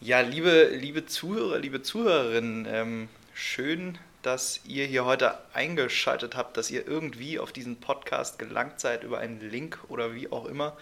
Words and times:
Ja, 0.00 0.20
liebe, 0.20 0.70
liebe 0.74 1.06
Zuhörer, 1.06 1.58
liebe 1.58 1.82
Zuhörerinnen, 1.82 2.68
ähm, 2.70 3.08
schön, 3.34 3.98
dass 4.22 4.60
ihr 4.64 4.86
hier 4.86 5.04
heute 5.04 5.36
eingeschaltet 5.54 6.36
habt, 6.36 6.56
dass 6.56 6.70
ihr 6.70 6.86
irgendwie 6.86 7.40
auf 7.40 7.50
diesen 7.50 7.80
Podcast 7.80 8.38
gelangt 8.38 8.78
seid 8.78 9.02
über 9.02 9.18
einen 9.18 9.40
Link 9.40 9.80
oder 9.88 10.14
wie 10.14 10.30
auch 10.30 10.44
immer. 10.44 10.76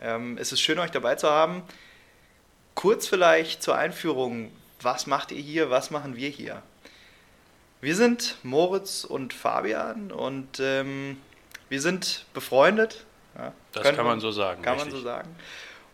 Ähm, 0.00 0.36
es 0.38 0.50
ist 0.50 0.60
schön, 0.60 0.80
euch 0.80 0.90
dabei 0.90 1.14
zu 1.14 1.30
haben. 1.30 1.62
Kurz 2.74 3.06
vielleicht 3.06 3.62
zur 3.62 3.76
Einführung, 3.76 4.50
was 4.82 5.06
macht 5.06 5.30
ihr 5.30 5.40
hier, 5.40 5.70
was 5.70 5.92
machen 5.92 6.16
wir 6.16 6.28
hier? 6.28 6.60
Wir 7.80 7.94
sind 7.94 8.38
Moritz 8.42 9.04
und 9.04 9.32
Fabian 9.34 10.10
und 10.10 10.58
ähm, 10.58 11.16
wir 11.68 11.80
sind 11.80 12.24
befreundet. 12.34 13.04
Ja, 13.36 13.52
das 13.70 13.94
kann 13.94 14.04
man 14.04 14.18
so 14.18 14.32
sagen. 14.32 14.62
Kann 14.62 14.74
richtig. 14.74 14.94
man 14.94 15.00
so 15.00 15.06
sagen. 15.06 15.36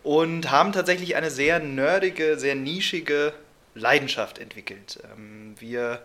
Und 0.05 0.51
haben 0.51 0.73
tatsächlich 0.73 1.17
eine 1.17 1.31
sehr 1.31 1.59
nerdige, 1.59 2.39
sehr 2.39 2.55
nischige 2.55 3.33
Leidenschaft 3.75 4.39
entwickelt. 4.39 5.01
Ähm, 5.17 5.55
wir 5.59 6.01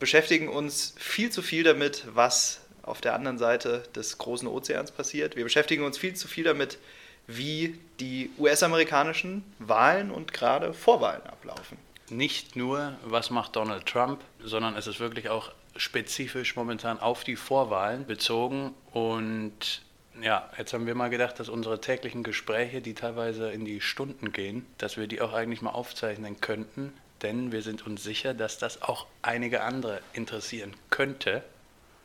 beschäftigen 0.00 0.48
uns 0.48 0.94
viel 0.98 1.30
zu 1.30 1.42
viel 1.42 1.62
damit, 1.62 2.04
was 2.12 2.60
auf 2.82 3.00
der 3.00 3.14
anderen 3.14 3.38
Seite 3.38 3.82
des 3.94 4.18
großen 4.18 4.48
Ozeans 4.48 4.90
passiert. 4.90 5.36
Wir 5.36 5.44
beschäftigen 5.44 5.84
uns 5.84 5.98
viel 5.98 6.14
zu 6.14 6.26
viel 6.26 6.44
damit, 6.44 6.78
wie 7.26 7.78
die 8.00 8.30
US-amerikanischen 8.38 9.44
Wahlen 9.58 10.10
und 10.10 10.32
gerade 10.32 10.72
Vorwahlen 10.72 11.22
ablaufen. 11.24 11.76
Nicht 12.08 12.56
nur, 12.56 12.96
was 13.04 13.28
macht 13.28 13.54
Donald 13.56 13.84
Trump, 13.84 14.22
sondern 14.42 14.74
es 14.76 14.86
ist 14.86 14.98
wirklich 14.98 15.28
auch 15.28 15.52
spezifisch 15.76 16.56
momentan 16.56 16.98
auf 16.98 17.24
die 17.24 17.36
Vorwahlen 17.36 18.06
bezogen. 18.06 18.74
Und 18.92 19.82
ja, 20.22 20.48
jetzt 20.58 20.72
haben 20.72 20.86
wir 20.86 20.94
mal 20.94 21.10
gedacht, 21.10 21.38
dass 21.38 21.48
unsere 21.48 21.80
täglichen 21.80 22.22
Gespräche, 22.22 22.80
die 22.80 22.94
teilweise 22.94 23.50
in 23.50 23.64
die 23.64 23.80
Stunden 23.80 24.32
gehen, 24.32 24.66
dass 24.78 24.96
wir 24.96 25.06
die 25.06 25.20
auch 25.20 25.32
eigentlich 25.32 25.62
mal 25.62 25.70
aufzeichnen 25.70 26.40
könnten. 26.40 26.92
Denn 27.22 27.50
wir 27.52 27.62
sind 27.62 27.86
uns 27.86 28.04
sicher, 28.04 28.34
dass 28.34 28.58
das 28.58 28.82
auch 28.82 29.06
einige 29.22 29.62
andere 29.62 30.00
interessieren 30.12 30.74
könnte. 30.90 31.42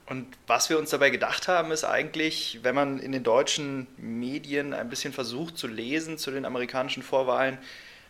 Und 0.06 0.28
was 0.47 0.69
wir 0.69 0.78
uns 0.78 0.89
dabei 0.89 1.11
gedacht 1.11 1.47
haben, 1.47 1.72
ist 1.72 1.84
eigentlich, 1.84 2.59
wenn 2.64 2.75
man 2.75 3.00
in 3.00 3.11
den 3.11 3.23
deutschen 3.23 3.88
Medien 3.97 4.73
ein 4.73 4.89
bisschen 4.89 5.14
versucht 5.14 5.58
zu 5.58 5.67
lesen 5.67 6.17
zu 6.17 6.31
den 6.31 6.45
amerikanischen 6.45 7.03
Vorwahlen, 7.03 7.58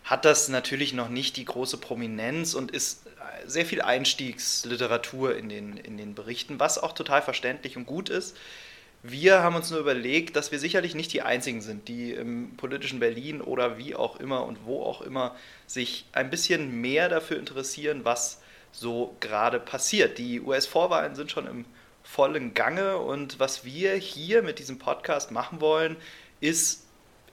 hat 0.04 0.26
das 0.26 0.50
natürlich 0.50 0.94
noch 0.94 1.09
nicht 1.09 1.38
die 1.38 1.46
große 1.46 1.78
Prominenz 1.78 2.56
und 2.56 2.72
ist 2.72 3.04
sehr 3.46 3.66
viel 3.66 3.81
Einstiegsliteratur 3.81 5.36
in 5.36 5.50
den, 5.50 5.78
in 5.78 5.98
den 5.98 6.16
Berichten, 6.16 6.59
was 6.59 6.78
auch 6.78 6.94
total 6.94 7.22
verständlich 7.22 7.78
und 7.78 7.86
gut 7.86 8.09
ist. 8.09 8.36
Wir 9.06 9.44
haben 9.44 9.58
uns 9.58 9.70
nur 9.70 9.82
überlegt, 9.82 10.38
dass 10.38 10.54
wir 10.54 10.59
sicherlich 10.59 10.96
nicht 10.96 11.12
die 11.12 11.23
Einzigen 11.23 11.59
sind, 11.59 11.90
die 11.90 12.14
im 12.14 12.56
politischen 12.56 13.02
Berlin 13.02 13.42
oder 13.42 13.78
wie 13.78 13.96
auch 13.96 14.18
immer 14.18 14.46
und 14.46 14.66
wo 14.66 14.82
auch 14.82 15.02
immer 15.02 15.36
sich 15.68 16.06
ein 16.14 16.30
bisschen 16.30 16.80
mehr 16.80 17.09
dafür 17.09 17.38
interessieren, 17.38 18.06
was 18.06 18.42
so 18.72 19.18
gerade 19.20 19.59
passiert. 19.59 20.18
Die 20.20 20.40
US-Vorwahlen 20.40 21.16
sind 21.16 21.31
schon 21.31 21.48
im 21.48 21.66
vollen 22.02 22.54
Gange 22.54 22.98
und 22.98 23.40
was 23.40 23.66
wir 23.66 23.94
hier 23.96 24.42
mit 24.42 24.59
diesem 24.59 24.80
Podcast 24.80 25.31
machen 25.31 25.59
wollen, 25.59 25.98
ist 26.40 26.83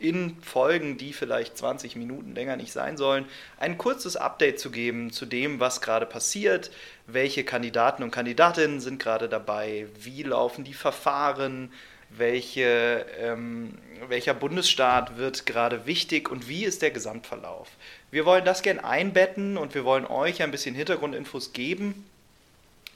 in 0.00 0.36
Folgen, 0.42 0.98
die 0.98 1.12
vielleicht 1.12 1.56
20 1.56 1.94
Minuten 1.94 2.34
länger 2.34 2.56
nicht 2.56 2.72
sein 2.72 2.96
sollen, 2.96 3.26
ein 3.58 3.78
kurzes 3.78 4.16
Update 4.16 4.58
zu 4.58 4.70
geben 4.70 5.12
zu 5.12 5.26
dem, 5.26 5.60
was 5.60 5.80
gerade 5.80 6.06
passiert, 6.06 6.70
welche 7.06 7.44
Kandidaten 7.44 8.02
und 8.02 8.10
Kandidatinnen 8.10 8.80
sind 8.80 9.00
gerade 9.00 9.28
dabei, 9.28 9.86
wie 10.02 10.22
laufen 10.22 10.64
die 10.64 10.74
Verfahren, 10.74 11.70
welche, 12.10 13.06
ähm, 13.18 13.78
welcher 14.08 14.34
Bundesstaat 14.34 15.16
wird 15.16 15.46
gerade 15.46 15.86
wichtig? 15.86 16.30
Und 16.30 16.48
wie 16.48 16.64
ist 16.64 16.82
der 16.82 16.90
Gesamtverlauf. 16.90 17.68
Wir 18.10 18.24
wollen 18.26 18.44
das 18.44 18.62
gerne 18.62 18.84
einbetten 18.84 19.56
und 19.56 19.74
wir 19.74 19.84
wollen 19.84 20.06
euch 20.06 20.42
ein 20.42 20.50
bisschen 20.50 20.74
Hintergrundinfos 20.74 21.52
geben 21.52 22.06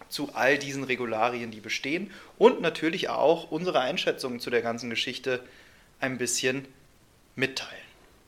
zu 0.09 0.31
all 0.35 0.59
diesen 0.59 0.85
Regularien, 0.85 1.51
die 1.51 1.61
bestehen. 1.61 2.11
Und 2.39 2.61
natürlich 2.61 3.09
auch 3.09 3.51
unsere 3.51 3.81
Einschätzungen 3.81 4.41
zu 4.41 4.51
der 4.51 4.63
ganzen 4.63 4.91
Geschichte 4.91 5.41
ein 6.01 6.19
bisschen 6.19 6.67
mitteilen. 7.37 7.73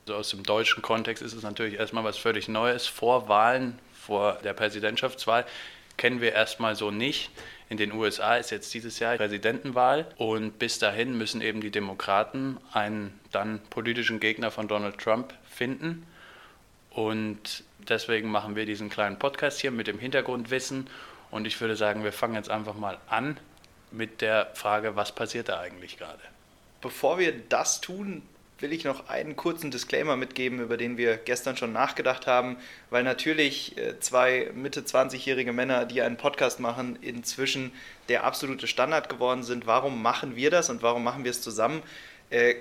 Also 0.07 0.19
aus 0.19 0.31
dem 0.31 0.43
deutschen 0.43 0.83
Kontext 0.83 1.23
ist 1.23 1.33
es 1.33 1.43
natürlich 1.43 1.75
erstmal 1.75 2.05
was 2.05 2.17
völlig 2.17 2.49
Neues. 2.49 2.87
Vor 2.87 3.29
Wahlen, 3.29 3.79
vor 3.93 4.39
der 4.45 4.53
Präsidentschaftswahl 4.53 5.45
kennen 5.97 6.21
wir 6.21 6.33
erstmal 6.33 6.77
so 6.77 6.91
nicht. 6.91 7.31
In 7.69 7.77
den 7.77 7.93
USA 7.93 8.37
ist 8.37 8.51
jetzt 8.51 8.73
dieses 8.75 9.01
Jahr 9.01 9.17
Präsidentenwahl 9.17 10.07
und 10.19 10.59
bis 10.59 10.79
dahin 10.79 11.19
müssen 11.19 11.41
eben 11.41 11.61
die 11.61 11.73
Demokraten 11.73 12.59
einen 12.73 13.19
dann 13.33 13.61
politischen 13.71 14.21
Gegner 14.21 14.53
von 14.53 14.69
Donald 14.69 14.99
Trump 14.99 15.35
finden. 15.51 16.07
Und 16.91 17.65
deswegen 17.89 18.31
machen 18.31 18.55
wir 18.55 18.67
diesen 18.67 18.89
kleinen 18.89 19.19
Podcast 19.19 19.61
hier 19.61 19.73
mit 19.73 19.89
dem 19.89 19.99
Hintergrundwissen. 19.99 20.89
Und 21.33 21.47
ich 21.47 21.61
würde 21.61 21.75
sagen, 21.75 22.05
wir 22.05 22.13
fangen 22.13 22.37
jetzt 22.37 22.51
einfach 22.51 22.75
mal 22.75 22.99
an 23.09 23.37
mit 23.91 24.21
der 24.21 24.51
Frage, 24.55 24.95
was 24.95 25.13
passiert 25.13 25.49
da 25.49 25.59
eigentlich 25.59 25.99
gerade? 25.99 26.23
Bevor 26.81 27.19
wir 27.19 27.33
das 27.49 27.81
tun, 27.81 28.23
will 28.59 28.73
ich 28.73 28.85
noch 28.85 29.09
einen 29.09 29.37
kurzen 29.37 29.71
Disclaimer 29.71 30.17
mitgeben, 30.17 30.61
über 30.61 30.77
den 30.77 30.97
wir 30.97 31.17
gestern 31.17 31.57
schon 31.57 31.73
nachgedacht 31.73 32.27
haben, 32.27 32.57
weil 32.91 33.03
natürlich 33.03 33.77
äh, 33.77 34.01
zwei 34.01 34.51
Mitte 34.55 34.81
20-jährige 34.81 35.53
Männer, 35.53 35.85
die 35.85 36.01
einen 36.01 36.17
Podcast 36.17 36.59
machen, 36.59 36.99
inzwischen 37.03 37.73
der 38.09 38.25
absolute 38.25 38.67
Standard 38.67 39.09
geworden 39.09 39.43
sind. 39.43 39.67
Warum 39.67 40.01
machen 40.03 40.37
wir 40.37 40.51
das 40.51 40.71
und 40.71 40.83
warum 40.83 41.05
machen 41.05 41.25
wir 41.25 41.31
es 41.31 41.43
zusammen? 41.43 41.83
Äh, 42.31 42.55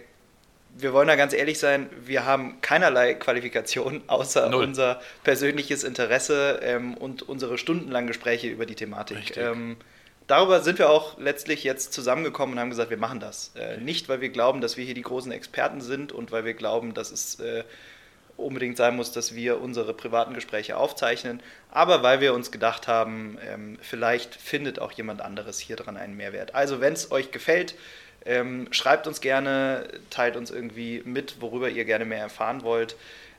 wir 0.78 0.91
wollen 0.91 1.07
da 1.07 1.16
ganz 1.16 1.34
ehrlich 1.34 1.57
sein, 1.57 1.89
wir 2.03 2.25
haben 2.25 2.59
keinerlei 2.59 3.13
Qualifikation 3.13 4.03
außer 4.07 4.50
Null. 4.50 4.66
unser 4.66 5.01
persönliches 5.23 5.85
Interesse 5.85 6.59
ähm, 6.61 6.95
und 6.95 7.22
unsere 7.23 7.57
stundenlangen 7.57 8.07
Gespräche 8.07 8.47
über 8.47 8.66
die 8.66 8.75
Thematik. 8.75 9.38
Ähm, 9.38 9.78
darüber 10.28 10.62
sind 10.62 10.80
wir 10.80 10.90
auch 10.90 11.18
letztlich 11.18 11.63
jetzt 11.63 11.94
zusammengekommen 11.94 12.56
und 12.56 12.59
haben 12.59 12.69
gesagt, 12.69 12.90
wir 12.90 12.97
machen 12.97 13.19
das. 13.19 13.52
Äh, 13.56 13.78
nicht, 13.78 14.09
weil 14.09 14.22
wir 14.22 14.30
glauben, 14.30 14.62
dass 14.62 14.78
wir 14.78 14.86
hier 14.86 14.94
die 14.94 15.02
großen 15.02 15.31
Experten 15.31 15.81
sind 15.81 16.12
und 16.12 16.31
weil 16.31 16.46
wir 16.46 16.53
glauben, 16.53 16.94
dass 16.94 17.12
es 17.12 17.40
äh, 17.40 17.63
unbedingt 18.38 18.78
sein 18.78 18.96
muss, 18.96 19.12
dass 19.12 19.34
wir 19.35 19.62
unsere 19.62 19.94
privaten 19.94 20.34
Gespräche 20.34 20.78
aufzeichnen, 20.78 21.41
aber 21.72 22.03
weil 22.03 22.19
wir 22.19 22.34
uns 22.34 22.52
gedacht 22.52 22.88
haben, 22.88 23.38
ähm, 23.47 23.78
vielleicht 23.81 24.35
findet 24.35 24.80
auch 24.80 24.91
jemand 24.91 25.22
anderes 25.22 25.59
hier 25.59 25.75
dran 25.75 25.97
einen 25.97 26.18
Mehrwert. 26.18 26.53
Also 26.53 26.81
wenn 26.81 26.94
es 26.94 27.12
euch 27.12 27.31
gefällt, 27.31 27.75
ähm, 28.25 28.68
schreibt 28.72 29.08
uns 29.08 29.22
gerne, 29.22 29.88
teilt 30.09 30.35
uns 30.35 30.52
irgendwie 30.52 31.02
mit, 31.06 31.41
worüber 31.41 31.69
ihr 31.69 31.85
gerne 31.85 32.06
mehr 32.06 32.19
erfahren 32.19 32.64
wollt. 32.64 32.96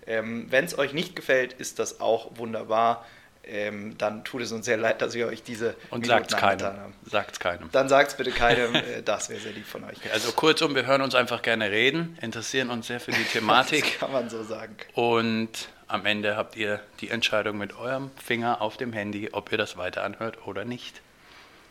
Ähm, 0.07 0.47
wenn 0.51 0.65
es 0.65 0.79
euch 0.79 0.93
nicht 0.93 1.17
gefällt, 1.17 1.53
ist 1.55 1.79
das 1.79 2.01
auch 2.01 2.31
wunderbar 2.37 3.05
ähm, 3.47 3.97
dann 3.99 4.25
tut 4.25 4.43
es 4.43 4.53
uns 4.53 4.65
sehr 4.65 4.77
leid, 4.77 5.01
dass 5.03 5.15
wir 5.15 5.29
euch 5.29 5.43
diese 5.43 5.75
und 5.91 6.07
sagt 6.07 6.33
es 6.33 6.37
keinem. 6.37 6.95
Sagt 7.05 7.41
keinem. 7.41 7.69
Dann 7.73 7.89
sagt 7.89 8.11
es 8.12 8.17
bitte 8.17 8.31
keinem. 8.31 8.75
Äh, 8.87 9.03
das 9.03 9.31
wäre 9.31 9.41
sehr 9.41 9.53
lieb 9.53 9.67
von 9.67 9.84
euch. 9.84 9.97
Also 10.12 10.33
kurzum, 10.33 10.75
wir 10.75 10.87
hören 10.87 11.01
uns 11.01 11.15
einfach 11.15 11.41
gerne 11.43 11.71
reden, 11.71 12.19
interessieren 12.21 12.71
uns 12.71 12.87
sehr 12.89 13.01
für 13.01 13.11
die 13.11 13.25
Thematik. 13.33 13.84
das 13.84 13.99
kann 13.99 14.12
man 14.12 14.29
so 14.29 14.43
sagen. 14.43 14.77
Und 14.95 15.69
am 15.89 16.05
Ende 16.05 16.37
habt 16.37 16.57
ihr 16.57 16.81
die 17.01 17.11
Entscheidung 17.11 17.59
mit 17.59 17.77
eurem 17.79 18.11
Finger 18.23 18.61
auf 18.61 18.77
dem 18.77 18.93
Handy, 18.93 19.31
ob 19.33 19.51
ihr 19.51 19.59
das 19.59 19.77
weiter 19.77 20.05
anhört 20.05 20.47
oder 20.47 20.65
nicht. 20.65 21.01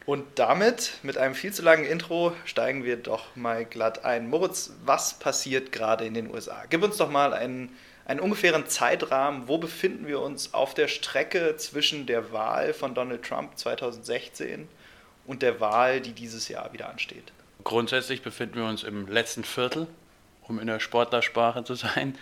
Und 0.06 0.24
damit, 0.36 1.00
mit 1.03 1.18
einem 1.18 1.36
viel 1.36 1.52
zu 1.53 1.63
langen 1.63 1.84
Intro, 1.84 2.34
steigen 2.46 2.84
wir 2.84 2.97
doch 2.97 3.36
mal 3.36 3.66
glatt 3.66 4.06
ein. 4.06 4.30
Moritz, 4.30 4.74
was 4.84 5.16
passiert 5.19 5.72
gerade 5.72 6.06
in 6.06 6.13
den 6.13 6.31
USA? 6.34 6.63
Gib 6.69 6.84
uns 6.84 6.97
doch 6.97 7.09
mal 7.09 7.34
einen 7.34 7.75
einen 8.06 8.20
ungefähren 8.20 8.68
Zeitrahmen, 8.68 9.48
wo 9.48 9.58
befinden 9.58 10.08
wir 10.08 10.22
uns 10.22 10.54
auf 10.54 10.74
der 10.74 10.88
Strecke 10.88 11.56
zwischen 11.58 12.06
der 12.06 12.32
Wahl 12.32 12.74
von 12.74 12.94
Donald 12.94 13.24
Trump 13.24 13.58
2016 13.58 14.68
und 15.26 15.42
der 15.42 15.60
Wahl, 15.60 16.02
die 16.02 16.14
dieses 16.14 16.48
Jahr 16.48 16.72
wieder 16.72 16.90
ansteht? 16.90 17.34
Grundsätzlich 17.64 18.22
befinden 18.22 18.56
wir 18.56 18.66
uns 18.66 18.84
im 18.84 19.08
letzten 19.08 19.44
Viertel, 19.44 19.88
um 20.48 20.60
in 20.60 20.68
der 20.68 20.80
Sportlersprache 20.80 21.64
zu 21.64 21.74
sein. 21.74 22.16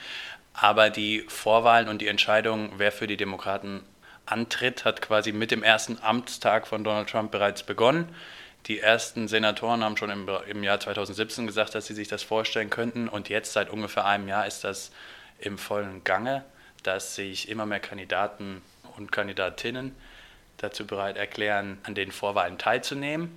Aber 0.54 0.90
die 0.90 1.26
Vorwahlen 1.28 1.90
und 1.90 2.00
die 2.02 2.08
Entscheidung, 2.08 2.74
wer 2.78 2.92
für 2.92 3.08
die 3.08 3.18
Demokraten 3.18 3.82
antritt, 4.26 4.86
hat 4.86 5.02
quasi 5.02 5.34
mit 5.34 5.52
dem 5.52 5.64
ersten 5.64 5.97
Amtstag 6.02 6.66
von 6.68 6.86
Donald 6.86 7.09
Trump 7.09 7.32
bereits 7.32 7.64
begonnen. 7.64 8.08
Die 8.68 8.79
ersten 8.79 9.28
Senatoren 9.28 9.84
haben 9.84 9.97
schon 9.97 10.09
im, 10.09 10.29
im 10.47 10.64
Jahr 10.64 10.79
2017 10.79 11.46
gesagt, 11.46 11.76
dass 11.76 11.88
sie 11.88 11.94
sich 11.94 12.08
das 12.08 12.24
vorstellen 12.24 12.70
könnten. 12.70 13.09
Und 13.09 13.28
jetzt, 13.28 13.52
seit 13.52 13.70
ungefähr 13.70 14.06
einem 14.06 14.29
Jahr, 14.29 14.47
ist 14.47 14.64
das 14.64 14.91
im 15.43 15.57
vollen 15.57 16.03
Gange, 16.03 16.43
dass 16.84 17.16
sich 17.16 17.49
immer 17.49 17.66
mehr 17.66 17.79
Kandidaten 17.79 18.61
und 18.97 19.11
Kandidatinnen 19.11 19.95
dazu 20.57 20.85
bereit 20.85 21.17
erklären, 21.17 21.78
an 21.84 21.95
den 21.95 22.11
Vorwahlen 22.11 22.57
teilzunehmen. 22.57 23.31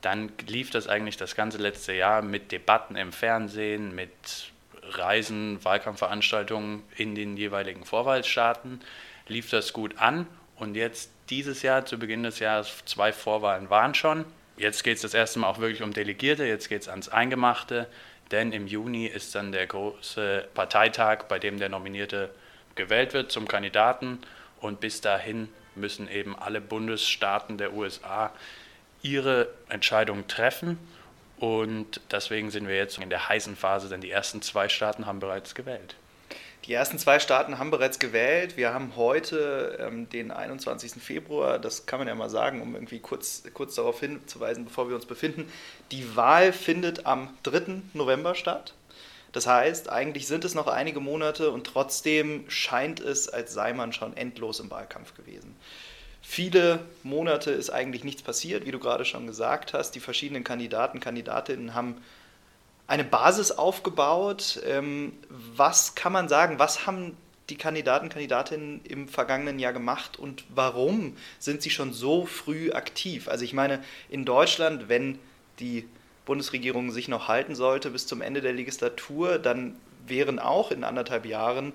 Dann 0.00 0.32
lief 0.46 0.70
das 0.70 0.86
eigentlich 0.86 1.16
das 1.16 1.34
ganze 1.34 1.58
letzte 1.58 1.92
Jahr 1.92 2.22
mit 2.22 2.52
Debatten 2.52 2.96
im 2.96 3.12
Fernsehen, 3.12 3.94
mit 3.94 4.52
Reisen, 4.82 5.62
Wahlkampfveranstaltungen 5.64 6.82
in 6.96 7.14
den 7.14 7.36
jeweiligen 7.36 7.84
Vorwahlstaaten. 7.84 8.80
Lief 9.26 9.50
das 9.50 9.72
gut 9.72 9.98
an 9.98 10.26
und 10.56 10.76
jetzt 10.76 11.10
dieses 11.30 11.62
Jahr, 11.62 11.84
zu 11.84 11.98
Beginn 11.98 12.22
des 12.22 12.38
Jahres, 12.38 12.82
zwei 12.86 13.12
Vorwahlen 13.12 13.70
waren 13.70 13.94
schon. 13.94 14.24
Jetzt 14.56 14.82
geht 14.82 14.96
es 14.96 15.02
das 15.02 15.14
erste 15.14 15.38
Mal 15.38 15.48
auch 15.48 15.58
wirklich 15.58 15.82
um 15.82 15.92
Delegierte, 15.92 16.44
jetzt 16.44 16.68
geht 16.68 16.82
es 16.82 16.88
ans 16.88 17.08
Eingemachte 17.08 17.86
denn 18.30 18.52
im 18.52 18.66
Juni 18.66 19.06
ist 19.06 19.34
dann 19.34 19.52
der 19.52 19.66
große 19.66 20.48
Parteitag, 20.54 21.24
bei 21.24 21.38
dem 21.38 21.58
der 21.58 21.68
nominierte 21.68 22.30
gewählt 22.74 23.14
wird 23.14 23.32
zum 23.32 23.48
Kandidaten 23.48 24.20
und 24.60 24.80
bis 24.80 25.00
dahin 25.00 25.48
müssen 25.74 26.08
eben 26.10 26.38
alle 26.38 26.60
Bundesstaaten 26.60 27.58
der 27.58 27.72
USA 27.72 28.32
ihre 29.02 29.48
Entscheidung 29.68 30.26
treffen. 30.26 30.78
Und 31.38 32.00
deswegen 32.10 32.50
sind 32.50 32.66
wir 32.66 32.76
jetzt 32.76 32.98
in 32.98 33.10
der 33.10 33.28
heißen 33.28 33.56
Phase, 33.56 33.88
denn 33.88 34.00
die 34.00 34.10
ersten 34.10 34.42
zwei 34.42 34.68
Staaten 34.68 35.06
haben 35.06 35.20
bereits 35.20 35.54
gewählt. 35.54 35.94
Die 36.64 36.72
ersten 36.72 36.98
zwei 36.98 37.18
Staaten 37.18 37.58
haben 37.58 37.70
bereits 37.70 37.98
gewählt. 37.98 38.56
Wir 38.56 38.74
haben 38.74 38.94
heute 38.96 39.78
ähm, 39.80 40.08
den 40.10 40.30
21. 40.30 41.02
Februar, 41.02 41.58
das 41.58 41.86
kann 41.86 41.98
man 41.98 42.08
ja 42.08 42.14
mal 42.14 42.28
sagen, 42.28 42.60
um 42.60 42.74
irgendwie 42.74 42.98
kurz, 42.98 43.42
kurz 43.54 43.74
darauf 43.76 44.00
hinzuweisen, 44.00 44.64
bevor 44.64 44.88
wir 44.88 44.96
uns 44.96 45.06
befinden. 45.06 45.50
Die 45.92 46.16
Wahl 46.16 46.52
findet 46.52 47.06
am 47.06 47.30
3. 47.44 47.82
November 47.94 48.34
statt. 48.34 48.74
Das 49.32 49.46
heißt, 49.46 49.90
eigentlich 49.90 50.26
sind 50.26 50.44
es 50.44 50.54
noch 50.54 50.66
einige 50.66 51.00
Monate 51.00 51.50
und 51.50 51.66
trotzdem 51.66 52.44
scheint 52.48 53.00
es, 53.00 53.28
als 53.28 53.52
sei 53.52 53.72
man 53.72 53.92
schon 53.92 54.16
endlos 54.16 54.60
im 54.60 54.70
Wahlkampf 54.70 55.14
gewesen. 55.14 55.54
Viele 56.22 56.80
Monate 57.02 57.50
ist 57.50 57.70
eigentlich 57.70 58.04
nichts 58.04 58.22
passiert, 58.22 58.66
wie 58.66 58.72
du 58.72 58.78
gerade 58.78 59.04
schon 59.04 59.26
gesagt 59.26 59.72
hast. 59.72 59.92
Die 59.92 60.00
verschiedenen 60.00 60.44
Kandidaten, 60.44 61.00
Kandidatinnen 61.00 61.74
haben 61.74 62.02
eine 62.88 63.04
Basis 63.04 63.52
aufgebaut. 63.52 64.60
Ähm, 64.66 65.12
was 65.28 65.94
kann 65.94 66.12
man 66.12 66.28
sagen? 66.28 66.58
Was 66.58 66.86
haben 66.86 67.16
die 67.50 67.56
Kandidaten, 67.56 68.08
Kandidatinnen 68.08 68.80
im 68.84 69.08
vergangenen 69.08 69.58
Jahr 69.58 69.72
gemacht 69.72 70.18
und 70.18 70.44
warum 70.54 71.16
sind 71.38 71.62
sie 71.62 71.70
schon 71.70 71.92
so 71.92 72.26
früh 72.26 72.72
aktiv? 72.72 73.28
Also 73.28 73.44
ich 73.44 73.54
meine, 73.54 73.82
in 74.10 74.24
Deutschland, 74.24 74.88
wenn 74.88 75.18
die 75.60 75.86
Bundesregierung 76.26 76.90
sich 76.90 77.08
noch 77.08 77.28
halten 77.28 77.54
sollte 77.54 77.90
bis 77.90 78.06
zum 78.06 78.20
Ende 78.20 78.42
der 78.42 78.52
Legislatur, 78.52 79.38
dann 79.38 79.76
wären 80.06 80.38
auch 80.38 80.70
in 80.70 80.84
anderthalb 80.84 81.24
Jahren 81.24 81.72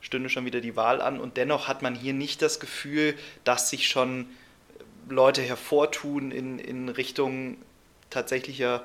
stünde 0.00 0.28
schon 0.28 0.44
wieder 0.44 0.60
die 0.60 0.76
Wahl 0.76 1.00
an 1.00 1.18
und 1.18 1.36
dennoch 1.36 1.66
hat 1.66 1.82
man 1.82 1.94
hier 1.94 2.12
nicht 2.12 2.42
das 2.42 2.60
Gefühl, 2.60 3.14
dass 3.42 3.70
sich 3.70 3.88
schon 3.88 4.26
Leute 5.08 5.42
hervortun 5.42 6.30
in, 6.30 6.58
in 6.58 6.88
Richtung 6.88 7.56
tatsächlicher 8.10 8.84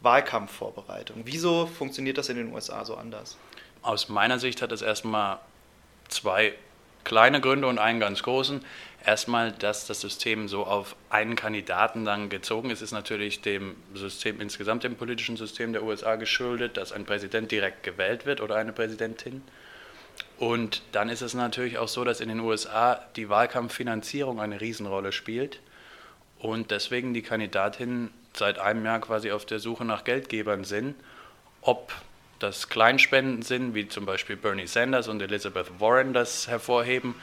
Wahlkampfvorbereitung. 0.00 1.22
Wieso 1.24 1.66
funktioniert 1.66 2.18
das 2.18 2.28
in 2.28 2.36
den 2.36 2.52
USA 2.52 2.84
so 2.84 2.96
anders? 2.96 3.36
Aus 3.82 4.08
meiner 4.08 4.38
Sicht 4.38 4.62
hat 4.62 4.72
es 4.72 4.82
erstmal 4.82 5.38
zwei 6.08 6.54
kleine 7.04 7.40
Gründe 7.40 7.66
und 7.66 7.78
einen 7.78 8.00
ganz 8.00 8.22
großen. 8.22 8.64
Erstmal, 9.04 9.52
dass 9.52 9.86
das 9.86 10.00
System 10.00 10.48
so 10.48 10.66
auf 10.66 10.96
einen 11.08 11.36
Kandidaten 11.36 12.04
dann 12.04 12.28
gezogen 12.28 12.70
ist, 12.70 12.82
ist 12.82 12.92
natürlich 12.92 13.40
dem 13.40 13.76
System 13.94 14.40
insgesamt, 14.40 14.84
dem 14.84 14.96
politischen 14.96 15.36
System 15.36 15.72
der 15.72 15.82
USA 15.84 16.16
geschuldet, 16.16 16.76
dass 16.76 16.92
ein 16.92 17.06
Präsident 17.06 17.50
direkt 17.50 17.82
gewählt 17.82 18.26
wird 18.26 18.40
oder 18.40 18.56
eine 18.56 18.72
Präsidentin. 18.72 19.42
Und 20.38 20.82
dann 20.92 21.08
ist 21.08 21.22
es 21.22 21.34
natürlich 21.34 21.78
auch 21.78 21.88
so, 21.88 22.04
dass 22.04 22.20
in 22.20 22.28
den 22.28 22.40
USA 22.40 23.04
die 23.16 23.28
Wahlkampffinanzierung 23.28 24.40
eine 24.40 24.60
Riesenrolle 24.60 25.12
spielt 25.12 25.60
und 26.38 26.70
deswegen 26.70 27.14
die 27.14 27.22
Kandidatinnen 27.22 28.10
seit 28.38 28.58
einem 28.58 28.84
Jahr 28.84 29.00
quasi 29.00 29.30
auf 29.30 29.44
der 29.44 29.58
Suche 29.58 29.84
nach 29.84 30.04
Geldgebern 30.04 30.64
sind, 30.64 30.94
ob 31.60 31.92
das 32.38 32.68
Kleinspenden 32.68 33.42
sind, 33.42 33.74
wie 33.74 33.88
zum 33.88 34.06
Beispiel 34.06 34.36
Bernie 34.36 34.66
Sanders 34.66 35.08
und 35.08 35.20
Elizabeth 35.20 35.80
Warren 35.80 36.12
das 36.12 36.48
hervorheben, 36.48 37.14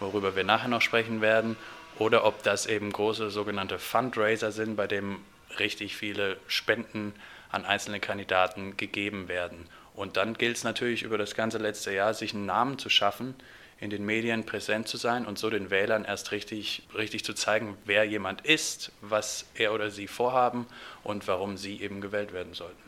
worüber 0.00 0.34
wir 0.34 0.44
nachher 0.44 0.68
noch 0.68 0.82
sprechen 0.82 1.20
werden, 1.20 1.56
oder 1.98 2.24
ob 2.24 2.42
das 2.42 2.66
eben 2.66 2.92
große 2.92 3.30
sogenannte 3.30 3.78
Fundraiser 3.78 4.50
sind, 4.50 4.76
bei 4.76 4.88
denen 4.88 5.24
richtig 5.58 5.96
viele 5.96 6.38
Spenden 6.48 7.14
an 7.50 7.64
einzelne 7.64 8.00
Kandidaten 8.00 8.76
gegeben 8.76 9.28
werden. 9.28 9.68
Und 9.94 10.16
dann 10.16 10.34
gilt 10.34 10.56
es 10.56 10.64
natürlich 10.64 11.04
über 11.04 11.18
das 11.18 11.36
ganze 11.36 11.58
letzte 11.58 11.94
Jahr, 11.94 12.14
sich 12.14 12.34
einen 12.34 12.46
Namen 12.46 12.78
zu 12.78 12.88
schaffen, 12.88 13.36
in 13.80 13.90
den 13.90 14.04
Medien 14.04 14.46
präsent 14.46 14.88
zu 14.88 14.96
sein 14.96 15.26
und 15.26 15.38
so 15.38 15.50
den 15.50 15.70
Wählern 15.70 16.04
erst 16.04 16.32
richtig, 16.32 16.82
richtig 16.96 17.24
zu 17.24 17.34
zeigen, 17.34 17.76
wer 17.84 18.04
jemand 18.04 18.42
ist, 18.42 18.92
was 19.00 19.46
er 19.54 19.72
oder 19.72 19.90
sie 19.90 20.06
vorhaben 20.06 20.66
und 21.02 21.26
warum 21.28 21.56
sie 21.56 21.80
eben 21.80 22.00
gewählt 22.00 22.32
werden 22.32 22.54
sollten. 22.54 22.82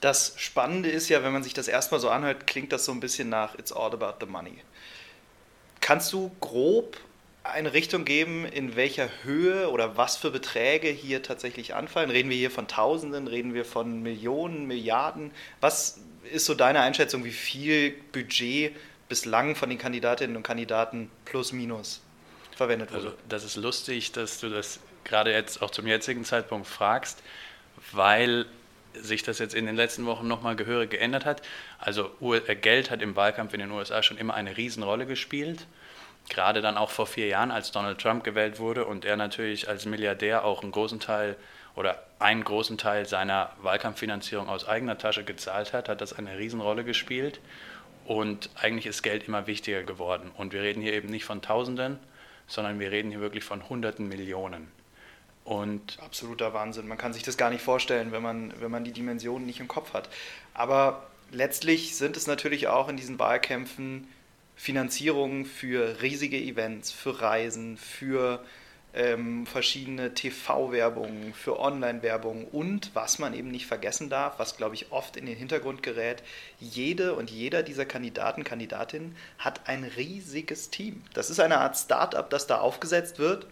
Das 0.00 0.32
Spannende 0.36 0.88
ist 0.88 1.10
ja, 1.10 1.22
wenn 1.22 1.32
man 1.32 1.42
sich 1.42 1.52
das 1.52 1.68
erstmal 1.68 2.00
so 2.00 2.08
anhört, 2.08 2.46
klingt 2.46 2.72
das 2.72 2.86
so 2.86 2.92
ein 2.92 3.00
bisschen 3.00 3.28
nach 3.28 3.54
It's 3.58 3.70
all 3.70 3.92
about 3.92 4.24
the 4.24 4.30
money. 4.30 4.56
Kannst 5.80 6.12
du 6.12 6.30
grob 6.40 6.96
eine 7.42 7.72
Richtung 7.72 8.04
geben, 8.04 8.44
in 8.46 8.76
welcher 8.76 9.08
Höhe 9.22 9.70
oder 9.70 9.96
was 9.96 10.16
für 10.16 10.30
Beträge 10.30 10.88
hier 10.88 11.22
tatsächlich 11.22 11.74
anfallen? 11.74 12.10
Reden 12.10 12.30
wir 12.30 12.36
hier 12.36 12.50
von 12.50 12.68
Tausenden, 12.68 13.26
reden 13.28 13.54
wir 13.54 13.64
von 13.64 14.02
Millionen, 14.02 14.66
Milliarden? 14.66 15.32
Was 15.60 16.00
ist 16.30 16.46
so 16.46 16.54
deine 16.54 16.80
Einschätzung, 16.80 17.24
wie 17.24 17.32
viel 17.32 17.92
Budget 18.12 18.74
bislang 19.10 19.54
von 19.54 19.68
den 19.68 19.76
Kandidatinnen 19.76 20.36
und 20.36 20.42
Kandidaten 20.42 21.10
plus 21.26 21.52
minus 21.52 22.00
verwendet 22.56 22.92
wurde? 22.92 23.08
Also 23.08 23.18
das 23.28 23.44
ist 23.44 23.56
lustig, 23.56 24.12
dass 24.12 24.40
du 24.40 24.48
das 24.48 24.80
gerade 25.04 25.32
jetzt 25.32 25.60
auch 25.60 25.70
zum 25.70 25.86
jetzigen 25.86 26.24
Zeitpunkt 26.24 26.66
fragst, 26.66 27.22
weil 27.92 28.46
sich 28.94 29.22
das 29.22 29.38
jetzt 29.38 29.54
in 29.54 29.66
den 29.66 29.76
letzten 29.76 30.06
Wochen 30.06 30.26
nochmal 30.26 30.56
gehörig 30.56 30.90
geändert 30.90 31.24
hat. 31.24 31.42
Also 31.78 32.10
äh, 32.20 32.56
Geld 32.56 32.90
hat 32.90 33.02
im 33.02 33.14
Wahlkampf 33.16 33.52
in 33.52 33.60
den 33.60 33.70
USA 33.70 34.02
schon 34.02 34.16
immer 34.16 34.34
eine 34.34 34.56
Riesenrolle 34.56 35.06
gespielt. 35.06 35.66
Gerade 36.28 36.60
dann 36.60 36.76
auch 36.76 36.90
vor 36.90 37.06
vier 37.06 37.26
Jahren, 37.26 37.50
als 37.50 37.72
Donald 37.72 38.00
Trump 38.00 38.24
gewählt 38.24 38.58
wurde 38.58 38.84
und 38.84 39.04
er 39.04 39.16
natürlich 39.16 39.68
als 39.68 39.84
Milliardär 39.86 40.44
auch 40.44 40.62
einen 40.62 40.72
großen 40.72 41.00
Teil 41.00 41.36
oder 41.76 42.02
einen 42.18 42.44
großen 42.44 42.78
Teil 42.78 43.06
seiner 43.06 43.50
Wahlkampffinanzierung 43.62 44.48
aus 44.48 44.66
eigener 44.66 44.98
Tasche 44.98 45.24
gezahlt 45.24 45.72
hat, 45.72 45.88
hat 45.88 46.00
das 46.00 46.12
eine 46.12 46.36
Riesenrolle 46.36 46.84
gespielt. 46.84 47.40
Und 48.10 48.50
eigentlich 48.56 48.86
ist 48.86 49.04
Geld 49.04 49.28
immer 49.28 49.46
wichtiger 49.46 49.84
geworden. 49.84 50.32
Und 50.36 50.52
wir 50.52 50.62
reden 50.62 50.82
hier 50.82 50.94
eben 50.94 51.06
nicht 51.10 51.24
von 51.24 51.42
Tausenden, 51.42 52.00
sondern 52.48 52.80
wir 52.80 52.90
reden 52.90 53.12
hier 53.12 53.20
wirklich 53.20 53.44
von 53.44 53.68
Hunderten 53.68 54.08
Millionen. 54.08 54.66
Und 55.44 55.96
Absoluter 56.02 56.52
Wahnsinn. 56.52 56.88
Man 56.88 56.98
kann 56.98 57.12
sich 57.12 57.22
das 57.22 57.36
gar 57.36 57.50
nicht 57.50 57.62
vorstellen, 57.62 58.10
wenn 58.10 58.20
man, 58.20 58.52
wenn 58.60 58.72
man 58.72 58.82
die 58.82 58.90
Dimensionen 58.90 59.46
nicht 59.46 59.60
im 59.60 59.68
Kopf 59.68 59.92
hat. 59.92 60.08
Aber 60.54 61.06
letztlich 61.30 61.94
sind 61.94 62.16
es 62.16 62.26
natürlich 62.26 62.66
auch 62.66 62.88
in 62.88 62.96
diesen 62.96 63.20
Wahlkämpfen 63.20 64.08
Finanzierungen 64.56 65.44
für 65.44 66.02
riesige 66.02 66.36
Events, 66.36 66.90
für 66.90 67.20
Reisen, 67.20 67.76
für 67.76 68.44
ähm, 68.94 69.46
verschiedene 69.46 70.14
TV-Werbungen, 70.14 71.32
für 71.34 71.58
Online-Werbung 71.60 72.46
und 72.46 72.90
was 72.94 73.18
man 73.18 73.34
eben 73.34 73.50
nicht 73.50 73.66
vergessen 73.66 74.10
darf, 74.10 74.38
was 74.38 74.56
glaube 74.56 74.74
ich 74.74 74.90
oft 74.90 75.16
in 75.16 75.26
den 75.26 75.36
Hintergrund 75.36 75.82
gerät, 75.82 76.22
jede 76.58 77.14
und 77.14 77.30
jeder 77.30 77.62
dieser 77.62 77.86
Kandidaten, 77.86 78.44
Kandidatinnen 78.44 79.16
hat 79.38 79.68
ein 79.68 79.84
riesiges 79.84 80.70
Team. 80.70 81.02
Das 81.14 81.30
ist 81.30 81.40
eine 81.40 81.58
Art 81.58 81.76
Start-up, 81.76 82.30
das 82.30 82.46
da 82.46 82.58
aufgesetzt 82.58 83.18
wird 83.18 83.46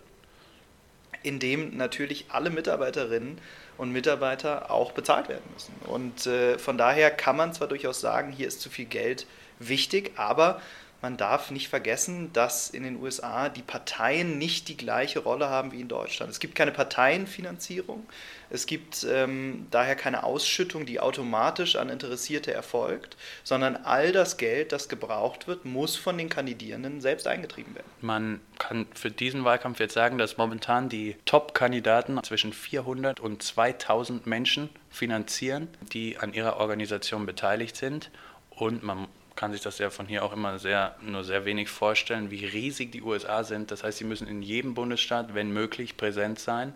in 1.22 1.38
dem 1.38 1.76
natürlich 1.76 2.26
alle 2.28 2.50
Mitarbeiterinnen 2.50 3.38
und 3.76 3.92
Mitarbeiter 3.92 4.70
auch 4.70 4.92
bezahlt 4.92 5.28
werden 5.28 5.44
müssen. 5.52 5.74
Und 5.86 6.26
äh, 6.26 6.58
von 6.58 6.78
daher 6.78 7.10
kann 7.10 7.36
man 7.36 7.52
zwar 7.52 7.68
durchaus 7.68 8.00
sagen, 8.00 8.32
hier 8.32 8.48
ist 8.48 8.60
zu 8.60 8.70
viel 8.70 8.86
Geld 8.86 9.26
wichtig, 9.58 10.12
aber 10.16 10.60
man 11.00 11.16
darf 11.16 11.50
nicht 11.50 11.68
vergessen, 11.68 12.32
dass 12.32 12.70
in 12.70 12.82
den 12.82 13.00
USA 13.00 13.48
die 13.48 13.62
Parteien 13.62 14.36
nicht 14.38 14.68
die 14.68 14.76
gleiche 14.76 15.20
Rolle 15.20 15.48
haben 15.48 15.72
wie 15.72 15.80
in 15.80 15.88
Deutschland. 15.88 16.30
Es 16.30 16.40
gibt 16.40 16.54
keine 16.54 16.72
Parteienfinanzierung, 16.72 18.06
es 18.50 18.66
gibt 18.66 19.06
ähm, 19.08 19.66
daher 19.70 19.94
keine 19.94 20.24
Ausschüttung, 20.24 20.86
die 20.86 21.00
automatisch 21.00 21.76
an 21.76 21.88
Interessierte 21.88 22.52
erfolgt, 22.52 23.16
sondern 23.44 23.76
all 23.76 24.10
das 24.10 24.38
Geld, 24.38 24.72
das 24.72 24.88
gebraucht 24.88 25.46
wird, 25.46 25.64
muss 25.64 25.96
von 25.96 26.18
den 26.18 26.28
Kandidierenden 26.28 27.00
selbst 27.00 27.26
eingetrieben 27.26 27.74
werden. 27.74 27.86
Man 28.00 28.40
kann 28.58 28.86
für 28.94 29.10
diesen 29.10 29.44
Wahlkampf 29.44 29.78
jetzt 29.80 29.94
sagen, 29.94 30.18
dass 30.18 30.36
momentan 30.36 30.88
die 30.88 31.16
Top-Kandidaten 31.26 32.18
zwischen 32.24 32.52
400 32.52 33.20
und 33.20 33.42
2000 33.42 34.26
Menschen 34.26 34.70
finanzieren, 34.90 35.68
die 35.92 36.18
an 36.18 36.32
ihrer 36.32 36.56
Organisation 36.56 37.26
beteiligt 37.26 37.76
sind. 37.76 38.10
Und 38.50 38.82
man 38.82 39.06
kann 39.38 39.52
sich 39.52 39.60
das 39.60 39.78
ja 39.78 39.88
von 39.88 40.06
hier 40.06 40.24
auch 40.24 40.32
immer 40.32 40.58
sehr, 40.58 40.96
nur 41.00 41.22
sehr 41.22 41.44
wenig 41.44 41.68
vorstellen, 41.68 42.32
wie 42.32 42.44
riesig 42.44 42.90
die 42.90 43.02
USA 43.02 43.44
sind. 43.44 43.70
Das 43.70 43.84
heißt, 43.84 43.98
sie 43.98 44.04
müssen 44.04 44.26
in 44.26 44.42
jedem 44.42 44.74
Bundesstaat, 44.74 45.32
wenn 45.32 45.52
möglich, 45.52 45.96
präsent 45.96 46.40
sein 46.40 46.74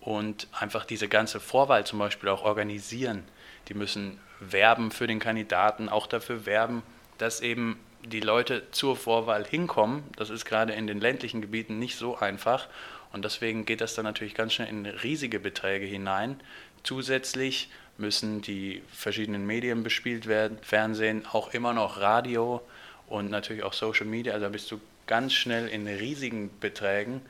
und 0.00 0.46
einfach 0.52 0.84
diese 0.84 1.08
ganze 1.08 1.40
Vorwahl 1.40 1.84
zum 1.84 1.98
Beispiel 1.98 2.28
auch 2.28 2.44
organisieren. 2.44 3.24
Die 3.66 3.74
müssen 3.74 4.20
werben 4.38 4.92
für 4.92 5.08
den 5.08 5.18
Kandidaten, 5.18 5.88
auch 5.88 6.06
dafür 6.06 6.46
werben, 6.46 6.84
dass 7.18 7.40
eben 7.40 7.80
die 8.04 8.20
Leute 8.20 8.62
zur 8.70 8.96
Vorwahl 8.96 9.44
hinkommen. 9.44 10.04
Das 10.14 10.30
ist 10.30 10.44
gerade 10.44 10.74
in 10.74 10.86
den 10.86 11.00
ländlichen 11.00 11.40
Gebieten 11.40 11.80
nicht 11.80 11.96
so 11.96 12.16
einfach. 12.16 12.68
Und 13.12 13.24
deswegen 13.24 13.64
geht 13.64 13.80
das 13.80 13.96
dann 13.96 14.04
natürlich 14.04 14.36
ganz 14.36 14.52
schnell 14.52 14.68
in 14.68 14.86
riesige 14.86 15.40
Beträge 15.40 15.86
hinein. 15.86 16.40
Zusätzlich 16.84 17.70
müssen 18.02 18.42
die 18.42 18.82
verschiedenen 18.92 19.46
Medien 19.46 19.82
bespielt 19.82 20.26
werden, 20.26 20.58
Fernsehen, 20.60 21.24
auch 21.32 21.54
immer 21.54 21.72
noch 21.72 22.00
Radio 22.00 22.60
und 23.06 23.30
natürlich 23.30 23.62
auch 23.62 23.72
Social 23.72 24.06
Media. 24.06 24.34
Also 24.34 24.46
da 24.46 24.50
bist 24.50 24.70
du 24.70 24.80
ganz 25.06 25.32
schnell 25.32 25.68
in 25.68 25.86
riesigen 25.86 26.50
Beträgen. 26.60 27.22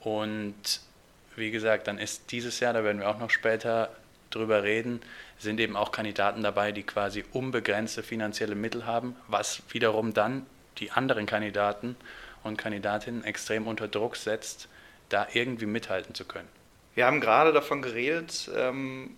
Und 0.00 0.80
wie 1.36 1.50
gesagt, 1.50 1.88
dann 1.88 1.98
ist 1.98 2.30
dieses 2.30 2.60
Jahr, 2.60 2.72
da 2.72 2.84
werden 2.84 3.00
wir 3.00 3.08
auch 3.10 3.18
noch 3.18 3.30
später 3.30 3.90
drüber 4.30 4.62
reden, 4.62 5.00
sind 5.38 5.58
eben 5.58 5.76
auch 5.76 5.90
Kandidaten 5.90 6.42
dabei, 6.42 6.70
die 6.70 6.84
quasi 6.84 7.24
unbegrenzte 7.32 8.02
finanzielle 8.02 8.54
Mittel 8.54 8.86
haben, 8.86 9.16
was 9.26 9.62
wiederum 9.70 10.14
dann 10.14 10.46
die 10.78 10.92
anderen 10.92 11.26
Kandidaten 11.26 11.96
und 12.44 12.56
Kandidatinnen 12.56 13.24
extrem 13.24 13.66
unter 13.66 13.88
Druck 13.88 14.16
setzt, 14.16 14.68
da 15.08 15.26
irgendwie 15.32 15.66
mithalten 15.66 16.14
zu 16.14 16.24
können. 16.24 16.48
Wir 16.94 17.06
haben 17.06 17.20
gerade 17.20 17.52
davon 17.52 17.82
geredet, 17.82 18.50
ähm, 18.56 19.16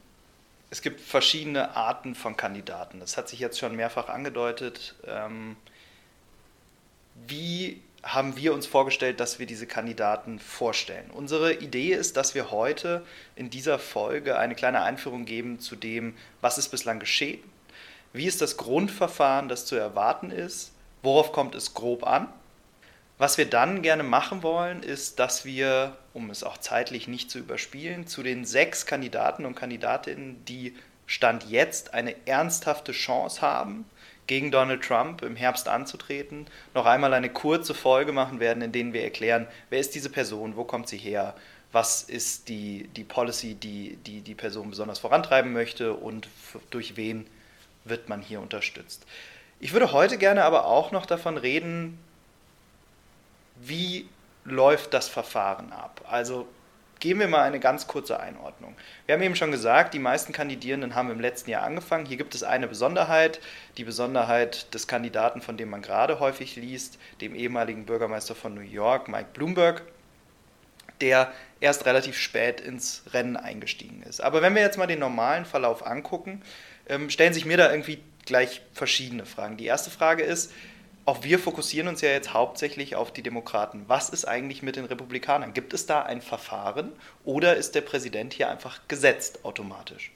es 0.71 0.83
gibt 0.83 1.01
verschiedene 1.01 1.77
Arten 1.77 2.15
von 2.15 2.37
Kandidaten. 2.37 3.01
Das 3.01 3.17
hat 3.17 3.29
sich 3.29 3.41
jetzt 3.41 3.59
schon 3.59 3.75
mehrfach 3.75 4.09
angedeutet. 4.09 4.95
Ähm, 5.07 5.57
wie 7.27 7.83
haben 8.03 8.37
wir 8.37 8.55
uns 8.55 8.67
vorgestellt, 8.67 9.21
dass 9.21 9.39
wir 9.39 9.47
diese 9.47 9.67
Kandidaten 9.67 10.39
vorstellen. 10.39 11.11
Unsere 11.11 11.55
Idee 11.55 11.93
ist, 11.93 12.17
dass 12.17 12.35
wir 12.35 12.51
heute 12.51 13.05
in 13.37 13.51
dieser 13.51 13.79
Folge 13.79 14.39
eine 14.39 14.55
kleine 14.55 14.83
Einführung 14.83 15.27
geben 15.27 15.61
zu 15.61 15.77
dem, 15.77 16.17
was 16.41 16.57
ist 16.57 16.69
bislang 16.69 16.99
geschehen, 16.99 17.41
wie 18.13 18.27
ist 18.27 18.41
das 18.41 18.57
Grundverfahren, 18.57 19.49
das 19.49 19.67
zu 19.67 19.77
erwarten 19.77 20.31
ist, 20.31 20.73
worauf 21.03 21.33
kommt 21.33 21.55
es 21.55 21.75
grob 21.75 22.07
an. 22.07 22.29
Was 23.21 23.37
wir 23.37 23.45
dann 23.45 23.83
gerne 23.83 24.03
machen 24.03 24.43
wollen, 24.43 24.83
ist, 24.83 25.19
dass 25.19 25.45
wir, 25.45 25.95
um 26.15 26.31
es 26.31 26.43
auch 26.43 26.57
zeitlich 26.57 27.07
nicht 27.07 27.31
zu 27.31 27.39
überspielen, 27.39 28.07
zu 28.07 28.23
den 28.23 28.47
sechs 28.47 28.87
Kandidaten 28.87 29.45
und 29.45 29.55
Kandidatinnen, 29.55 30.43
die 30.47 30.75
Stand 31.05 31.45
jetzt 31.45 31.93
eine 31.93 32.15
ernsthafte 32.27 32.93
Chance 32.93 33.43
haben, 33.43 33.85
gegen 34.27 34.51
Donald 34.51 34.83
Trump 34.83 35.21
im 35.21 35.37
Herbst 35.37 35.69
anzutreten, 35.69 36.47
noch 36.73 36.87
einmal 36.87 37.13
eine 37.13 37.29
kurze 37.29 37.75
Folge 37.75 38.13
machen 38.13 38.41
werden, 38.41 38.63
in 38.63 38.73
denen 38.73 38.95
wir 38.95 39.05
erklären, 39.05 39.47
wer 39.69 39.81
ist 39.81 39.95
diese 39.95 40.09
Person, 40.09 40.57
wo 40.57 40.65
kommt 40.65 40.89
sie 40.89 40.97
her, 40.97 41.35
was 41.73 42.03
ist 42.03 42.49
die, 42.49 42.89
die 42.97 43.05
Policy, 43.05 43.55
die, 43.55 43.99
die 44.07 44.23
die 44.23 44.35
Person 44.35 44.71
besonders 44.71 44.99
vorantreiben 44.99 45.53
möchte 45.53 45.93
und 45.93 46.29
durch 46.71 46.97
wen 46.97 47.27
wird 47.85 48.09
man 48.09 48.23
hier 48.23 48.41
unterstützt. 48.41 49.05
Ich 49.59 49.75
würde 49.75 49.93
heute 49.93 50.17
gerne 50.17 50.43
aber 50.45 50.65
auch 50.65 50.91
noch 50.91 51.05
davon 51.05 51.37
reden, 51.37 51.99
wie 53.61 54.09
läuft 54.45 54.95
das 54.95 55.09
Verfahren 55.09 55.73
ab. 55.73 56.01
Also 56.09 56.49
Geben 57.01 57.21
wir 57.21 57.29
mal 57.29 57.45
eine 57.45 57.61
ganz 57.61 57.87
kurze 57.87 58.21
Einordnung. 58.21 58.77
Wir 59.07 59.15
haben 59.15 59.23
eben 59.23 59.35
schon 59.35 59.51
gesagt, 59.51 59.95
die 59.95 59.99
meisten 59.99 60.35
Kandidierenden 60.35 60.95
haben 60.95 61.11
im 61.11 61.19
letzten 61.19 61.51
Jahr 61.51 61.63
angefangen. 61.63 62.05
Hier 62.05 62.19
gibt 62.19 62.35
es 62.35 62.43
eine 62.43 62.69
Besonderheit, 62.69 63.41
die 63.79 63.85
Besonderheit 63.85 64.73
des 64.75 64.87
Kandidaten, 64.87 65.41
von 65.41 65.57
dem 65.57 65.71
man 65.71 65.81
gerade 65.81 66.21
häufig 66.21 66.57
liest, 66.57 66.99
dem 67.23 67.35
ehemaligen 67.35 67.87
Bürgermeister 67.87 68.35
von 68.35 68.55
New 68.55 68.61
York, 68.61 69.09
Mike 69.09 69.31
Bloomberg, 69.33 69.81
der 71.01 71.33
erst 71.61 71.87
relativ 71.87 72.19
spät 72.19 72.61
ins 72.61 73.03
Rennen 73.15 73.39
eingestiegen 73.39 74.03
ist. 74.03 74.21
Aber 74.21 74.43
wenn 74.43 74.55
wir 74.55 74.61
jetzt 74.61 74.77
mal 74.77 74.87
den 74.87 74.99
normalen 74.99 75.47
Verlauf 75.47 75.87
angucken, 75.87 76.43
ähm, 76.87 77.09
stellen 77.09 77.33
sich 77.33 77.47
mir 77.47 77.57
da 77.57 77.71
irgendwie 77.71 78.03
gleich 78.27 78.61
verschiedene 78.75 79.25
Fragen. 79.25 79.57
Die 79.57 79.65
erste 79.65 79.91
Frage 79.91 80.23
ist, 80.23 80.53
auch 81.11 81.25
wir 81.25 81.41
fokussieren 81.41 81.89
uns 81.89 82.03
ja 82.03 82.11
jetzt 82.11 82.35
hauptsächlich 82.35 82.95
auf 82.95 83.13
die 83.13 83.25
Demokraten. 83.25 83.83
Was 83.89 84.11
ist 84.11 84.27
eigentlich 84.27 84.63
mit 84.63 84.77
den 84.77 84.85
Republikanern? 84.85 85.53
Gibt 85.53 85.75
es 85.75 85.85
da 85.85 86.03
ein 86.03 86.23
Verfahren 86.23 86.93
oder 87.25 87.57
ist 87.57 87.75
der 87.75 87.81
Präsident 87.81 88.33
hier 88.33 88.49
einfach 88.49 88.79
gesetzt 88.87 89.45
automatisch? 89.45 90.13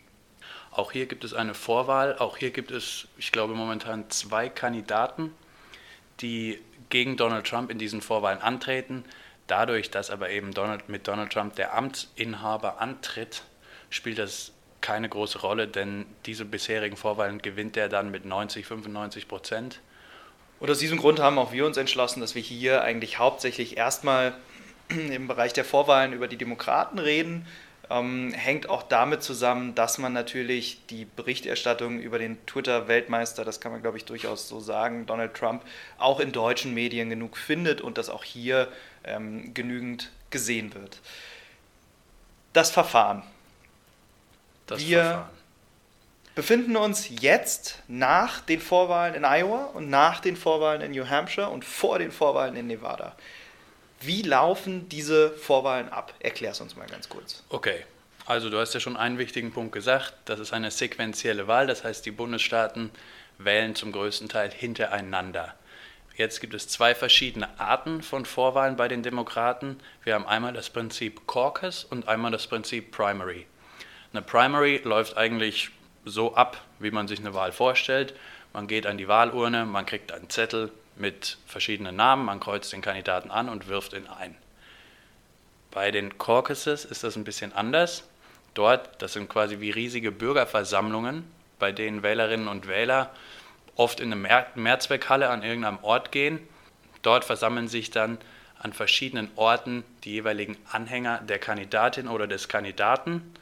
Auch 0.70 0.92
hier 0.92 1.06
gibt 1.06 1.24
es 1.24 1.34
eine 1.34 1.52
Vorwahl. 1.52 2.16
Auch 2.18 2.36
hier 2.36 2.52
gibt 2.52 2.70
es, 2.70 3.08
ich 3.18 3.32
glaube, 3.32 3.54
momentan 3.54 4.08
zwei 4.08 4.48
Kandidaten, 4.48 5.34
die 6.20 6.60
gegen 6.90 7.16
Donald 7.16 7.44
Trump 7.44 7.72
in 7.72 7.80
diesen 7.80 8.00
Vorwahlen 8.00 8.40
antreten. 8.40 9.04
Dadurch, 9.48 9.90
dass 9.90 10.10
aber 10.10 10.30
eben 10.30 10.54
Donald, 10.54 10.88
mit 10.88 11.08
Donald 11.08 11.32
Trump 11.32 11.56
der 11.56 11.74
Amtsinhaber 11.76 12.80
antritt, 12.80 13.42
spielt 13.90 14.20
das 14.20 14.52
keine 14.80 15.08
große 15.08 15.40
Rolle, 15.40 15.66
denn 15.66 16.06
diese 16.24 16.44
bisherigen 16.44 16.96
Vorwahlen 16.96 17.42
gewinnt 17.42 17.76
er 17.76 17.88
dann 17.88 18.12
mit 18.12 18.24
90, 18.24 18.64
95 18.64 19.26
Prozent. 19.26 19.80
Und 20.64 20.70
aus 20.70 20.78
diesem 20.78 20.96
Grund 20.96 21.20
haben 21.20 21.38
auch 21.38 21.52
wir 21.52 21.66
uns 21.66 21.76
entschlossen, 21.76 22.20
dass 22.20 22.34
wir 22.34 22.40
hier 22.40 22.80
eigentlich 22.80 23.18
hauptsächlich 23.18 23.76
erstmal 23.76 24.32
im 24.88 25.28
Bereich 25.28 25.52
der 25.52 25.62
Vorwahlen 25.62 26.14
über 26.14 26.26
die 26.26 26.38
Demokraten 26.38 26.98
reden. 26.98 27.46
Ähm, 27.90 28.32
hängt 28.32 28.70
auch 28.70 28.82
damit 28.82 29.22
zusammen, 29.22 29.74
dass 29.74 29.98
man 29.98 30.14
natürlich 30.14 30.78
die 30.88 31.04
Berichterstattung 31.04 32.00
über 32.00 32.18
den 32.18 32.38
Twitter-Weltmeister, 32.46 33.44
das 33.44 33.60
kann 33.60 33.72
man 33.72 33.82
glaube 33.82 33.98
ich 33.98 34.06
durchaus 34.06 34.48
so 34.48 34.58
sagen, 34.58 35.04
Donald 35.04 35.34
Trump, 35.34 35.62
auch 35.98 36.18
in 36.18 36.32
deutschen 36.32 36.72
Medien 36.72 37.10
genug 37.10 37.36
findet 37.36 37.82
und 37.82 37.98
dass 37.98 38.08
auch 38.08 38.24
hier 38.24 38.68
ähm, 39.04 39.52
genügend 39.52 40.12
gesehen 40.30 40.72
wird. 40.72 41.02
Das 42.54 42.70
Verfahren. 42.70 43.22
Das 44.66 44.80
wir 44.80 45.02
Verfahren 45.02 45.43
befinden 46.34 46.76
uns 46.76 47.08
jetzt 47.20 47.82
nach 47.86 48.40
den 48.40 48.60
Vorwahlen 48.60 49.14
in 49.14 49.24
Iowa 49.24 49.64
und 49.74 49.88
nach 49.88 50.20
den 50.20 50.36
Vorwahlen 50.36 50.80
in 50.80 50.92
New 50.92 51.08
Hampshire 51.08 51.48
und 51.48 51.64
vor 51.64 51.98
den 51.98 52.10
Vorwahlen 52.10 52.56
in 52.56 52.66
Nevada. 52.66 53.14
Wie 54.00 54.22
laufen 54.22 54.88
diese 54.88 55.30
Vorwahlen 55.30 55.88
ab? 55.88 56.12
Erklär 56.18 56.50
es 56.50 56.60
uns 56.60 56.76
mal 56.76 56.86
ganz 56.86 57.08
kurz. 57.08 57.42
Okay, 57.48 57.84
also 58.26 58.50
du 58.50 58.58
hast 58.58 58.74
ja 58.74 58.80
schon 58.80 58.96
einen 58.96 59.18
wichtigen 59.18 59.52
Punkt 59.52 59.72
gesagt. 59.72 60.14
Das 60.24 60.40
ist 60.40 60.52
eine 60.52 60.70
sequentielle 60.70 61.46
Wahl, 61.46 61.66
das 61.66 61.84
heißt, 61.84 62.04
die 62.04 62.10
Bundesstaaten 62.10 62.90
wählen 63.38 63.74
zum 63.74 63.92
größten 63.92 64.28
Teil 64.28 64.50
hintereinander. 64.50 65.54
Jetzt 66.16 66.40
gibt 66.40 66.54
es 66.54 66.68
zwei 66.68 66.94
verschiedene 66.94 67.58
Arten 67.58 68.02
von 68.02 68.24
Vorwahlen 68.24 68.76
bei 68.76 68.86
den 68.86 69.02
Demokraten. 69.02 69.80
Wir 70.04 70.14
haben 70.14 70.26
einmal 70.26 70.52
das 70.52 70.70
Prinzip 70.70 71.26
Caucus 71.26 71.82
und 71.84 72.06
einmal 72.06 72.30
das 72.30 72.46
Prinzip 72.46 72.92
Primary. 72.92 73.46
Eine 74.12 74.22
Primary 74.22 74.80
läuft 74.84 75.16
eigentlich 75.16 75.70
so 76.04 76.34
ab, 76.34 76.60
wie 76.78 76.90
man 76.90 77.08
sich 77.08 77.20
eine 77.20 77.34
Wahl 77.34 77.52
vorstellt. 77.52 78.14
Man 78.52 78.66
geht 78.66 78.86
an 78.86 78.98
die 78.98 79.08
Wahlurne, 79.08 79.64
man 79.64 79.86
kriegt 79.86 80.12
einen 80.12 80.30
Zettel 80.30 80.70
mit 80.96 81.38
verschiedenen 81.46 81.96
Namen, 81.96 82.24
man 82.24 82.40
kreuzt 82.40 82.72
den 82.72 82.82
Kandidaten 82.82 83.30
an 83.30 83.48
und 83.48 83.68
wirft 83.68 83.94
ihn 83.94 84.06
ein. 84.06 84.36
Bei 85.70 85.90
den 85.90 86.18
Caucuses 86.18 86.84
ist 86.84 87.02
das 87.02 87.16
ein 87.16 87.24
bisschen 87.24 87.52
anders. 87.52 88.04
Dort, 88.54 89.02
das 89.02 89.14
sind 89.14 89.28
quasi 89.28 89.58
wie 89.58 89.70
riesige 89.70 90.12
Bürgerversammlungen, 90.12 91.24
bei 91.58 91.72
denen 91.72 92.04
Wählerinnen 92.04 92.46
und 92.46 92.68
Wähler 92.68 93.10
oft 93.76 93.98
in 93.98 94.12
eine 94.12 94.46
Mehrzweckhalle 94.54 95.28
an 95.28 95.42
irgendeinem 95.42 95.82
Ort 95.82 96.12
gehen. 96.12 96.38
Dort 97.02 97.24
versammeln 97.24 97.66
sich 97.66 97.90
dann 97.90 98.18
an 98.60 98.72
verschiedenen 98.72 99.30
Orten 99.34 99.84
die 100.04 100.12
jeweiligen 100.12 100.56
Anhänger 100.70 101.18
der 101.18 101.40
Kandidatin 101.40 102.06
oder 102.06 102.28
des 102.28 102.48
Kandidaten 102.48 103.34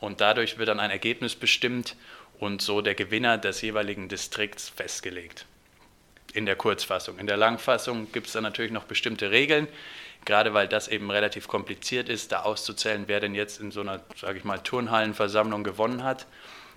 und 0.00 0.20
dadurch 0.20 0.58
wird 0.58 0.68
dann 0.68 0.80
ein 0.80 0.90
Ergebnis 0.90 1.34
bestimmt 1.34 1.96
und 2.38 2.62
so 2.62 2.80
der 2.80 2.94
Gewinner 2.94 3.38
des 3.38 3.60
jeweiligen 3.60 4.08
Distrikts 4.08 4.68
festgelegt. 4.68 5.46
In 6.32 6.46
der 6.46 6.56
Kurzfassung. 6.56 7.18
In 7.18 7.26
der 7.26 7.36
Langfassung 7.36 8.10
gibt 8.12 8.28
es 8.28 8.32
dann 8.32 8.44
natürlich 8.44 8.72
noch 8.72 8.84
bestimmte 8.84 9.30
Regeln, 9.30 9.68
gerade 10.24 10.54
weil 10.54 10.68
das 10.68 10.88
eben 10.88 11.10
relativ 11.10 11.48
kompliziert 11.48 12.08
ist, 12.08 12.32
da 12.32 12.42
auszuzählen, 12.42 13.04
wer 13.06 13.20
denn 13.20 13.34
jetzt 13.34 13.60
in 13.60 13.70
so 13.70 13.80
einer, 13.80 14.00
sage 14.16 14.38
ich 14.38 14.44
mal, 14.44 14.58
Turnhallenversammlung 14.58 15.64
gewonnen 15.64 16.04
hat. 16.04 16.26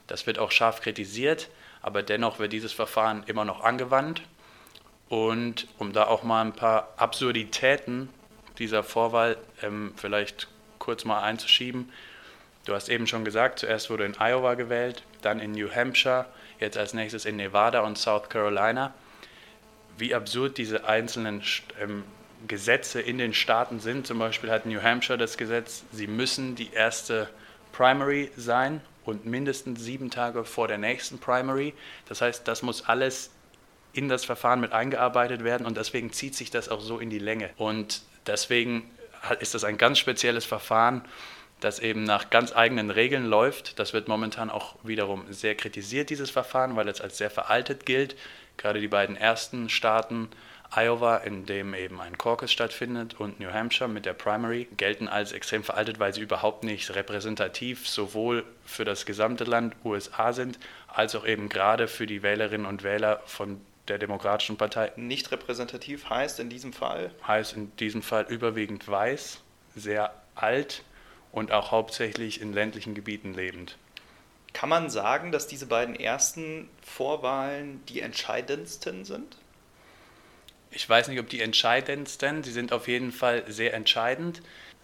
Das 0.07 0.27
wird 0.27 0.39
auch 0.39 0.51
scharf 0.51 0.81
kritisiert, 0.81 1.49
aber 1.81 2.03
dennoch 2.03 2.39
wird 2.39 2.51
dieses 2.51 2.73
Verfahren 2.73 3.23
immer 3.27 3.45
noch 3.45 3.61
angewandt. 3.61 4.23
Und 5.07 5.67
um 5.77 5.93
da 5.93 6.07
auch 6.07 6.23
mal 6.23 6.41
ein 6.41 6.53
paar 6.53 6.93
Absurditäten 6.97 8.09
dieser 8.57 8.83
Vorwahl 8.83 9.37
ähm, 9.61 9.93
vielleicht 9.97 10.47
kurz 10.79 11.05
mal 11.05 11.21
einzuschieben, 11.21 11.89
Du 12.65 12.73
hast 12.73 12.89
eben 12.89 13.07
schon 13.07 13.25
gesagt, 13.25 13.59
zuerst 13.59 13.89
wurde 13.89 14.05
in 14.05 14.15
Iowa 14.19 14.53
gewählt, 14.53 15.03
dann 15.21 15.39
in 15.39 15.51
New 15.51 15.69
Hampshire, 15.69 16.25
jetzt 16.59 16.77
als 16.77 16.93
nächstes 16.93 17.25
in 17.25 17.35
Nevada 17.35 17.81
und 17.81 17.97
South 17.97 18.29
Carolina. 18.29 18.93
Wie 19.97 20.15
absurd 20.15 20.57
diese 20.57 20.85
einzelnen 20.85 21.43
ähm, 21.79 22.03
Gesetze 22.47 23.01
in 23.01 23.17
den 23.17 23.33
Staaten 23.33 23.79
sind. 23.79 24.07
Zum 24.07 24.19
Beispiel 24.19 24.51
hat 24.51 24.65
New 24.65 24.81
Hampshire 24.81 25.17
das 25.17 25.37
Gesetz, 25.37 25.83
sie 25.91 26.07
müssen 26.07 26.55
die 26.55 26.71
erste 26.73 27.29
Primary 27.71 28.31
sein 28.35 28.81
und 29.05 29.25
mindestens 29.25 29.81
sieben 29.81 30.09
Tage 30.09 30.45
vor 30.45 30.67
der 30.67 30.77
nächsten 30.77 31.19
Primary. 31.19 31.73
Das 32.07 32.21
heißt, 32.21 32.47
das 32.47 32.61
muss 32.61 32.85
alles 32.87 33.31
in 33.93 34.09
das 34.09 34.25
Verfahren 34.25 34.59
mit 34.59 34.71
eingearbeitet 34.71 35.43
werden 35.43 35.65
und 35.65 35.77
deswegen 35.77 36.11
zieht 36.11 36.35
sich 36.35 36.49
das 36.49 36.69
auch 36.69 36.81
so 36.81 36.99
in 36.99 37.09
die 37.09 37.19
Länge. 37.19 37.49
Und 37.57 38.01
deswegen 38.25 38.89
ist 39.39 39.53
das 39.53 39.63
ein 39.63 39.77
ganz 39.77 39.99
spezielles 39.99 40.45
Verfahren 40.45 41.03
das 41.63 41.79
eben 41.79 42.03
nach 42.03 42.29
ganz 42.29 42.55
eigenen 42.55 42.89
Regeln 42.89 43.25
läuft. 43.25 43.79
Das 43.79 43.93
wird 43.93 44.07
momentan 44.07 44.49
auch 44.49 44.75
wiederum 44.83 45.25
sehr 45.31 45.55
kritisiert, 45.55 46.09
dieses 46.09 46.29
Verfahren, 46.29 46.75
weil 46.75 46.87
es 46.87 47.01
als 47.01 47.17
sehr 47.17 47.29
veraltet 47.29 47.85
gilt. 47.85 48.15
Gerade 48.57 48.79
die 48.79 48.87
beiden 48.87 49.15
ersten 49.15 49.69
Staaten, 49.69 50.29
Iowa, 50.75 51.17
in 51.17 51.45
dem 51.45 51.73
eben 51.73 52.01
ein 52.01 52.17
Caucus 52.17 52.51
stattfindet, 52.51 53.19
und 53.19 53.39
New 53.39 53.51
Hampshire 53.51 53.89
mit 53.89 54.05
der 54.05 54.13
Primary, 54.13 54.67
gelten 54.75 55.07
als 55.07 55.31
extrem 55.31 55.63
veraltet, 55.63 55.99
weil 55.99 56.13
sie 56.13 56.21
überhaupt 56.21 56.63
nicht 56.63 56.93
repräsentativ 56.95 57.87
sowohl 57.87 58.43
für 58.65 58.83
das 58.83 59.05
gesamte 59.05 59.43
Land 59.43 59.75
USA 59.83 60.33
sind, 60.33 60.59
als 60.87 61.15
auch 61.15 61.25
eben 61.25 61.49
gerade 61.49 61.87
für 61.87 62.07
die 62.07 62.23
Wählerinnen 62.23 62.65
und 62.65 62.83
Wähler 62.83 63.21
von 63.25 63.61
der 63.87 63.97
Demokratischen 63.97 64.57
Partei. 64.57 64.91
Nicht 64.95 65.31
repräsentativ 65.31 66.09
heißt 66.09 66.39
in 66.39 66.49
diesem 66.49 66.73
Fall? 66.73 67.11
Heißt 67.27 67.55
in 67.55 67.75
diesem 67.77 68.01
Fall 68.01 68.25
überwiegend 68.29 68.87
weiß, 68.87 69.41
sehr 69.75 70.13
alt 70.35 70.83
und 71.33 71.51
auch 71.51 71.71
hauptsächlich 71.71 72.39
in 72.39 72.53
ländlichen 72.53 72.93
Gebieten 72.93 73.33
lebend. 73.33 73.75
Kann 74.53 74.69
man 74.69 74.89
sagen, 74.89 75.31
dass 75.31 75.47
diese 75.47 75.65
beiden 75.65 75.95
ersten 75.95 76.69
Vorwahlen 76.81 77.83
die 77.89 77.99
entscheidendsten 77.99 79.03
sind? 79.03 79.35
Ich 80.69 80.87
weiß 80.87 81.07
nicht, 81.07 81.19
ob 81.19 81.27
die 81.29 81.41
entscheidendsten, 81.41 82.43
sie 82.43 82.51
sind 82.51 82.71
auf 82.71 82.87
jeden 82.87 83.11
Fall 83.11 83.43
sehr 83.47 83.73
entscheidend. 83.73 84.41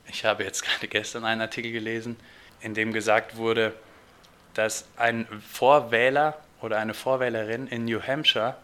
Ich 0.07 0.25
habe 0.25 0.43
jetzt 0.43 0.63
gerade 0.65 0.87
gestern 0.87 1.23
einen 1.23 1.41
Artikel 1.41 1.71
gelesen, 1.71 2.17
in 2.61 2.73
dem 2.73 2.91
gesagt 2.93 3.37
wurde, 3.37 3.73
dass 4.55 4.85
ein 4.97 5.27
Vorwähler 5.47 6.39
oder 6.61 6.79
eine 6.79 6.95
Vorwählerin 6.95 7.67
in 7.67 7.85
New 7.85 8.01
Hampshire 8.01 8.57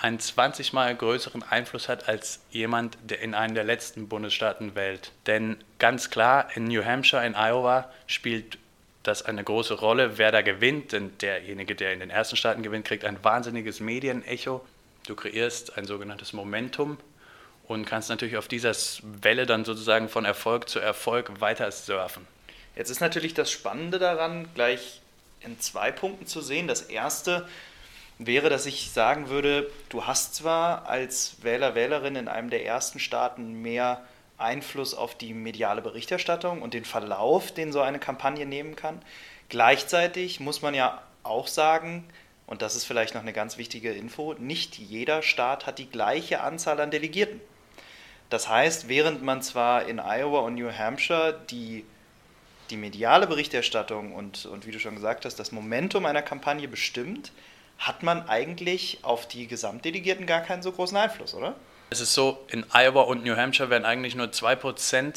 einen 0.00 0.18
20 0.18 0.72
mal 0.72 0.94
größeren 0.94 1.42
Einfluss 1.42 1.88
hat 1.88 2.08
als 2.08 2.40
jemand, 2.50 2.96
der 3.02 3.20
in 3.20 3.34
einem 3.34 3.54
der 3.54 3.64
letzten 3.64 4.08
Bundesstaaten 4.08 4.74
wählt. 4.74 5.12
Denn 5.26 5.56
ganz 5.78 6.10
klar, 6.10 6.48
in 6.54 6.64
New 6.64 6.84
Hampshire, 6.84 7.24
in 7.26 7.34
Iowa 7.34 7.90
spielt 8.06 8.58
das 9.02 9.22
eine 9.22 9.44
große 9.44 9.74
Rolle, 9.74 10.18
wer 10.18 10.32
da 10.32 10.42
gewinnt. 10.42 10.92
Denn 10.92 11.16
derjenige, 11.18 11.74
der 11.74 11.92
in 11.92 12.00
den 12.00 12.10
ersten 12.10 12.36
Staaten 12.36 12.62
gewinnt, 12.62 12.86
kriegt 12.86 13.04
ein 13.04 13.22
wahnsinniges 13.22 13.80
Medienecho. 13.80 14.64
Du 15.06 15.14
kreierst 15.14 15.76
ein 15.76 15.84
sogenanntes 15.84 16.32
Momentum 16.32 16.98
und 17.66 17.84
kannst 17.84 18.08
natürlich 18.08 18.36
auf 18.36 18.48
dieser 18.48 18.74
Welle 19.02 19.46
dann 19.46 19.64
sozusagen 19.64 20.08
von 20.08 20.24
Erfolg 20.24 20.68
zu 20.68 20.78
Erfolg 20.78 21.40
weiter 21.40 21.70
surfen. 21.70 22.26
Jetzt 22.74 22.90
ist 22.90 23.00
natürlich 23.00 23.34
das 23.34 23.50
Spannende 23.50 23.98
daran, 23.98 24.48
gleich 24.54 25.00
in 25.40 25.58
zwei 25.60 25.90
Punkten 25.90 26.26
zu 26.26 26.40
sehen. 26.40 26.68
Das 26.68 26.82
erste 26.82 27.46
wäre, 28.26 28.50
dass 28.50 28.66
ich 28.66 28.90
sagen 28.90 29.28
würde, 29.30 29.70
du 29.88 30.06
hast 30.06 30.34
zwar 30.34 30.86
als 30.86 31.36
Wähler, 31.42 31.74
Wählerin 31.74 32.16
in 32.16 32.28
einem 32.28 32.50
der 32.50 32.66
ersten 32.66 32.98
Staaten 32.98 33.62
mehr 33.62 34.04
Einfluss 34.36 34.94
auf 34.94 35.14
die 35.14 35.32
mediale 35.32 35.80
Berichterstattung 35.80 36.62
und 36.62 36.74
den 36.74 36.84
Verlauf, 36.84 37.52
den 37.52 37.72
so 37.72 37.80
eine 37.80 37.98
Kampagne 37.98 38.46
nehmen 38.46 38.76
kann. 38.76 39.00
Gleichzeitig 39.48 40.38
muss 40.38 40.60
man 40.62 40.74
ja 40.74 41.02
auch 41.22 41.46
sagen, 41.46 42.04
und 42.46 42.62
das 42.62 42.76
ist 42.76 42.84
vielleicht 42.84 43.14
noch 43.14 43.22
eine 43.22 43.32
ganz 43.32 43.56
wichtige 43.56 43.92
Info, 43.92 44.34
nicht 44.34 44.78
jeder 44.78 45.22
Staat 45.22 45.66
hat 45.66 45.78
die 45.78 45.88
gleiche 45.88 46.42
Anzahl 46.42 46.80
an 46.80 46.90
Delegierten. 46.90 47.40
Das 48.28 48.48
heißt, 48.48 48.88
während 48.88 49.22
man 49.22 49.42
zwar 49.42 49.86
in 49.86 49.98
Iowa 49.98 50.40
und 50.40 50.54
New 50.54 50.70
Hampshire 50.70 51.40
die, 51.50 51.84
die 52.68 52.76
mediale 52.76 53.26
Berichterstattung 53.26 54.14
und, 54.14 54.46
und 54.46 54.66
wie 54.66 54.72
du 54.72 54.78
schon 54.78 54.94
gesagt 54.94 55.24
hast, 55.24 55.36
das 55.36 55.52
Momentum 55.52 56.06
einer 56.06 56.22
Kampagne 56.22 56.68
bestimmt, 56.68 57.32
hat 57.80 58.02
man 58.02 58.28
eigentlich 58.28 58.98
auf 59.02 59.26
die 59.26 59.46
Gesamtdelegierten 59.46 60.26
gar 60.26 60.42
keinen 60.42 60.62
so 60.62 60.70
großen 60.70 60.96
Einfluss, 60.96 61.34
oder? 61.34 61.56
Es 61.88 62.00
ist 62.00 62.14
so, 62.14 62.38
in 62.48 62.64
Iowa 62.72 63.00
und 63.00 63.24
New 63.24 63.36
Hampshire 63.36 63.70
werden 63.70 63.84
eigentlich 63.84 64.14
nur 64.14 64.28
2% 64.28 65.14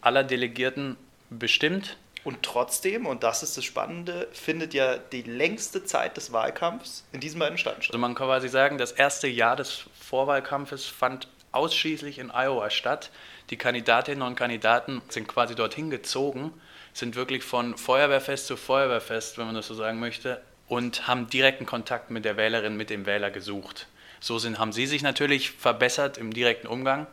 aller 0.00 0.24
Delegierten 0.24 0.96
bestimmt. 1.30 1.98
Und 2.24 2.42
trotzdem, 2.42 3.06
und 3.06 3.22
das 3.22 3.44
ist 3.44 3.56
das 3.56 3.64
Spannende, 3.64 4.26
findet 4.32 4.74
ja 4.74 4.96
die 4.96 5.22
längste 5.22 5.84
Zeit 5.84 6.16
des 6.16 6.32
Wahlkampfs 6.32 7.04
in 7.12 7.20
diesen 7.20 7.38
beiden 7.38 7.58
Staaten 7.58 7.82
statt. 7.82 7.92
Also 7.92 8.00
man 8.00 8.16
kann 8.16 8.26
quasi 8.26 8.48
sagen, 8.48 8.78
das 8.78 8.90
erste 8.90 9.28
Jahr 9.28 9.54
des 9.54 9.84
Vorwahlkampfes 10.00 10.86
fand 10.86 11.28
ausschließlich 11.52 12.18
in 12.18 12.30
Iowa 12.32 12.70
statt. 12.70 13.10
Die 13.50 13.56
Kandidatinnen 13.56 14.22
und 14.22 14.34
Kandidaten 14.34 15.02
sind 15.08 15.28
quasi 15.28 15.54
dorthin 15.54 15.90
gezogen, 15.90 16.52
sind 16.94 17.14
wirklich 17.14 17.44
von 17.44 17.76
Feuerwehrfest 17.76 18.46
zu 18.46 18.56
Feuerwehrfest, 18.56 19.38
wenn 19.38 19.46
man 19.46 19.54
das 19.54 19.68
so 19.68 19.74
sagen 19.74 20.00
möchte, 20.00 20.40
und 20.68 21.06
haben 21.06 21.28
direkten 21.28 21.66
Kontakt 21.66 22.10
mit 22.10 22.24
der 22.24 22.36
Wählerin, 22.36 22.76
mit 22.76 22.90
dem 22.90 23.06
Wähler 23.06 23.30
gesucht. 23.30 23.86
So 24.20 24.38
sind, 24.38 24.58
haben 24.58 24.72
sie 24.72 24.86
sich 24.86 25.02
natürlich 25.02 25.50
verbessert 25.50 26.18
im 26.18 26.32
direkten 26.32 26.66
Umgang. 26.66 27.06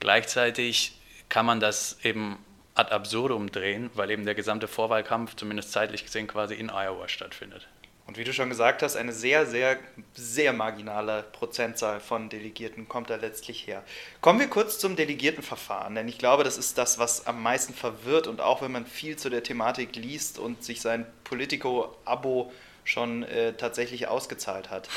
Gleichzeitig 0.00 0.98
kann 1.28 1.46
man 1.46 1.60
das 1.60 1.98
eben 2.02 2.38
ad 2.74 2.92
absurdum 2.92 3.50
drehen, 3.50 3.90
weil 3.94 4.10
eben 4.10 4.24
der 4.24 4.34
gesamte 4.34 4.68
Vorwahlkampf, 4.68 5.34
zumindest 5.34 5.72
zeitlich 5.72 6.04
gesehen, 6.04 6.26
quasi 6.26 6.54
in 6.54 6.70
Iowa 6.70 7.08
stattfindet. 7.08 7.66
Und 8.06 8.18
wie 8.18 8.24
du 8.24 8.32
schon 8.32 8.48
gesagt 8.48 8.82
hast, 8.82 8.94
eine 8.94 9.12
sehr, 9.12 9.46
sehr, 9.46 9.78
sehr 10.14 10.52
marginale 10.52 11.24
Prozentzahl 11.32 11.98
von 11.98 12.28
Delegierten 12.28 12.86
kommt 12.86 13.10
da 13.10 13.16
letztlich 13.16 13.66
her. 13.66 13.82
Kommen 14.20 14.38
wir 14.38 14.46
kurz 14.46 14.78
zum 14.78 14.94
Delegiertenverfahren, 14.94 15.96
denn 15.96 16.06
ich 16.06 16.16
glaube, 16.16 16.44
das 16.44 16.56
ist 16.56 16.78
das, 16.78 17.00
was 17.00 17.26
am 17.26 17.42
meisten 17.42 17.74
verwirrt 17.74 18.28
und 18.28 18.40
auch 18.40 18.62
wenn 18.62 18.70
man 18.70 18.86
viel 18.86 19.16
zu 19.16 19.28
der 19.28 19.42
Thematik 19.42 19.96
liest 19.96 20.38
und 20.38 20.62
sich 20.62 20.80
sein 20.80 21.04
Politico-Abo 21.24 22.52
schon 22.86 23.24
äh, 23.24 23.52
tatsächlich 23.52 24.08
ausgezahlt 24.08 24.70
hat. 24.70 24.88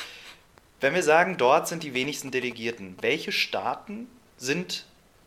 Wenn 0.80 0.94
wir 0.94 1.04
sagen, 1.04 1.38
dort 1.38 1.68
sind 1.68 1.84
die 1.84 1.94
wenigsten 1.94 2.32
Delegierten, 2.32 2.96
welche 3.02 3.34
Staaten 3.34 4.08
sind 4.38 4.86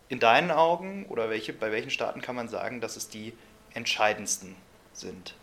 in 0.09 0.19
deinen 0.19 0.51
Augen 0.51 1.05
oder 1.07 1.29
welche, 1.29 1.53
bei 1.53 1.71
welchen 1.71 1.91
Staaten 1.91 2.23
kann 2.23 2.35
man 2.35 2.49
sagen, 2.49 2.81
dass 2.81 2.97
es 2.97 3.09
die 3.09 3.35
entscheidendsten 3.75 4.57
sind? 4.95 5.35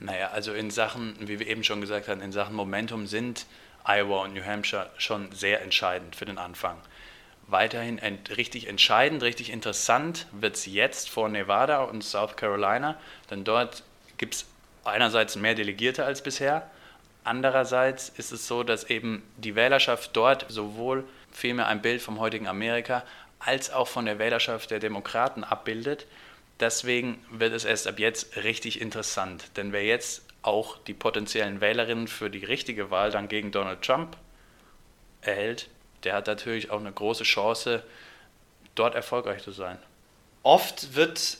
Naja, 0.00 0.30
also 0.30 0.52
in 0.52 0.70
Sachen, 0.70 1.16
wie 1.20 1.38
wir 1.38 1.46
eben 1.46 1.64
schon 1.64 1.80
gesagt 1.80 2.08
haben, 2.08 2.20
in 2.20 2.32
Sachen 2.32 2.54
Momentum 2.54 3.06
sind 3.06 3.46
Iowa 3.84 4.24
und 4.24 4.34
New 4.34 4.44
Hampshire 4.44 4.90
schon 4.98 5.32
sehr 5.32 5.62
entscheidend 5.62 6.16
für 6.16 6.24
den 6.24 6.38
Anfang. 6.38 6.76
Weiterhin 7.46 7.98
ent 7.98 8.36
richtig 8.36 8.68
entscheidend, 8.68 9.22
richtig 9.22 9.50
interessant 9.50 10.26
wird 10.32 10.56
es 10.56 10.66
jetzt 10.66 11.08
vor 11.08 11.28
Nevada 11.28 11.82
und 11.82 12.04
South 12.04 12.36
Carolina, 12.36 12.98
denn 13.30 13.44
dort 13.44 13.82
gibt 14.18 14.34
es 14.34 14.46
einerseits 14.84 15.36
mehr 15.36 15.54
Delegierte 15.54 16.04
als 16.04 16.22
bisher, 16.22 16.68
andererseits 17.24 18.08
ist 18.10 18.32
es 18.32 18.46
so, 18.46 18.62
dass 18.62 18.84
eben 18.84 19.22
die 19.36 19.54
Wählerschaft 19.54 20.10
dort 20.14 20.46
sowohl 20.48 21.04
vielmehr 21.30 21.66
ein 21.66 21.82
Bild 21.82 22.00
vom 22.02 22.20
heutigen 22.20 22.48
Amerika 22.48 23.04
als 23.38 23.70
auch 23.70 23.88
von 23.88 24.06
der 24.06 24.18
Wählerschaft 24.18 24.70
der 24.70 24.80
Demokraten 24.80 25.44
abbildet. 25.44 26.06
Deswegen 26.60 27.24
wird 27.30 27.52
es 27.52 27.64
erst 27.64 27.86
ab 27.86 27.98
jetzt 27.98 28.36
richtig 28.36 28.80
interessant, 28.80 29.56
denn 29.56 29.72
wer 29.72 29.84
jetzt 29.84 30.22
auch 30.42 30.78
die 30.78 30.94
potenziellen 30.94 31.60
Wählerinnen 31.60 32.08
für 32.08 32.30
die 32.30 32.44
richtige 32.44 32.90
Wahl 32.90 33.10
dann 33.10 33.28
gegen 33.28 33.52
Donald 33.52 33.82
Trump 33.82 34.16
erhält, 35.20 35.68
der 36.04 36.14
hat 36.14 36.26
natürlich 36.26 36.70
auch 36.70 36.80
eine 36.80 36.92
große 36.92 37.24
Chance, 37.24 37.82
dort 38.74 38.94
erfolgreich 38.94 39.42
zu 39.42 39.50
sein. 39.50 39.78
Oft 40.42 40.94
wird 40.94 41.38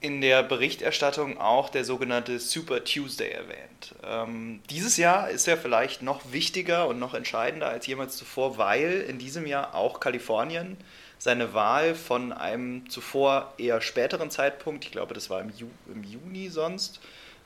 in 0.00 0.20
der 0.20 0.42
Berichterstattung 0.42 1.38
auch 1.38 1.70
der 1.70 1.84
sogenannte 1.84 2.38
Super 2.38 2.84
Tuesday 2.84 3.30
erwähnt. 3.30 3.94
Ähm, 4.04 4.60
dieses 4.70 4.96
Jahr 4.96 5.30
ist 5.30 5.48
er 5.48 5.56
vielleicht 5.56 6.02
noch 6.02 6.32
wichtiger 6.32 6.86
und 6.86 6.98
noch 6.98 7.14
entscheidender 7.14 7.68
als 7.68 7.86
jemals 7.86 8.16
zuvor, 8.16 8.58
weil 8.58 9.04
in 9.08 9.18
diesem 9.18 9.46
Jahr 9.46 9.74
auch 9.74 9.98
Kalifornien 10.00 10.76
seine 11.18 11.52
Wahl 11.52 11.96
von 11.96 12.32
einem 12.32 12.88
zuvor 12.88 13.52
eher 13.58 13.80
späteren 13.80 14.30
Zeitpunkt, 14.30 14.84
ich 14.84 14.92
glaube, 14.92 15.14
das 15.14 15.30
war 15.30 15.40
im, 15.40 15.50
Ju 15.50 15.66
im 15.92 16.04
Juni 16.04 16.48
sonst, 16.48 17.00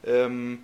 ähm, 0.05 0.61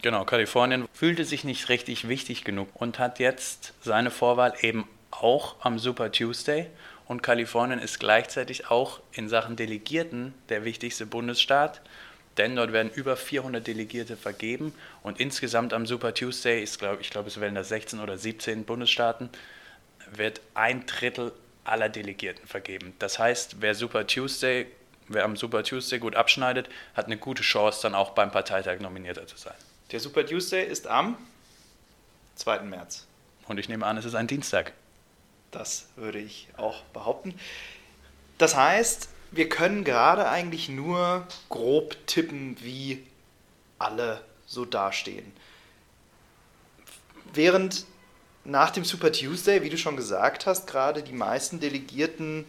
Genau, 0.00 0.24
Kalifornien 0.24 0.86
fühlte 0.92 1.24
sich 1.24 1.42
nicht 1.42 1.68
richtig 1.68 2.08
wichtig 2.08 2.44
genug 2.44 2.68
und 2.74 3.00
hat 3.00 3.18
jetzt 3.18 3.74
seine 3.82 4.12
Vorwahl 4.12 4.54
eben 4.60 4.88
auch 5.10 5.56
am 5.60 5.80
Super 5.80 6.12
Tuesday 6.12 6.68
und 7.08 7.22
Kalifornien 7.22 7.80
ist 7.80 7.98
gleichzeitig 7.98 8.70
auch 8.70 9.00
in 9.12 9.28
Sachen 9.28 9.56
Delegierten 9.56 10.34
der 10.50 10.64
wichtigste 10.64 11.06
Bundesstaat, 11.06 11.80
denn 12.36 12.54
dort 12.54 12.72
werden 12.72 12.92
über 12.92 13.16
400 13.16 13.66
Delegierte 13.66 14.16
vergeben 14.16 14.72
und 15.02 15.18
insgesamt 15.18 15.72
am 15.72 15.86
Super 15.86 16.14
Tuesday, 16.14 16.62
ist, 16.62 16.78
glaub, 16.78 17.00
ich 17.00 17.10
glaube, 17.10 17.28
es 17.28 17.40
werden 17.40 17.56
da 17.56 17.64
16 17.64 17.98
oder 17.98 18.16
17 18.16 18.64
Bundesstaaten, 18.64 19.30
wird 20.12 20.40
ein 20.54 20.86
Drittel 20.86 21.32
aller 21.64 21.88
Delegierten 21.88 22.46
vergeben. 22.46 22.94
Das 22.98 23.18
heißt, 23.18 23.56
wer 23.60 23.74
Super 23.74 24.06
Tuesday, 24.06 24.66
wer 25.08 25.24
am 25.24 25.36
Super 25.36 25.64
Tuesday 25.64 25.98
gut 25.98 26.14
abschneidet, 26.14 26.68
hat 26.94 27.06
eine 27.06 27.16
gute 27.16 27.42
Chance, 27.42 27.80
dann 27.82 27.94
auch 27.94 28.10
beim 28.10 28.30
Parteitag 28.30 28.80
nominierter 28.80 29.26
zu 29.26 29.36
sein. 29.36 29.56
Der 29.90 30.00
Super 30.00 30.24
Tuesday 30.24 30.64
ist 30.64 30.86
am 30.86 31.16
2. 32.36 32.60
März. 32.60 33.06
Und 33.48 33.58
ich 33.58 33.68
nehme 33.68 33.86
an, 33.86 33.96
es 33.96 34.04
ist 34.04 34.14
ein 34.14 34.26
Dienstag. 34.26 34.72
Das 35.50 35.86
würde 35.96 36.18
ich 36.18 36.48
auch 36.56 36.82
behaupten. 36.92 37.38
Das 38.36 38.54
heißt, 38.56 39.08
wir 39.30 39.48
können 39.48 39.84
gerade 39.84 40.28
eigentlich 40.28 40.68
nur 40.68 41.26
grob 41.48 41.96
tippen, 42.06 42.56
wie 42.60 43.06
alle 43.78 44.20
so 44.46 44.64
dastehen. 44.64 45.32
Während 47.32 47.84
nach 48.44 48.70
dem 48.70 48.84
Super 48.84 49.12
Tuesday, 49.12 49.62
wie 49.62 49.68
du 49.68 49.76
schon 49.76 49.96
gesagt 49.96 50.46
hast, 50.46 50.66
gerade 50.66 51.02
die 51.02 51.12
meisten 51.12 51.60
Delegierten 51.60 52.46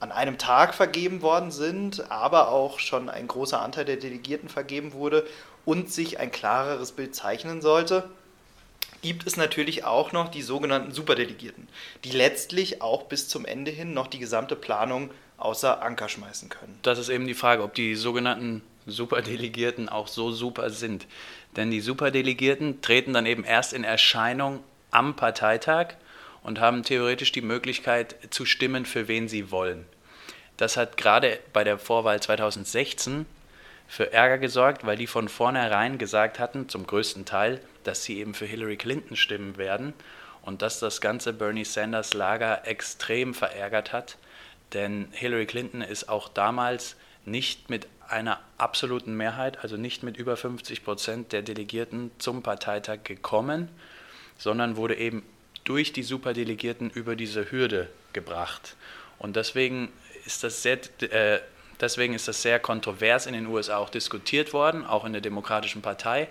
an 0.00 0.12
einem 0.12 0.38
Tag 0.38 0.74
vergeben 0.74 1.22
worden 1.22 1.50
sind, 1.50 2.08
aber 2.10 2.48
auch 2.48 2.78
schon 2.78 3.08
ein 3.08 3.26
großer 3.26 3.60
Anteil 3.60 3.84
der 3.84 3.96
Delegierten 3.96 4.48
vergeben 4.48 4.92
wurde 4.92 5.26
und 5.64 5.92
sich 5.92 6.20
ein 6.20 6.30
klareres 6.30 6.92
Bild 6.92 7.16
zeichnen 7.16 7.60
sollte, 7.60 8.08
gibt 9.02 9.26
es 9.26 9.36
natürlich 9.36 9.84
auch 9.84 10.12
noch 10.12 10.28
die 10.28 10.42
sogenannten 10.42 10.92
Superdelegierten, 10.92 11.68
die 12.04 12.10
letztlich 12.10 12.82
auch 12.82 13.04
bis 13.04 13.28
zum 13.28 13.44
Ende 13.44 13.70
hin 13.70 13.94
noch 13.94 14.06
die 14.06 14.18
gesamte 14.18 14.56
Planung 14.56 15.10
außer 15.36 15.82
Anker 15.82 16.08
schmeißen 16.08 16.48
können. 16.48 16.78
Das 16.82 16.98
ist 16.98 17.08
eben 17.08 17.26
die 17.26 17.34
Frage, 17.34 17.62
ob 17.62 17.74
die 17.74 17.94
sogenannten 17.94 18.62
Superdelegierten 18.86 19.88
auch 19.88 20.08
so 20.08 20.32
super 20.32 20.70
sind. 20.70 21.06
Denn 21.56 21.70
die 21.70 21.80
Superdelegierten 21.80 22.82
treten 22.82 23.12
dann 23.12 23.26
eben 23.26 23.44
erst 23.44 23.72
in 23.72 23.84
Erscheinung 23.84 24.60
am 24.90 25.16
Parteitag 25.16 25.94
und 26.42 26.60
haben 26.60 26.82
theoretisch 26.82 27.32
die 27.32 27.42
Möglichkeit 27.42 28.16
zu 28.30 28.44
stimmen, 28.44 28.86
für 28.86 29.08
wen 29.08 29.28
sie 29.28 29.50
wollen. 29.50 29.84
Das 30.56 30.76
hat 30.76 30.96
gerade 30.96 31.38
bei 31.52 31.62
der 31.62 31.78
Vorwahl 31.78 32.20
2016 32.20 33.26
für 33.86 34.12
Ärger 34.12 34.38
gesorgt, 34.38 34.84
weil 34.84 34.96
die 34.96 35.06
von 35.06 35.28
vornherein 35.28 35.98
gesagt 35.98 36.38
hatten, 36.38 36.68
zum 36.68 36.86
größten 36.86 37.24
Teil, 37.24 37.60
dass 37.88 38.04
sie 38.04 38.18
eben 38.18 38.34
für 38.34 38.44
Hillary 38.44 38.76
Clinton 38.76 39.16
stimmen 39.16 39.56
werden 39.56 39.94
und 40.42 40.60
dass 40.60 40.78
das 40.78 41.00
ganze 41.00 41.32
Bernie 41.32 41.64
Sanders 41.64 42.12
Lager 42.12 42.66
extrem 42.66 43.32
verärgert 43.32 43.94
hat, 43.94 44.18
denn 44.74 45.08
Hillary 45.12 45.46
Clinton 45.46 45.80
ist 45.80 46.10
auch 46.10 46.28
damals 46.28 46.96
nicht 47.24 47.70
mit 47.70 47.88
einer 48.06 48.40
absoluten 48.58 49.16
Mehrheit, 49.16 49.62
also 49.62 49.78
nicht 49.78 50.02
mit 50.02 50.18
über 50.18 50.36
50 50.36 50.84
Prozent 50.84 51.32
der 51.32 51.40
Delegierten 51.40 52.10
zum 52.18 52.42
Parteitag 52.42 53.04
gekommen, 53.04 53.70
sondern 54.36 54.76
wurde 54.76 54.96
eben 54.96 55.22
durch 55.64 55.94
die 55.94 56.02
Superdelegierten 56.02 56.90
über 56.90 57.16
diese 57.16 57.50
Hürde 57.50 57.88
gebracht. 58.12 58.76
Und 59.18 59.36
deswegen 59.36 59.90
ist 60.26 60.44
das 60.44 60.62
sehr, 60.62 60.78
äh, 61.00 61.40
deswegen 61.80 62.12
ist 62.12 62.28
das 62.28 62.42
sehr 62.42 62.60
kontrovers 62.60 63.24
in 63.24 63.32
den 63.32 63.46
USA 63.46 63.78
auch 63.78 63.90
diskutiert 63.90 64.52
worden, 64.52 64.84
auch 64.84 65.06
in 65.06 65.12
der 65.12 65.22
Demokratischen 65.22 65.80
Partei. 65.80 66.28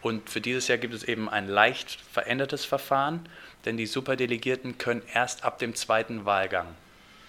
Und 0.00 0.30
für 0.30 0.40
dieses 0.40 0.68
Jahr 0.68 0.78
gibt 0.78 0.94
es 0.94 1.04
eben 1.04 1.28
ein 1.28 1.48
leicht 1.48 2.00
verändertes 2.12 2.64
Verfahren, 2.64 3.28
denn 3.64 3.76
die 3.76 3.86
Superdelegierten 3.86 4.78
können 4.78 5.02
erst 5.12 5.44
ab 5.44 5.58
dem 5.58 5.74
zweiten 5.74 6.24
Wahlgang 6.24 6.68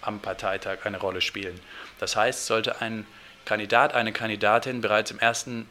am 0.01 0.19
Parteitag 0.19 0.86
eine 0.86 0.99
Rolle 0.99 1.21
spielen. 1.21 1.60
Das 1.99 2.15
heißt, 2.15 2.45
sollte 2.45 2.82
ein 2.82 3.05
Kandidat, 3.45 3.93
eine 3.93 4.13
Kandidatin 4.13 4.82
bereits 4.82 5.12
im 5.12 5.19
ersten 5.19 5.67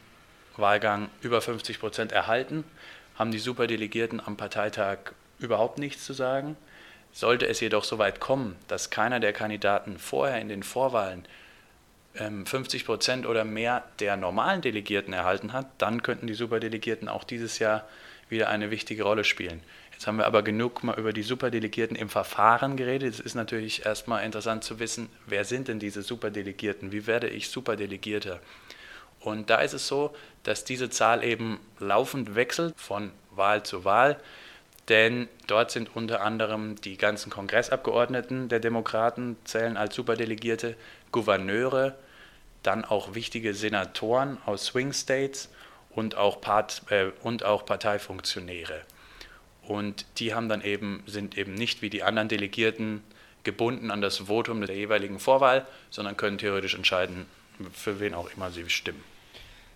Wahlgang 0.56 1.08
über 1.22 1.40
50 1.40 1.78
Prozent 1.78 2.12
erhalten, 2.12 2.64
haben 3.16 3.30
die 3.30 3.38
Superdelegierten 3.38 4.20
am 4.24 4.36
Parteitag 4.36 4.98
überhaupt 5.38 5.78
nichts 5.78 6.04
zu 6.04 6.12
sagen. 6.12 6.56
Sollte 7.12 7.46
es 7.46 7.60
jedoch 7.60 7.84
so 7.84 7.98
weit 7.98 8.20
kommen, 8.20 8.56
dass 8.66 8.90
keiner 8.90 9.20
der 9.20 9.32
Kandidaten 9.32 9.98
vorher 9.98 10.40
in 10.40 10.48
den 10.48 10.62
Vorwahlen 10.62 11.24
50 12.14 12.80
ähm, 12.80 12.86
Prozent 12.86 13.26
oder 13.26 13.44
mehr 13.44 13.84
der 14.00 14.16
normalen 14.16 14.60
Delegierten 14.60 15.12
erhalten 15.12 15.52
hat, 15.52 15.66
dann 15.78 16.02
könnten 16.02 16.26
die 16.26 16.34
Superdelegierten 16.34 17.08
auch 17.08 17.24
dieses 17.24 17.58
Jahr 17.58 17.86
wieder 18.28 18.48
eine 18.48 18.70
wichtige 18.70 19.04
Rolle 19.04 19.24
spielen. 19.24 19.62
Jetzt 19.92 20.06
haben 20.06 20.18
wir 20.18 20.26
aber 20.26 20.42
genug 20.42 20.84
mal 20.84 20.98
über 20.98 21.12
die 21.12 21.22
Superdelegierten 21.22 21.96
im 21.96 22.08
Verfahren 22.08 22.76
geredet. 22.76 23.14
Es 23.14 23.20
ist 23.20 23.34
natürlich 23.34 23.84
erstmal 23.84 24.24
interessant 24.24 24.62
zu 24.62 24.78
wissen, 24.78 25.08
wer 25.26 25.44
sind 25.44 25.68
denn 25.68 25.80
diese 25.80 26.02
Superdelegierten? 26.02 26.92
Wie 26.92 27.06
werde 27.06 27.28
ich 27.28 27.48
Superdelegierter? 27.48 28.40
Und 29.20 29.50
da 29.50 29.60
ist 29.60 29.72
es 29.72 29.88
so, 29.88 30.14
dass 30.44 30.64
diese 30.64 30.90
Zahl 30.90 31.24
eben 31.24 31.58
laufend 31.80 32.36
wechselt 32.36 32.74
von 32.76 33.10
Wahl 33.32 33.64
zu 33.64 33.84
Wahl, 33.84 34.20
denn 34.88 35.28
dort 35.46 35.70
sind 35.70 35.94
unter 35.94 36.22
anderem 36.22 36.76
die 36.80 36.96
ganzen 36.96 37.30
Kongressabgeordneten 37.30 38.48
der 38.48 38.60
Demokraten 38.60 39.36
zählen 39.44 39.76
als 39.76 39.94
Superdelegierte, 39.94 40.76
Gouverneure, 41.12 41.96
dann 42.62 42.84
auch 42.84 43.14
wichtige 43.14 43.54
Senatoren 43.54 44.38
aus 44.44 44.66
Swing 44.66 44.92
States 44.92 45.48
und 45.90 46.16
auch, 46.16 46.40
Part, 46.40 46.82
äh, 46.90 47.10
und 47.22 47.44
auch 47.44 47.64
Parteifunktionäre. 47.64 48.82
Und 49.62 50.06
die 50.18 50.34
haben 50.34 50.48
dann 50.48 50.62
eben, 50.62 51.02
sind 51.06 51.36
eben 51.36 51.54
nicht 51.54 51.82
wie 51.82 51.90
die 51.90 52.02
anderen 52.02 52.28
Delegierten 52.28 53.02
gebunden 53.44 53.90
an 53.90 54.00
das 54.00 54.18
Votum 54.28 54.64
der 54.64 54.76
jeweiligen 54.76 55.18
Vorwahl, 55.18 55.66
sondern 55.90 56.16
können 56.16 56.38
theoretisch 56.38 56.74
entscheiden, 56.74 57.26
für 57.72 58.00
wen 58.00 58.14
auch 58.14 58.30
immer 58.36 58.50
sie 58.50 58.68
stimmen. 58.68 59.02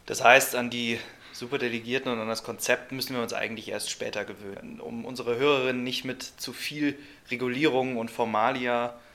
Das 0.06 0.22
heißt, 0.22 0.56
an 0.56 0.70
die 0.70 0.98
Superdelegierten 1.32 2.12
und 2.12 2.18
an 2.18 2.28
das 2.28 2.42
Konzept 2.42 2.92
müssen 2.92 3.14
wir 3.14 3.22
uns 3.22 3.32
eigentlich 3.32 3.68
erst 3.68 3.90
später 3.90 4.24
gewöhnen, 4.24 4.80
um 4.80 5.04
unsere 5.04 5.36
Hörerinnen 5.36 5.82
nicht 5.82 6.04
mit 6.04 6.22
zu 6.22 6.52
viel 6.52 6.98
Regulierung 7.30 7.96
und 7.96 8.10
Formalia 8.10 8.86
äh, 8.86 9.11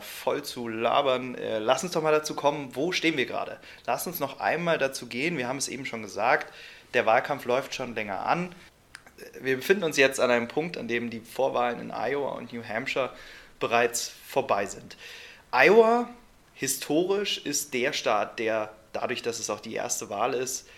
voll 0.00 0.42
zu 0.42 0.68
labern. 0.68 1.34
Äh, 1.34 1.58
lass 1.58 1.82
uns 1.82 1.92
doch 1.92 2.02
mal 2.02 2.12
dazu 2.12 2.34
kommen, 2.34 2.74
wo 2.74 2.92
stehen 2.92 3.16
wir 3.16 3.26
gerade? 3.26 3.58
Lass 3.86 4.06
uns 4.06 4.20
noch 4.20 4.40
einmal 4.40 4.78
dazu 4.78 5.06
gehen. 5.06 5.38
Wir 5.38 5.48
haben 5.48 5.58
es 5.58 5.68
eben 5.68 5.86
schon 5.86 6.02
gesagt, 6.02 6.52
der 6.94 7.06
Wahlkampf 7.06 7.44
läuft 7.46 7.74
schon 7.74 7.94
länger 7.94 8.26
an 8.26 8.54
wir 9.40 9.56
befinden 9.56 9.84
uns 9.84 9.96
jetzt 9.96 10.20
an 10.20 10.30
einem 10.30 10.48
Punkt, 10.48 10.76
an 10.76 10.88
dem 10.88 11.10
die 11.10 11.20
Vorwahlen 11.20 11.80
in 11.80 11.90
Iowa 11.90 12.32
und 12.32 12.52
New 12.52 12.64
Hampshire 12.64 13.10
bereits 13.60 14.12
vorbei 14.26 14.66
sind. 14.66 14.96
Iowa 15.50 16.08
historisch 16.54 17.38
ist 17.44 17.74
der 17.74 17.92
Staat, 17.92 18.38
der 18.38 18.72
dadurch, 18.92 19.22
dass 19.22 19.38
es 19.38 19.50
auch 19.50 19.60
die 19.60 19.74
erste 19.74 20.10
Wahl 20.10 20.34
ist, 20.34 20.68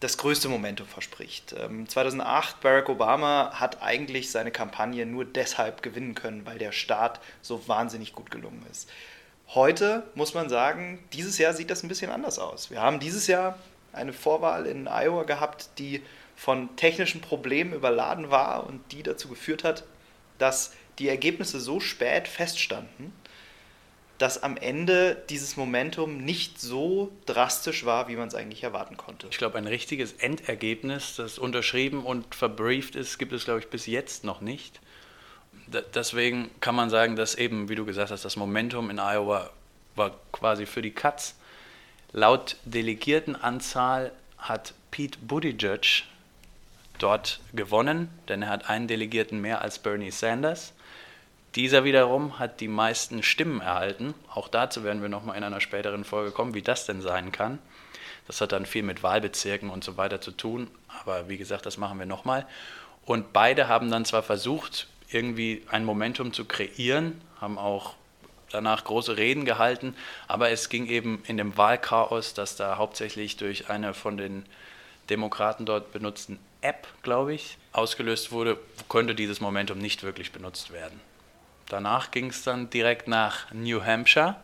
das 0.00 0.16
größte 0.16 0.48
Momentum 0.48 0.86
verspricht. 0.86 1.54
2008 1.88 2.54
ähm, 2.54 2.60
Barack 2.62 2.88
Obama 2.88 3.52
hat 3.54 3.82
eigentlich 3.82 4.30
seine 4.30 4.50
Kampagne 4.50 5.04
nur 5.04 5.26
deshalb 5.26 5.82
gewinnen 5.82 6.14
können, 6.14 6.46
weil 6.46 6.58
der 6.58 6.72
Staat 6.72 7.20
so 7.42 7.68
wahnsinnig 7.68 8.14
gut 8.14 8.30
gelungen 8.30 8.64
ist. 8.70 8.88
Heute 9.48 10.04
muss 10.14 10.32
man 10.32 10.48
sagen, 10.48 11.04
dieses 11.12 11.36
Jahr 11.38 11.52
sieht 11.52 11.70
das 11.70 11.82
ein 11.82 11.88
bisschen 11.88 12.10
anders 12.10 12.38
aus. 12.38 12.70
Wir 12.70 12.80
haben 12.80 12.98
dieses 12.98 13.26
Jahr 13.26 13.58
eine 13.92 14.12
Vorwahl 14.12 14.66
in 14.66 14.88
Iowa 14.88 15.24
gehabt, 15.24 15.70
die 15.78 16.02
von 16.36 16.74
technischen 16.76 17.20
Problemen 17.20 17.74
überladen 17.74 18.30
war 18.30 18.66
und 18.66 18.80
die 18.92 19.02
dazu 19.02 19.28
geführt 19.28 19.64
hat, 19.64 19.84
dass 20.38 20.72
die 20.98 21.08
Ergebnisse 21.08 21.60
so 21.60 21.80
spät 21.80 22.28
feststanden, 22.28 23.12
dass 24.20 24.42
am 24.42 24.58
Ende 24.58 25.16
dieses 25.30 25.56
Momentum 25.56 26.18
nicht 26.18 26.60
so 26.60 27.10
drastisch 27.24 27.86
war, 27.86 28.06
wie 28.08 28.16
man 28.16 28.28
es 28.28 28.34
eigentlich 28.34 28.62
erwarten 28.62 28.98
konnte. 28.98 29.26
Ich 29.30 29.38
glaube, 29.38 29.56
ein 29.56 29.66
richtiges 29.66 30.12
Endergebnis, 30.12 31.16
das 31.16 31.38
unterschrieben 31.38 32.04
und 32.04 32.34
verbrieft 32.34 32.96
ist, 32.96 33.16
gibt 33.18 33.32
es, 33.32 33.46
glaube 33.46 33.60
ich, 33.60 33.68
bis 33.68 33.86
jetzt 33.86 34.22
noch 34.24 34.42
nicht. 34.42 34.78
deswegen 35.94 36.50
kann 36.60 36.74
man 36.74 36.90
sagen, 36.90 37.16
dass 37.16 37.34
eben, 37.34 37.70
wie 37.70 37.76
du 37.76 37.86
gesagt 37.86 38.10
hast, 38.10 38.26
das 38.26 38.36
Momentum 38.36 38.90
in 38.90 38.98
Iowa 38.98 39.48
war 39.96 40.14
quasi 40.32 40.66
für 40.66 40.82
die 40.82 40.90
Katz. 40.90 41.34
Laut 42.12 42.56
Delegiertenanzahl 42.66 44.12
hat 44.36 44.74
Pete 44.90 45.18
Buttigieg 45.20 46.04
dort 46.98 47.40
gewonnen, 47.54 48.10
denn 48.28 48.42
er 48.42 48.50
hat 48.50 48.68
einen 48.68 48.86
Delegierten 48.86 49.40
mehr 49.40 49.62
als 49.62 49.78
Bernie 49.78 50.10
Sanders. 50.10 50.74
Dieser 51.56 51.82
wiederum 51.82 52.38
hat 52.38 52.60
die 52.60 52.68
meisten 52.68 53.24
Stimmen 53.24 53.60
erhalten. 53.60 54.14
Auch 54.32 54.46
dazu 54.46 54.84
werden 54.84 55.02
wir 55.02 55.08
nochmal 55.08 55.36
in 55.36 55.42
einer 55.42 55.60
späteren 55.60 56.04
Folge 56.04 56.30
kommen, 56.30 56.54
wie 56.54 56.62
das 56.62 56.86
denn 56.86 57.02
sein 57.02 57.32
kann. 57.32 57.58
Das 58.28 58.40
hat 58.40 58.52
dann 58.52 58.66
viel 58.66 58.84
mit 58.84 59.02
Wahlbezirken 59.02 59.70
und 59.70 59.82
so 59.82 59.96
weiter 59.96 60.20
zu 60.20 60.30
tun, 60.30 60.70
aber 61.00 61.28
wie 61.28 61.36
gesagt, 61.36 61.66
das 61.66 61.78
machen 61.78 61.98
wir 61.98 62.06
nochmal. 62.06 62.46
Und 63.04 63.32
beide 63.32 63.66
haben 63.66 63.90
dann 63.90 64.04
zwar 64.04 64.22
versucht, 64.22 64.86
irgendwie 65.10 65.64
ein 65.68 65.84
Momentum 65.84 66.32
zu 66.32 66.44
kreieren, 66.44 67.20
haben 67.40 67.58
auch 67.58 67.94
danach 68.50 68.84
große 68.84 69.16
Reden 69.16 69.44
gehalten, 69.44 69.96
aber 70.28 70.50
es 70.50 70.68
ging 70.68 70.86
eben 70.86 71.22
in 71.26 71.36
dem 71.36 71.56
Wahlchaos, 71.56 72.34
das 72.34 72.54
da 72.54 72.76
hauptsächlich 72.76 73.36
durch 73.36 73.68
eine 73.68 73.94
von 73.94 74.16
den 74.16 74.46
Demokraten 75.08 75.66
dort 75.66 75.90
benutzten 75.90 76.38
App, 76.60 76.86
glaube 77.02 77.34
ich, 77.34 77.58
ausgelöst 77.72 78.30
wurde, 78.30 78.58
konnte 78.86 79.16
dieses 79.16 79.40
Momentum 79.40 79.78
nicht 79.78 80.04
wirklich 80.04 80.30
benutzt 80.30 80.72
werden. 80.72 81.00
Danach 81.72 82.10
ging 82.10 82.30
es 82.30 82.42
dann 82.42 82.68
direkt 82.70 83.08
nach 83.08 83.50
New 83.52 83.82
Hampshire. 83.82 84.36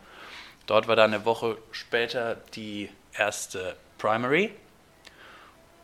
Dort 0.65 0.87
war 0.87 0.95
dann 0.95 1.13
eine 1.13 1.25
Woche 1.25 1.57
später 1.71 2.35
die 2.55 2.89
erste 3.13 3.75
Primary. 3.97 4.51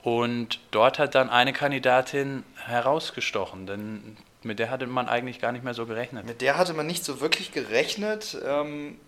Und 0.04 0.60
dort 0.72 1.00
hat 1.00 1.16
dann 1.16 1.30
eine 1.30 1.54
Kandidatin 1.54 2.44
herausgestochen, 2.66 3.66
denn 3.66 4.18
mit 4.44 4.60
der 4.60 4.70
hatte 4.70 4.88
man 4.88 5.08
eigentlich 5.08 5.40
gar 5.40 5.54
nicht 5.54 5.64
mehr 5.64 5.74
so 5.74 5.86
gerechnet. 5.86 6.26
Mit 6.26 6.42
der 6.42 6.58
hatte 6.58 6.74
man 6.74 6.86
nicht 6.86 7.06
so 7.06 7.22
wirklich 7.22 7.54
gerechnet. 7.54 8.38
Ähm, 8.46 9.00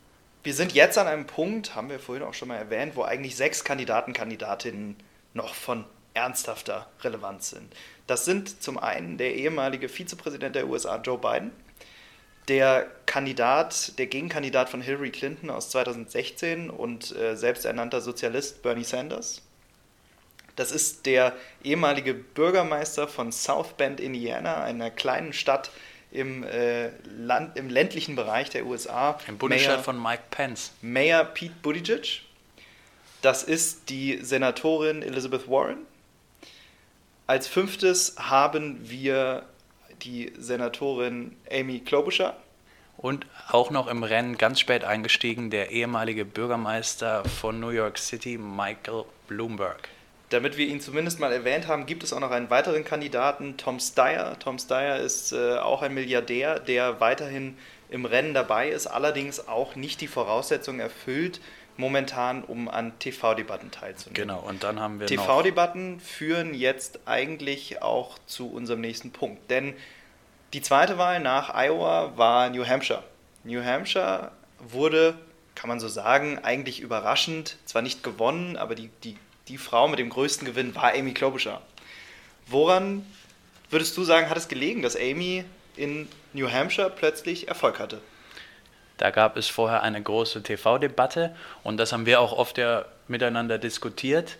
wir 0.44 0.54
sind 0.54 0.74
jetzt 0.74 0.98
an 0.98 1.08
einem 1.08 1.28
Punkt, 1.28 1.76
haben 1.76 1.90
wir 1.90 2.00
vorhin 2.00 2.24
auch 2.24 2.34
schon 2.34 2.48
mal 2.48 2.56
erwähnt, 2.56 2.96
wo 2.96 3.04
eigentlich 3.04 3.36
sechs 3.36 3.64
Kandidaten, 3.66 4.14
Kandidatinnen 4.14 4.96
noch 5.34 5.54
von 5.54 5.86
ernsthafter 6.14 6.88
Relevanz 7.02 7.50
sind. 7.50 7.76
Das 8.08 8.24
sind 8.24 8.64
zum 8.64 8.78
einen 8.78 9.18
der 9.18 9.36
ehemalige 9.36 9.90
Vizepräsident 9.90 10.56
der 10.56 10.68
USA 10.68 10.98
Joe 10.98 11.18
Biden, 11.18 11.52
der 12.48 12.88
Kandidat, 13.06 13.98
der 13.98 14.08
Gegenkandidat 14.08 14.70
von 14.70 14.82
Hillary 14.82 15.12
Clinton 15.12 15.50
aus 15.50 15.70
2016 15.70 16.70
und 16.70 17.16
äh, 17.16 17.36
selbsternannter 17.36 18.02
Sozialist 18.02 18.62
Bernie 18.62 18.84
Sanders. 18.84 19.42
Das 20.56 20.72
ist 20.72 21.06
der 21.06 21.34
ehemalige 21.64 22.14
Bürgermeister 22.14 23.08
von 23.08 23.32
South 23.32 23.74
Bend, 23.74 24.00
Indiana, 24.00 24.64
einer 24.64 24.90
kleinen 24.90 25.34
Stadt 25.34 25.70
im, 26.12 26.44
äh, 26.44 26.92
Land, 27.18 27.58
im 27.58 27.70
ländlichen 27.70 28.16
Bereich 28.16 28.50
der 28.50 28.66
USA. 28.66 29.20
Im 29.28 29.38
Bundesstaat 29.38 29.76
Mayor, 29.76 29.84
von 29.84 30.02
Mike 30.02 30.24
Pence. 30.32 30.72
Mayor 30.82 31.26
Pete 31.26 31.56
Buttigieg. 31.62 32.22
Das 33.22 33.44
ist 33.44 33.90
die 33.90 34.20
Senatorin 34.22 35.02
Elizabeth 35.02 35.50
Warren. 35.50 35.80
Als 37.28 37.48
fünftes 37.48 38.16
haben 38.18 38.88
wir 38.88 39.46
die 40.02 40.34
Senatorin 40.38 41.36
Amy 41.52 41.80
Klobuchar. 41.80 42.38
Und 42.98 43.26
auch 43.50 43.72
noch 43.72 43.88
im 43.88 44.04
Rennen 44.04 44.38
ganz 44.38 44.60
spät 44.60 44.84
eingestiegen 44.84 45.50
der 45.50 45.72
ehemalige 45.72 46.24
Bürgermeister 46.24 47.26
von 47.26 47.60
New 47.60 47.70
York 47.70 47.98
City, 47.98 48.38
Michael 48.38 49.04
Bloomberg. 49.28 49.90
Damit 50.30 50.58
wir 50.58 50.66
ihn 50.66 50.82
zumindest 50.82 51.20
mal 51.20 51.32
erwähnt 51.32 51.68
haben, 51.68 51.86
gibt 51.86 52.04
es 52.04 52.12
auch 52.12 52.20
noch 52.20 52.32
einen 52.32 52.50
weiteren 52.50 52.84
Kandidaten, 52.84 53.58
Tom 53.58 53.80
Steyer. 53.80 54.40
Tom 54.40 54.58
Steyer 54.58 55.00
ist 55.00 55.34
äh, 55.34 55.58
auch 55.58 55.82
ein 55.82 55.94
Milliardär, 55.94 56.60
der 56.60 57.00
weiterhin 57.00 57.58
im 57.90 58.06
Rennen 58.06 58.34
dabei 58.34 58.70
ist, 58.70 58.88
allerdings 58.88 59.48
auch 59.48 59.76
nicht 59.76 60.02
die 60.02 60.08
Voraussetzungen 60.08 60.80
erfüllt, 60.80 61.40
momentan, 61.78 62.44
um 62.44 62.70
an 62.70 62.98
TV-Debatten 63.00 63.72
teilzunehmen. 63.72 64.16
Genau, 64.16 64.40
und 64.40 64.64
dann 64.64 64.80
haben 64.80 65.00
wir 65.00 65.08
TV-Debatten 65.08 66.00
führen 66.00 66.54
jetzt 66.54 67.00
eigentlich 67.06 67.82
auch 67.82 68.18
zu 68.26 68.50
unserem 68.52 68.82
nächsten 68.82 69.12
Punkt. 69.12 69.50
Denn 69.50 69.74
die 70.54 70.62
zweite 70.62 70.98
Wahl 70.98 71.20
nach 71.20 71.54
Iowa 71.54 72.14
war 72.16 72.50
New 72.50 72.66
Hampshire. 72.66 73.04
New 73.44 73.64
Hampshire 73.64 74.32
wurde, 74.60 75.18
kann 75.54 75.68
man 75.68 75.80
so 75.80 75.88
sagen, 75.88 76.40
eigentlich 76.44 76.80
überraschend, 76.80 77.58
zwar 77.66 77.82
nicht 77.82 78.04
gewonnen, 78.04 78.58
aber 78.58 78.76
die, 78.76 78.90
die, 79.04 79.18
die 79.48 79.58
Frau 79.58 79.88
mit 79.88 80.00
dem 80.00 80.10
größten 80.10 80.46
Gewinn 80.46 80.74
war 80.76 80.94
Amy 80.94 81.14
Klobuchar. 81.14 81.62
Woran 82.48 83.06
würdest 83.70 83.98
du 83.98 84.04
sagen, 84.04 84.30
hat 84.30 84.38
es 84.38 84.48
gelegen, 84.48 84.82
dass 84.82 84.96
Amy 84.96 85.44
in 85.76 86.08
New 86.34 86.50
Hampshire 86.50 86.90
plötzlich 86.90 87.48
Erfolg 87.48 87.80
hatte? 87.80 88.02
Da 88.98 89.12
gab 89.12 89.38
es 89.38 89.48
vorher 89.48 89.84
eine 89.84 90.02
große 90.02 90.44
TV-Debatte 90.44 91.36
und 91.64 91.78
das 91.78 91.92
haben 91.92 92.06
wir 92.06 92.22
auch 92.22 92.32
oft 92.32 92.58
ja 92.58 92.86
miteinander 93.08 93.58
diskutiert, 93.58 94.38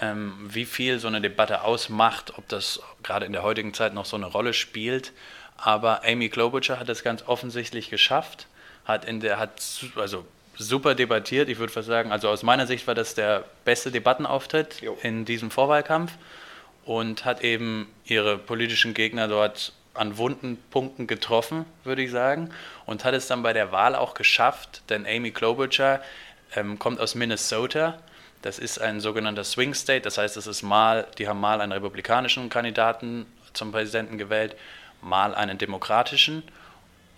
ähm, 0.00 0.34
wie 0.40 0.64
viel 0.64 0.98
so 0.98 1.08
eine 1.08 1.20
Debatte 1.20 1.62
ausmacht, 1.62 2.34
ob 2.36 2.48
das 2.48 2.80
gerade 3.02 3.26
in 3.26 3.32
der 3.32 3.42
heutigen 3.42 3.74
Zeit 3.74 3.94
noch 3.94 4.04
so 4.04 4.16
eine 4.16 4.26
Rolle 4.26 4.54
spielt. 4.54 5.12
Aber 5.56 6.04
Amy 6.04 6.28
Klobuchar 6.28 6.78
hat 6.78 6.88
es 6.88 7.02
ganz 7.02 7.24
offensichtlich 7.26 7.90
geschafft, 7.90 8.46
hat 8.84 9.04
in 9.04 9.20
der 9.20 9.38
hat 9.38 9.60
also 9.96 10.24
super 10.56 10.94
debattiert. 10.94 11.48
Ich 11.48 11.58
würde 11.58 11.72
fast 11.72 11.88
sagen, 11.88 12.12
also 12.12 12.28
aus 12.28 12.42
meiner 12.42 12.66
Sicht 12.66 12.86
war 12.86 12.94
das 12.94 13.14
der 13.14 13.44
beste 13.64 13.90
Debattenauftritt 13.90 14.80
jo. 14.80 14.96
in 15.02 15.24
diesem 15.24 15.50
Vorwahlkampf 15.50 16.12
und 16.84 17.24
hat 17.24 17.42
eben 17.42 17.88
ihre 18.04 18.38
politischen 18.38 18.94
Gegner 18.94 19.28
dort 19.28 19.72
an 19.98 20.18
wunden 20.18 20.58
Punkten 20.70 21.06
getroffen, 21.06 21.64
würde 21.84 22.02
ich 22.02 22.10
sagen, 22.10 22.50
und 22.86 23.04
hat 23.04 23.14
es 23.14 23.26
dann 23.26 23.42
bei 23.42 23.52
der 23.52 23.72
Wahl 23.72 23.94
auch 23.94 24.14
geschafft, 24.14 24.82
denn 24.88 25.06
Amy 25.06 25.30
Klobuchar 25.30 26.00
ähm, 26.54 26.78
kommt 26.78 27.00
aus 27.00 27.14
Minnesota. 27.14 27.98
Das 28.42 28.58
ist 28.58 28.80
ein 28.80 29.00
sogenannter 29.00 29.44
Swing 29.44 29.74
State, 29.74 30.02
das 30.02 30.18
heißt, 30.18 30.36
es 30.36 30.46
ist 30.46 30.62
mal, 30.62 31.06
die 31.18 31.28
haben 31.28 31.40
mal 31.40 31.60
einen 31.60 31.72
republikanischen 31.72 32.48
Kandidaten 32.48 33.26
zum 33.52 33.72
Präsidenten 33.72 34.18
gewählt, 34.18 34.56
mal 35.02 35.34
einen 35.34 35.58
demokratischen. 35.58 36.42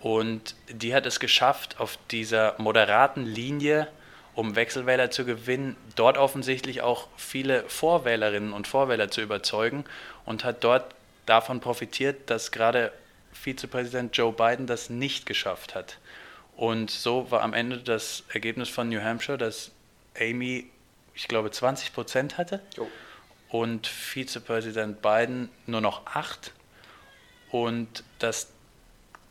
Und 0.01 0.55
die 0.69 0.95
hat 0.95 1.05
es 1.05 1.21
geschafft, 1.21 1.79
auf 1.79 1.99
dieser 2.11 2.55
moderaten 2.57 3.27
Linie, 3.27 3.87
um 4.35 4.57
Wechselwähler 4.57 5.11
zu 5.11 5.27
gewinnen, 5.27 5.77
dort 5.95 6.17
offensichtlich 6.17 6.81
auch 6.81 7.09
viele 7.17 7.65
Vorwählerinnen 7.69 8.55
und 8.55 8.67
Vorwähler 8.67 9.11
zu 9.11 9.21
überzeugen 9.21 9.85
und 10.25 10.45
hat 10.45 10.65
dort 10.65 10.95
davon 11.31 11.61
profitiert, 11.61 12.29
dass 12.29 12.51
gerade 12.51 12.93
Vizepräsident 13.33 14.17
Joe 14.17 14.33
Biden 14.33 14.67
das 14.67 14.91
nicht 14.91 15.27
geschafft 15.27 15.75
hat. 15.75 15.99
Und 16.57 16.91
so 16.91 17.31
war 17.31 17.43
am 17.43 17.55
Ende 17.55 17.79
das 17.79 18.25
Ergebnis 18.33 18.69
von 18.69 18.89
New 18.89 19.01
Hampshire, 19.01 19.39
dass 19.39 19.71
Amy, 20.19 20.69
ich 21.15 21.29
glaube, 21.29 21.51
20 21.51 21.95
Prozent 21.95 22.37
hatte 22.37 22.61
jo. 22.77 22.89
und 23.49 23.87
Vizepräsident 23.87 25.01
Biden 25.01 25.49
nur 25.67 25.81
noch 25.81 26.05
acht 26.07 26.53
und 27.51 28.05
dass 28.19 28.49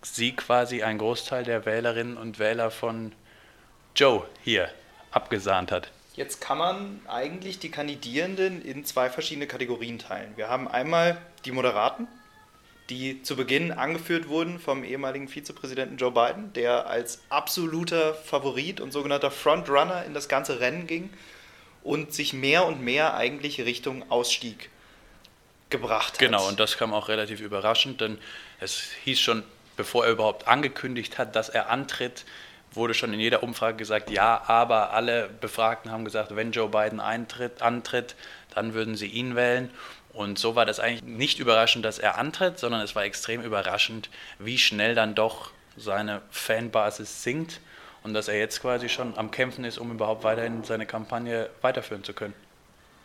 sie 0.01 0.35
quasi 0.35 0.81
einen 0.81 0.99
Großteil 0.99 1.43
der 1.43 1.65
Wählerinnen 1.65 2.17
und 2.17 2.39
Wähler 2.39 2.71
von 2.71 3.11
Joe 3.95 4.25
hier 4.43 4.69
abgesahnt 5.11 5.71
hat. 5.71 5.91
Jetzt 6.15 6.41
kann 6.41 6.57
man 6.57 7.01
eigentlich 7.07 7.59
die 7.59 7.71
Kandidierenden 7.71 8.61
in 8.61 8.85
zwei 8.85 9.09
verschiedene 9.09 9.47
Kategorien 9.47 9.99
teilen. 9.99 10.33
Wir 10.35 10.49
haben 10.49 10.67
einmal 10.67 11.17
die 11.45 11.51
Moderaten, 11.51 12.07
die 12.89 13.21
zu 13.21 13.35
Beginn 13.35 13.71
angeführt 13.71 14.27
wurden 14.27 14.59
vom 14.59 14.83
ehemaligen 14.83 15.27
Vizepräsidenten 15.27 15.97
Joe 15.97 16.11
Biden, 16.11 16.53
der 16.53 16.87
als 16.87 17.21
absoluter 17.29 18.15
Favorit 18.15 18.81
und 18.81 18.91
sogenannter 18.91 19.31
Frontrunner 19.31 20.05
in 20.05 20.13
das 20.13 20.27
ganze 20.27 20.59
Rennen 20.59 20.87
ging 20.87 21.09
und 21.83 22.13
sich 22.13 22.33
mehr 22.33 22.65
und 22.65 22.81
mehr 22.81 23.13
eigentlich 23.15 23.61
Richtung 23.61 24.09
Ausstieg 24.09 24.69
gebracht 25.69 26.13
hat. 26.13 26.19
Genau, 26.19 26.47
und 26.47 26.59
das 26.59 26.77
kam 26.77 26.93
auch 26.93 27.09
relativ 27.09 27.41
überraschend, 27.41 28.01
denn 28.01 28.17
es 28.59 28.89
hieß 29.03 29.19
schon, 29.19 29.43
bevor 29.77 30.05
er 30.05 30.11
überhaupt 30.11 30.47
angekündigt 30.47 31.17
hat, 31.17 31.35
dass 31.35 31.49
er 31.49 31.69
antritt, 31.69 32.25
wurde 32.73 32.93
schon 32.93 33.13
in 33.13 33.19
jeder 33.19 33.43
Umfrage 33.43 33.77
gesagt, 33.77 34.09
ja, 34.09 34.43
aber 34.47 34.93
alle 34.93 35.29
Befragten 35.41 35.91
haben 35.91 36.05
gesagt, 36.05 36.35
wenn 36.35 36.51
Joe 36.51 36.69
Biden 36.69 36.99
eintritt, 36.99 37.61
antritt, 37.61 38.15
dann 38.53 38.73
würden 38.73 38.95
sie 38.95 39.07
ihn 39.07 39.35
wählen. 39.35 39.71
Und 40.13 40.39
so 40.39 40.55
war 40.55 40.65
das 40.65 40.79
eigentlich 40.79 41.03
nicht 41.03 41.39
überraschend, 41.39 41.85
dass 41.85 41.99
er 41.99 42.17
antritt, 42.17 42.59
sondern 42.59 42.81
es 42.81 42.95
war 42.95 43.03
extrem 43.03 43.41
überraschend, 43.41 44.09
wie 44.39 44.57
schnell 44.57 44.95
dann 44.95 45.15
doch 45.15 45.51
seine 45.77 46.21
Fanbasis 46.31 47.23
sinkt 47.23 47.61
und 48.03 48.13
dass 48.13 48.27
er 48.27 48.37
jetzt 48.37 48.61
quasi 48.61 48.89
schon 48.89 49.17
am 49.17 49.31
Kämpfen 49.31 49.63
ist, 49.63 49.77
um 49.77 49.91
überhaupt 49.91 50.23
weiterhin 50.23 50.63
seine 50.63 50.85
Kampagne 50.85 51.49
weiterführen 51.61 52.03
zu 52.03 52.13
können. 52.13 52.33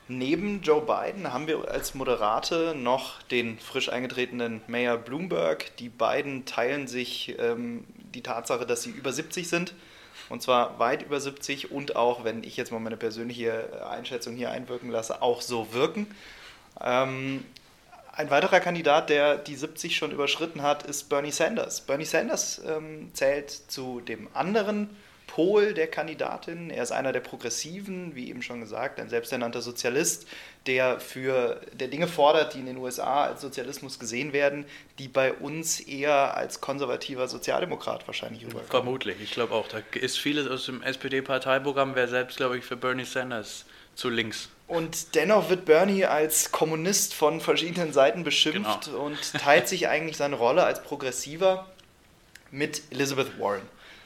Neben 0.06 0.60
Joe 0.60 0.82
Biden 0.82 1.32
haben 1.32 1.46
wir 1.46 1.66
als 1.70 1.94
Moderate 1.94 2.74
noch 2.76 3.22
den 3.22 3.58
frisch 3.58 3.88
eingetretenen 3.88 4.60
Mayor 4.66 4.98
Bloomberg. 4.98 5.74
Die 5.78 5.88
beiden 5.88 6.44
teilen 6.44 6.88
sich 6.88 7.34
ähm, 7.38 7.84
die 8.14 8.22
Tatsache, 8.22 8.66
dass 8.66 8.82
sie 8.82 8.90
über 8.90 9.12
70 9.12 9.48
sind. 9.48 9.72
Und 10.28 10.42
zwar 10.42 10.78
weit 10.78 11.02
über 11.02 11.20
70 11.20 11.70
und 11.70 11.96
auch, 11.96 12.22
wenn 12.22 12.44
ich 12.44 12.56
jetzt 12.56 12.70
mal 12.70 12.80
meine 12.80 12.98
persönliche 12.98 13.86
Einschätzung 13.88 14.36
hier 14.36 14.50
einwirken 14.50 14.90
lasse, 14.90 15.22
auch 15.22 15.40
so 15.40 15.72
wirken. 15.72 16.06
Ähm, 16.80 17.44
ein 18.12 18.30
weiterer 18.30 18.60
Kandidat, 18.60 19.10
der 19.10 19.36
die 19.36 19.56
70 19.56 19.96
schon 19.96 20.12
überschritten 20.12 20.62
hat, 20.62 20.84
ist 20.84 21.08
Bernie 21.08 21.32
Sanders. 21.32 21.80
Bernie 21.80 22.04
Sanders 22.04 22.60
ähm, 22.66 23.10
zählt 23.12 23.50
zu 23.50 24.00
dem 24.00 24.28
anderen 24.34 24.90
Pol 25.26 25.74
der 25.74 25.88
Kandidatin. 25.88 26.70
Er 26.70 26.84
ist 26.84 26.92
einer 26.92 27.12
der 27.12 27.20
Progressiven, 27.20 28.14
wie 28.14 28.28
eben 28.28 28.40
schon 28.40 28.60
gesagt, 28.60 29.00
ein 29.00 29.08
selbsternannter 29.08 29.62
Sozialist, 29.62 30.28
der 30.66 31.00
für 31.00 31.60
der 31.72 31.88
Dinge 31.88 32.06
fordert, 32.06 32.54
die 32.54 32.60
in 32.60 32.66
den 32.66 32.76
USA 32.76 33.24
als 33.24 33.40
Sozialismus 33.40 33.98
gesehen 33.98 34.32
werden, 34.32 34.64
die 35.00 35.08
bei 35.08 35.32
uns 35.32 35.80
eher 35.80 36.36
als 36.36 36.60
konservativer 36.60 37.26
Sozialdemokrat 37.26 38.06
wahrscheinlich 38.06 38.42
rüberkommen. 38.42 38.68
Vermutlich, 38.68 39.16
ich 39.20 39.32
glaube 39.32 39.54
auch. 39.54 39.66
Da 39.66 39.80
ist 39.98 40.18
vieles 40.18 40.46
aus 40.46 40.66
dem 40.66 40.82
SPD-Parteiprogramm, 40.82 41.96
wäre 41.96 42.08
selbst, 42.08 42.36
glaube 42.36 42.58
ich, 42.58 42.64
für 42.64 42.76
Bernie 42.76 43.04
Sanders 43.04 43.64
zu 43.96 44.10
links. 44.10 44.50
Und 44.66 45.14
dennoch 45.14 45.50
wird 45.50 45.66
Bernie 45.66 46.06
als 46.06 46.50
Kommunist 46.50 47.12
von 47.14 47.40
verschiedenen 47.40 47.92
Seiten 47.92 48.24
beschimpft 48.24 48.86
genau. 48.86 49.04
und 49.04 49.32
teilt 49.34 49.68
sich 49.68 49.88
eigentlich 49.88 50.16
seine 50.16 50.36
Rolle 50.36 50.64
als 50.64 50.82
Progressiver 50.82 51.68
mit 52.50 52.82
Elizabeth 52.90 53.38
Warren. 53.38 53.62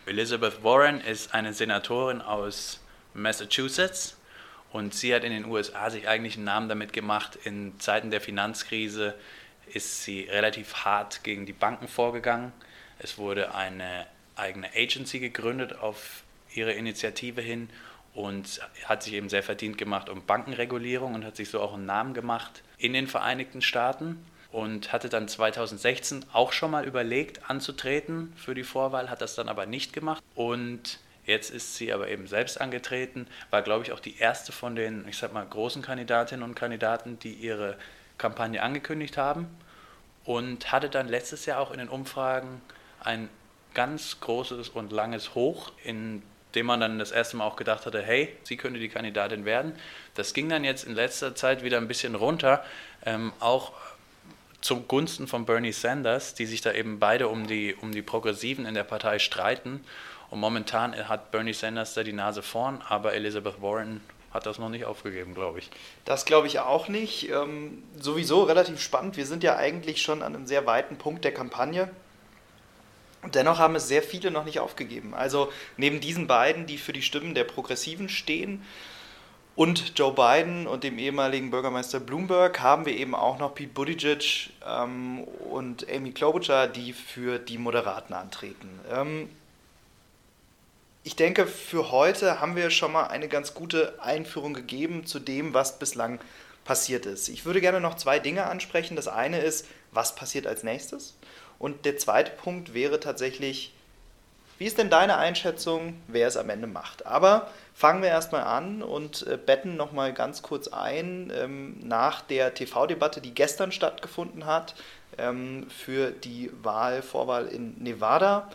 Elizabeth 0.07 0.65
Warren 0.65 1.01
ist 1.01 1.35
eine 1.35 1.53
Senatorin 1.53 2.21
aus 2.21 2.81
Massachusetts 3.15 4.17
und 4.73 4.95
sie 4.95 5.15
hat 5.15 5.23
in 5.23 5.33
den 5.33 5.45
USA 5.45 5.91
sich 5.91 6.09
eigentlich 6.09 6.37
einen 6.37 6.45
Namen 6.45 6.69
damit 6.69 6.93
gemacht. 6.93 7.39
In 7.45 7.79
Zeiten 7.79 8.11
der 8.11 8.21
Finanzkrise 8.21 9.15
ist 9.73 10.03
sie 10.03 10.23
relativ 10.23 10.75
hart 10.85 11.23
gegen 11.25 11.47
die 11.47 11.53
Banken 11.53 11.89
vorgegangen. 11.89 12.53
Es 12.99 13.17
wurde 13.19 13.55
eine 13.55 14.07
eigene 14.35 14.69
Agency 14.75 15.21
gegründet 15.21 15.79
auf 15.79 16.23
ihre 16.55 16.73
Initiative 16.73 17.41
hin 17.41 17.69
und 18.19 18.61
hat 18.85 19.05
sich 19.05 19.13
eben 19.13 19.29
sehr 19.29 19.45
verdient 19.45 19.79
gemacht 19.79 20.09
um 20.09 20.27
Bankenregulierung 20.27 21.15
und 21.15 21.25
hat 21.25 21.37
sich 21.37 21.51
so 21.51 21.61
auch 21.61 21.75
einen 21.75 21.87
Namen 21.87 22.15
gemacht 22.15 22.65
in 22.77 22.93
den 22.93 23.07
Vereinigten 23.07 23.63
Staaten 23.63 24.25
und 24.51 24.93
hatte 24.93 25.09
dann 25.09 25.29
2016 25.29 26.25
auch 26.33 26.51
schon 26.53 26.73
mal 26.73 26.85
überlegt 26.85 27.49
anzutreten 27.49 28.33
für 28.37 28.57
die 28.57 28.65
Vorwahl, 28.65 29.09
hat 29.09 29.21
das 29.21 29.37
dann 29.37 29.49
aber 29.49 29.67
nicht 29.67 29.93
gemacht 29.93 30.21
und 30.35 30.99
jetzt 31.27 31.51
ist 31.51 31.77
sie 31.77 31.93
aber 31.93 32.09
eben 32.09 32.27
selbst 32.27 32.61
angetreten, 32.61 33.29
war 33.51 33.63
glaube 33.63 33.85
ich 33.85 33.93
auch 33.93 34.01
die 34.01 34.19
erste 34.19 34.51
von 34.51 34.75
den, 34.75 35.07
ich 35.07 35.17
sag 35.17 35.33
mal, 35.33 35.47
großen 35.47 35.83
Kandidatinnen 35.83 36.43
und 36.43 36.57
Kandidaten, 36.57 37.21
die 37.21 37.35
ihre 37.35 37.77
Kampagne 38.17 38.61
angekündigt 38.61 39.17
haben 39.17 39.47
und 40.25 40.73
hatte 40.73 40.91
dann 40.91 41.07
letztes 41.07 41.47
Jahr 41.47 41.61
auch 41.61 41.71
in 41.71 41.79
den 41.79 41.89
Umfragen 41.89 42.63
ein 42.99 43.29
ganz 43.75 44.19
großes 44.19 44.71
und 44.71 44.91
langes 44.91 45.37
Hoch, 45.37 45.71
in 45.85 46.23
dem 46.55 46.67
man 46.67 46.81
dann 46.81 46.99
das 46.99 47.11
erste 47.11 47.37
Mal 47.37 47.47
auch 47.47 47.57
gedacht 47.57 47.87
hatte, 47.87 48.03
hey, 48.03 48.35
sie 48.43 48.57
könnte 48.57 48.81
die 48.81 48.89
Kandidatin 48.89 49.45
werden. 49.45 49.75
Das 50.15 50.35
ging 50.35 50.49
dann 50.49 50.65
jetzt 50.65 50.85
in 50.85 50.95
letzter 50.95 51.35
Zeit 51.35 51.63
wieder 51.63 51.79
ein 51.79 51.89
bisschen 51.89 52.15
runter, 52.15 52.65
ähm, 53.05 53.33
auch 53.41 53.73
zugunsten 54.61 55.27
von 55.27 55.47
Bernie 55.47 55.73
Sanders, 55.73 56.35
die 56.35 56.47
sich 56.47 56.61
da 56.61 56.73
eben 56.73 56.99
beide 56.99 57.29
um 57.29 57.47
die, 57.47 57.75
um 57.81 57.93
die 57.93 58.03
Progressiven 58.03 58.67
in 58.67 58.75
der 58.75 58.85
Partei 58.85 59.19
streiten. 59.19 59.85
Und 60.31 60.41
momentan 60.41 61.09
hat 61.09 61.31
Bernie 61.31 61.55
Sanders 61.55 61.95
da 61.95 62.03
die 62.03 62.13
Nase 62.13 62.43
vorn, 62.43 62.83
aber 62.89 63.15
Elizabeth 63.15 63.63
Warren 63.63 64.01
hat 64.33 64.45
das 64.45 64.59
noch 64.59 64.69
nicht 64.69 64.85
aufgegeben, 64.85 65.35
glaube 65.35 65.61
ich. 65.61 65.71
Das 66.05 66.25
glaube 66.25 66.49
ich 66.49 66.59
auch 66.61 66.89
nicht. 66.89 67.31
Ähm, 67.31 67.83
sowieso 67.99 68.43
relativ 68.43 68.81
spannend. 68.81 69.17
Wir 69.17 69.25
sind 69.25 69.43
ja 69.43 69.57
eigentlich 69.57 70.03
schon 70.03 70.23
an 70.23 70.35
einem 70.35 70.47
sehr 70.47 70.67
weiten 70.67 70.99
Punkt 70.99 71.25
der 71.25 71.33
Kampagne. 71.33 71.89
Und 73.23 73.35
dennoch 73.35 73.59
haben 73.59 73.75
es 73.75 73.89
sehr 73.89 74.03
viele 74.03 74.31
noch 74.31 74.45
nicht 74.45 74.61
aufgegeben. 74.61 75.15
Also 75.15 75.53
neben 75.77 76.01
diesen 76.01 76.27
beiden, 76.27 76.67
die 76.67 76.79
für 76.79 76.93
die 76.93 77.03
Stimmen 77.03 77.35
der 77.35 77.45
Progressiven 77.45 78.09
stehen, 78.09 78.63
und 79.59 79.99
Joe 79.99 80.13
Biden 80.13 80.69
und 80.69 80.85
dem 80.85 81.01
ehemaligen 81.01 81.51
Bürgermeister 81.51 81.99
Bloomberg 81.99 82.61
haben 82.61 82.87
wir 82.87 82.97
eben 82.97 83.17
auch 83.17 83.41
noch 83.41 83.57
Pete 83.57 83.73
Buttigieg 83.73 84.51
ähm, 84.65 85.25
und 85.51 85.85
Amy 85.93 86.13
Klobuchar, 86.13 86.69
die 86.69 86.93
für 86.93 87.41
die 87.41 87.59
Moderaten 87.59 88.15
antreten. 88.15 88.71
Ähm, 88.89 89.29
ich 91.03 91.17
denke, 91.17 91.49
für 91.49 91.91
heute 91.91 92.41
haben 92.41 92.55
wir 92.55 92.71
schon 92.71 92.93
mal 92.93 93.09
eine 93.09 93.27
ganz 93.27 93.53
gute 93.53 94.01
Einführung 94.01 94.55
gegeben 94.55 95.07
zu 95.07 95.19
dem, 95.19 95.55
was 95.55 95.81
bislang 95.81 96.21
passiert 96.65 97.05
ist. 97.05 97.29
Ich 97.29 97.45
würde 97.45 97.61
gerne 97.61 97.81
noch 97.81 97.97
zwei 97.97 98.21
Dinge 98.21 98.47
ansprechen. 98.47 98.95
Das 98.95 99.09
eine 99.09 99.41
ist, 99.41 99.67
was 99.91 100.15
passiert 100.15 100.47
als 100.47 100.63
nächstes? 100.63 101.17
Und 101.59 101.85
der 101.85 101.97
zweite 101.97 102.31
Punkt 102.33 102.75
wäre 102.75 103.01
tatsächlich, 103.01 103.73
wie 104.59 104.67
ist 104.67 104.79
denn 104.79 104.91
deine 104.91 105.17
Einschätzung, 105.17 106.01
wer 106.09 106.27
es 106.27 106.37
am 106.37 106.51
Ende 106.51 106.67
macht? 106.67 107.07
Aber 107.07 107.51
fangen 107.75 108.03
wir 108.03 108.09
erstmal 108.09 108.43
an 108.43 108.83
und 108.83 109.27
äh, 109.27 109.37
betten 109.37 109.77
nochmal 109.77 110.13
ganz 110.13 110.43
kurz 110.43 110.67
ein 110.69 111.33
ähm, 111.35 111.79
nach 111.81 112.23
der 112.23 112.55
TV-Debatte, 112.55 113.21
die 113.21 113.35
gestern 113.35 113.71
stattgefunden 113.71 114.47
hat 114.47 114.75
ähm, 115.17 115.69
für 115.71 116.11
die 116.11 116.51
Wahl, 116.63 117.03
Vorwahl 117.03 117.47
in 117.47 117.81
Nevada. 117.83 118.51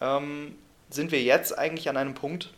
Ähm, 0.00 0.56
sind 0.90 1.12
wir 1.12 1.22
jetzt 1.22 1.58
eigentlich 1.58 1.88
an 1.88 1.96
einem 1.96 2.14
Punkt, 2.14 2.50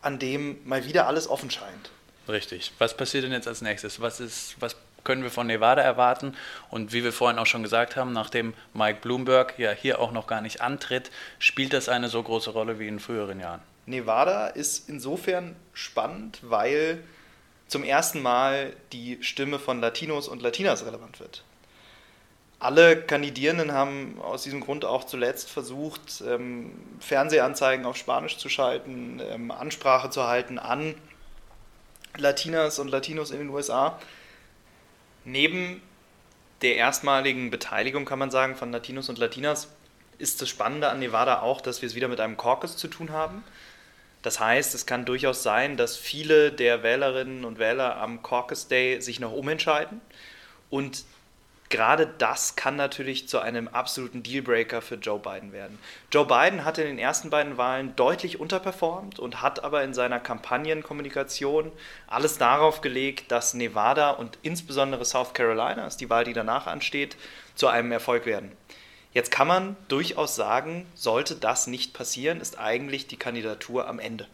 an 0.00 0.20
dem 0.20 0.58
mal 0.64 0.84
wieder 0.84 1.08
alles 1.08 1.28
offen 1.28 1.50
scheint. 1.50 1.90
Richtig. 2.28 2.72
Was 2.78 2.96
passiert 2.96 3.24
denn 3.24 3.32
jetzt 3.32 3.48
als 3.48 3.62
nächstes? 3.62 4.00
Was, 4.00 4.20
ist, 4.20 4.56
was 4.60 4.76
können 5.04 5.22
wir 5.22 5.30
von 5.30 5.46
Nevada 5.46 5.82
erwarten? 5.82 6.34
Und 6.70 6.92
wie 6.92 7.04
wir 7.04 7.12
vorhin 7.12 7.38
auch 7.38 7.46
schon 7.46 7.62
gesagt 7.62 7.96
haben, 7.96 8.12
nachdem 8.12 8.54
Mike 8.72 9.00
Bloomberg 9.02 9.58
ja 9.58 9.70
hier 9.70 10.00
auch 10.00 10.12
noch 10.12 10.26
gar 10.26 10.40
nicht 10.40 10.60
antritt, 10.60 11.10
spielt 11.38 11.72
das 11.72 11.88
eine 11.88 12.08
so 12.08 12.22
große 12.22 12.50
Rolle 12.50 12.78
wie 12.78 12.88
in 12.88 12.98
früheren 12.98 13.40
Jahren? 13.40 13.60
Nevada 13.86 14.48
ist 14.48 14.88
insofern 14.88 15.56
spannend, 15.74 16.40
weil 16.42 17.02
zum 17.68 17.84
ersten 17.84 18.22
Mal 18.22 18.74
die 18.92 19.22
Stimme 19.22 19.58
von 19.58 19.80
Latinos 19.80 20.28
und 20.28 20.42
Latinas 20.42 20.84
relevant 20.86 21.20
wird. 21.20 21.44
Alle 22.58 22.96
Kandidierenden 23.02 23.72
haben 23.72 24.18
aus 24.22 24.44
diesem 24.44 24.60
Grund 24.60 24.84
auch 24.84 25.04
zuletzt 25.04 25.50
versucht, 25.50 26.22
ähm, 26.26 26.72
Fernsehanzeigen 27.00 27.84
auf 27.84 27.96
Spanisch 27.96 28.38
zu 28.38 28.48
schalten, 28.48 29.20
ähm, 29.20 29.50
Ansprache 29.50 30.08
zu 30.08 30.24
halten 30.24 30.58
an 30.58 30.94
Latinas 32.16 32.78
und 32.78 32.88
Latinos 32.88 33.32
in 33.32 33.38
den 33.38 33.50
USA. 33.50 33.98
Neben 35.24 35.80
der 36.62 36.76
erstmaligen 36.76 37.50
Beteiligung, 37.50 38.04
kann 38.04 38.18
man 38.18 38.30
sagen, 38.30 38.56
von 38.56 38.72
Latinos 38.72 39.08
und 39.08 39.18
Latinas 39.18 39.68
ist 40.18 40.40
das 40.40 40.48
Spannende 40.48 40.88
an 40.88 40.98
Nevada 40.98 41.40
auch, 41.40 41.60
dass 41.60 41.82
wir 41.82 41.86
es 41.86 41.94
wieder 41.94 42.08
mit 42.08 42.20
einem 42.20 42.36
Caucus 42.36 42.76
zu 42.76 42.88
tun 42.88 43.10
haben. 43.10 43.44
Das 44.22 44.40
heißt, 44.40 44.74
es 44.74 44.86
kann 44.86 45.04
durchaus 45.04 45.42
sein, 45.42 45.76
dass 45.76 45.96
viele 45.96 46.50
der 46.50 46.82
Wählerinnen 46.82 47.44
und 47.44 47.58
Wähler 47.58 47.96
am 47.96 48.22
Caucus 48.22 48.68
Day 48.68 49.00
sich 49.00 49.20
noch 49.20 49.32
umentscheiden 49.32 50.00
und 50.70 51.04
gerade 51.70 52.06
das 52.18 52.56
kann 52.56 52.76
natürlich 52.76 53.28
zu 53.28 53.40
einem 53.40 53.68
absoluten 53.68 54.22
Dealbreaker 54.22 54.82
für 54.82 54.96
Joe 54.96 55.18
Biden 55.18 55.52
werden. 55.52 55.78
Joe 56.12 56.26
Biden 56.26 56.64
hat 56.64 56.78
in 56.78 56.86
den 56.86 56.98
ersten 56.98 57.30
beiden 57.30 57.56
Wahlen 57.56 57.96
deutlich 57.96 58.38
unterperformt 58.38 59.18
und 59.18 59.42
hat 59.42 59.64
aber 59.64 59.82
in 59.82 59.94
seiner 59.94 60.20
Kampagnenkommunikation 60.20 61.72
alles 62.06 62.38
darauf 62.38 62.80
gelegt, 62.80 63.32
dass 63.32 63.54
Nevada 63.54 64.10
und 64.10 64.38
insbesondere 64.42 65.04
South 65.04 65.34
Carolina, 65.34 65.86
ist 65.86 66.00
die 66.00 66.10
Wahl, 66.10 66.24
die 66.24 66.32
danach 66.32 66.66
ansteht, 66.66 67.16
zu 67.54 67.68
einem 67.68 67.92
Erfolg 67.92 68.26
werden. 68.26 68.52
Jetzt 69.12 69.30
kann 69.30 69.46
man 69.46 69.76
durchaus 69.88 70.34
sagen, 70.34 70.86
sollte 70.94 71.36
das 71.36 71.68
nicht 71.68 71.94
passieren, 71.94 72.40
ist 72.40 72.58
eigentlich 72.58 73.06
die 73.06 73.16
Kandidatur 73.16 73.86
am 73.86 74.00
Ende. 74.00 74.26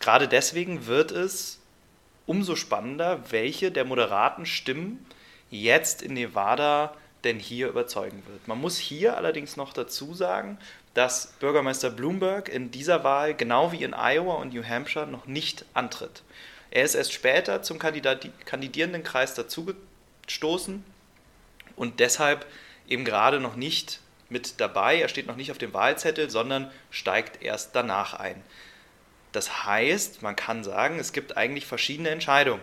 Gerade 0.00 0.26
deswegen 0.26 0.86
wird 0.86 1.12
es 1.12 1.60
umso 2.26 2.56
spannender, 2.56 3.20
welche 3.30 3.70
der 3.70 3.84
moderaten 3.84 4.44
Stimmen 4.44 5.06
jetzt 5.52 6.02
in 6.02 6.14
Nevada 6.14 6.94
denn 7.24 7.38
hier 7.38 7.68
überzeugen 7.68 8.22
wird. 8.26 8.48
Man 8.48 8.60
muss 8.60 8.78
hier 8.78 9.16
allerdings 9.16 9.56
noch 9.56 9.72
dazu 9.72 10.12
sagen, 10.14 10.58
dass 10.94 11.34
Bürgermeister 11.38 11.90
Bloomberg 11.90 12.48
in 12.48 12.70
dieser 12.70 13.04
Wahl, 13.04 13.34
genau 13.34 13.70
wie 13.70 13.84
in 13.84 13.94
Iowa 13.94 14.34
und 14.34 14.52
New 14.52 14.64
Hampshire, 14.64 15.06
noch 15.06 15.26
nicht 15.26 15.64
antritt. 15.72 16.22
Er 16.70 16.84
ist 16.84 16.94
erst 16.94 17.12
später 17.12 17.62
zum 17.62 17.78
Kandidierendenkreis 17.78 19.34
dazugestoßen 19.34 20.84
und 21.76 22.00
deshalb 22.00 22.46
eben 22.88 23.04
gerade 23.04 23.40
noch 23.40 23.56
nicht 23.56 24.00
mit 24.28 24.60
dabei. 24.60 25.00
Er 25.00 25.08
steht 25.08 25.26
noch 25.26 25.36
nicht 25.36 25.50
auf 25.50 25.58
dem 25.58 25.74
Wahlzettel, 25.74 26.30
sondern 26.30 26.70
steigt 26.90 27.42
erst 27.42 27.76
danach 27.76 28.14
ein. 28.14 28.42
Das 29.32 29.64
heißt, 29.64 30.22
man 30.22 30.36
kann 30.36 30.64
sagen, 30.64 30.98
es 30.98 31.12
gibt 31.12 31.36
eigentlich 31.36 31.66
verschiedene 31.66 32.10
Entscheidungen. 32.10 32.62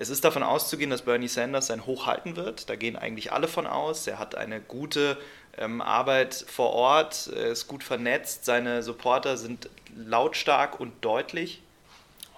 Es 0.00 0.10
ist 0.10 0.24
davon 0.24 0.44
auszugehen, 0.44 0.90
dass 0.90 1.02
Bernie 1.02 1.26
Sanders 1.26 1.66
sein 1.66 1.84
Hoch 1.84 2.06
halten 2.06 2.36
wird. 2.36 2.70
Da 2.70 2.76
gehen 2.76 2.96
eigentlich 2.96 3.32
alle 3.32 3.48
von 3.48 3.66
aus. 3.66 4.06
Er 4.06 4.20
hat 4.20 4.36
eine 4.36 4.60
gute 4.60 5.16
ähm, 5.56 5.80
Arbeit 5.80 6.44
vor 6.46 6.70
Ort, 6.72 7.28
er 7.34 7.48
ist 7.48 7.66
gut 7.66 7.82
vernetzt, 7.82 8.44
seine 8.44 8.82
Supporter 8.82 9.36
sind 9.36 9.68
lautstark 9.96 10.78
und 10.78 11.04
deutlich. 11.04 11.60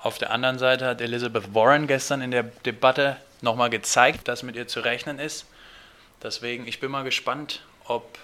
Auf 0.03 0.16
der 0.16 0.31
anderen 0.31 0.59
Seite 0.59 0.87
hat 0.87 1.03
Elizabeth 1.03 1.55
Warren 1.55 1.87
gestern 1.87 2.23
in 2.23 2.31
der 2.31 2.44
Debatte 2.44 3.18
nochmal 3.42 3.68
gezeigt, 3.68 4.29
dass 4.29 4.42
mit 4.42 4.57
ihr 4.57 4.66
zu 4.66 4.81
rechnen 4.81 5.18
ist. 5.18 5.44
Deswegen, 6.23 6.66
ich 6.66 6.81
bin 6.81 6.90
mal 6.90 7.05
gespannt, 7.05 7.62
ob 7.85 8.18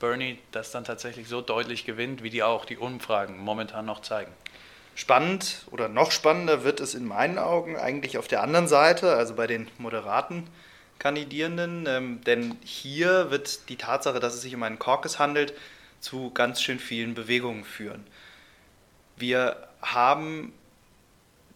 Bernie 0.00 0.38
das 0.52 0.70
dann 0.70 0.84
tatsächlich 0.84 1.28
so 1.28 1.40
deutlich 1.40 1.86
gewinnt, 1.86 2.22
wie 2.22 2.30
die 2.30 2.42
auch 2.42 2.66
die 2.66 2.76
Umfragen 2.76 3.38
momentan 3.38 3.86
noch 3.86 4.02
zeigen. 4.02 4.32
Spannend 4.98 5.64
oder 5.70 5.88
noch 5.88 6.10
spannender 6.10 6.64
wird 6.64 6.80
es 6.80 6.96
in 6.96 7.06
meinen 7.06 7.38
Augen 7.38 7.76
eigentlich 7.76 8.18
auf 8.18 8.26
der 8.26 8.42
anderen 8.42 8.66
Seite, 8.66 9.14
also 9.14 9.36
bei 9.36 9.46
den 9.46 9.68
moderaten 9.78 10.48
Kandidierenden, 10.98 11.86
ähm, 11.86 12.20
denn 12.24 12.56
hier 12.64 13.30
wird 13.30 13.68
die 13.68 13.76
Tatsache, 13.76 14.18
dass 14.18 14.34
es 14.34 14.42
sich 14.42 14.56
um 14.56 14.62
einen 14.64 14.80
Caucus 14.80 15.20
handelt, 15.20 15.54
zu 16.00 16.32
ganz 16.32 16.60
schön 16.60 16.80
vielen 16.80 17.14
Bewegungen 17.14 17.62
führen. 17.62 18.04
Wir 19.16 19.68
haben 19.82 20.52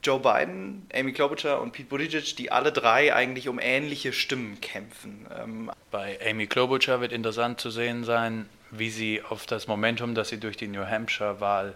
Joe 0.05 0.21
Biden, 0.21 0.87
Amy 0.95 1.13
Klobuchar 1.13 1.61
und 1.61 1.73
Pete 1.73 1.89
Buttigieg, 1.89 2.37
die 2.37 2.53
alle 2.53 2.71
drei 2.71 3.13
eigentlich 3.13 3.49
um 3.49 3.59
ähnliche 3.59 4.13
Stimmen 4.13 4.61
kämpfen. 4.61 5.27
Ähm, 5.37 5.73
Bei 5.91 6.17
Amy 6.25 6.47
Klobuchar 6.47 7.01
wird 7.01 7.11
interessant 7.11 7.61
zu 7.61 7.71
sehen 7.71 8.05
sein, 8.05 8.49
wie 8.71 8.91
sie 8.91 9.21
auf 9.21 9.47
das 9.47 9.67
Momentum, 9.67 10.15
das 10.15 10.29
sie 10.29 10.39
durch 10.39 10.57
die 10.57 10.69
New 10.69 10.87
Hampshire-Wahl 10.87 11.75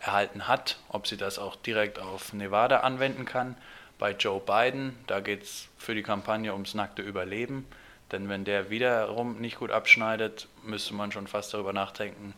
erhalten 0.00 0.48
hat, 0.48 0.78
ob 0.88 1.06
sie 1.06 1.16
das 1.16 1.38
auch 1.38 1.56
direkt 1.56 1.98
auf 1.98 2.32
Nevada 2.32 2.80
anwenden 2.80 3.24
kann. 3.24 3.56
Bei 3.98 4.12
Joe 4.12 4.40
Biden, 4.40 4.96
da 5.06 5.20
geht 5.20 5.42
es 5.42 5.68
für 5.76 5.94
die 5.94 6.02
Kampagne 6.02 6.52
ums 6.52 6.74
nackte 6.74 7.02
Überleben. 7.02 7.66
Denn 8.12 8.28
wenn 8.28 8.44
der 8.44 8.70
wiederum 8.70 9.40
nicht 9.40 9.58
gut 9.58 9.70
abschneidet, 9.70 10.48
müsste 10.62 10.94
man 10.94 11.12
schon 11.12 11.26
fast 11.26 11.52
darüber 11.52 11.72
nachdenken, 11.72 12.34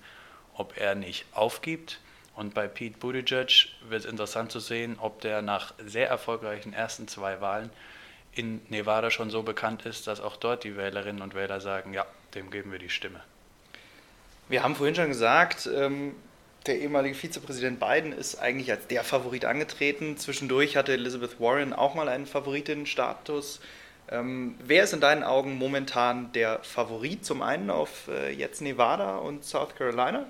ob 0.55 0.77
er 0.77 0.95
nicht 0.95 1.27
aufgibt. 1.33 2.01
Und 2.35 2.55
bei 2.55 2.67
Pete 2.67 2.99
Buttigieg 2.99 3.69
wird 3.89 4.05
es 4.05 4.11
interessant 4.11 4.51
zu 4.51 4.61
sehen, 4.61 4.97
ob 4.99 5.21
der 5.21 5.43
nach 5.43 5.75
sehr 5.85 6.09
erfolgreichen 6.09 6.73
ersten 6.73 7.07
zwei 7.07 7.41
Wahlen 7.41 7.71
in 8.33 8.61
Nevada 8.69 9.11
schon 9.11 9.31
so 9.31 9.43
bekannt 9.43 9.85
ist, 9.87 10.07
dass 10.07 10.21
auch 10.21 10.37
dort 10.37 10.65
die 10.65 10.77
Wählerinnen 10.77 11.23
und 11.23 11.35
Wähler 11.35 11.61
sagen, 11.61 11.93
ja, 11.93 12.07
dem 12.35 12.51
geben 12.51 12.73
wir 12.73 12.79
die 12.79 12.89
Stimme. 12.89 13.21
Wir 14.49 14.63
haben 14.63 14.75
vorhin 14.75 14.95
schon 14.95 15.09
gesagt, 15.09 15.69
ähm, 15.73 16.15
der 16.67 16.79
ehemalige 16.79 17.15
Vizepräsident 17.15 17.81
Biden 17.81 18.13
ist 18.13 18.37
eigentlich 18.37 18.71
als 18.71 18.87
der 18.87 19.03
Favorit 19.03 19.45
angetreten. 19.45 20.17
Zwischendurch 20.19 20.77
hatte 20.77 20.93
Elizabeth 20.93 21.41
Warren 21.41 21.73
auch 21.73 21.95
mal 21.95 22.09
einen 22.09 22.27
Favoritenstatus. 22.27 23.61
Ähm, 24.11 24.57
wer 24.63 24.85
ist 24.85 24.93
in 24.93 25.01
deinen 25.01 25.23
Augen 25.23 25.57
momentan 25.57 26.33
der 26.33 26.59
Favorit? 26.63 27.25
Zum 27.25 27.43
einen 27.43 27.71
auf 27.71 28.09
äh, 28.09 28.33
jetzt 28.33 28.61
Nevada 28.61 29.17
und 29.17 29.45
South 29.45 29.75
Carolina 29.77 30.27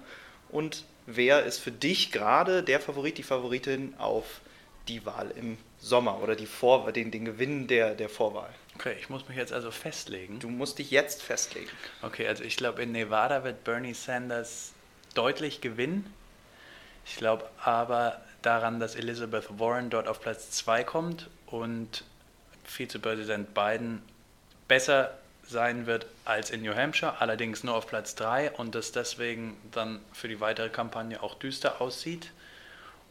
und 0.50 0.84
wer 1.06 1.44
ist 1.44 1.58
für 1.58 1.72
dich 1.72 2.12
gerade 2.12 2.62
der 2.62 2.80
Favorit, 2.80 3.18
die 3.18 3.22
Favoritin 3.22 3.94
auf 3.98 4.40
die 4.88 5.04
Wahl 5.06 5.32
im 5.36 5.56
Sommer 5.78 6.22
oder 6.22 6.36
die 6.36 6.46
Vor 6.46 6.92
den, 6.92 7.10
den 7.10 7.24
Gewinn 7.24 7.66
der, 7.66 7.94
der 7.94 8.08
Vorwahl? 8.08 8.50
Okay, 8.74 8.94
ich 9.00 9.08
muss 9.08 9.28
mich 9.28 9.36
jetzt 9.36 9.52
also 9.52 9.70
festlegen. 9.70 10.38
Du 10.38 10.48
musst 10.48 10.78
dich 10.78 10.90
jetzt 10.90 11.22
festlegen. 11.22 11.70
Okay, 12.02 12.26
also 12.26 12.44
ich 12.44 12.56
glaube, 12.56 12.82
in 12.82 12.92
Nevada 12.92 13.44
wird 13.44 13.64
Bernie 13.64 13.94
Sanders 13.94 14.72
deutlich 15.14 15.60
gewinnen. 15.60 16.12
Ich 17.04 17.16
glaube 17.16 17.48
aber 17.62 18.20
daran, 18.42 18.80
dass 18.80 18.94
Elizabeth 18.94 19.58
Warren 19.58 19.90
dort 19.90 20.08
auf 20.08 20.20
Platz 20.20 20.50
2 20.52 20.84
kommt 20.84 21.28
und 21.46 22.04
Vizepräsident 22.64 23.52
Biden 23.54 24.02
besser 24.68 25.18
sein 25.46 25.86
wird 25.86 26.06
als 26.24 26.50
in 26.50 26.62
New 26.62 26.74
Hampshire, 26.74 27.20
allerdings 27.20 27.64
nur 27.64 27.74
auf 27.74 27.86
Platz 27.86 28.14
3 28.14 28.52
und 28.52 28.74
das 28.74 28.92
deswegen 28.92 29.56
dann 29.72 30.00
für 30.12 30.28
die 30.28 30.40
weitere 30.40 30.68
Kampagne 30.68 31.22
auch 31.22 31.34
düster 31.34 31.80
aussieht. 31.80 32.30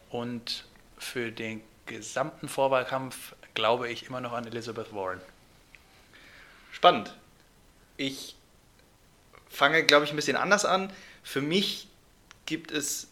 Und 0.10 0.66
für 0.98 1.32
den 1.32 1.62
gesamten 1.86 2.48
Vorwahlkampf 2.48 3.36
glaube 3.54 3.90
ich 3.90 4.08
immer 4.08 4.22
noch 4.22 4.34
an 4.34 4.48
Elizabeth 4.48 4.94
Warren. 4.94 5.22
Spannend. 6.72 7.14
Ich 7.98 8.36
fange, 9.50 9.84
glaube 9.84 10.06
ich, 10.06 10.12
ein 10.12 10.16
bisschen 10.16 10.38
anders 10.38 10.66
an. 10.66 10.92
Für 11.24 11.42
mich 11.42 11.88
gibt 12.46 12.72
es, 12.72 13.08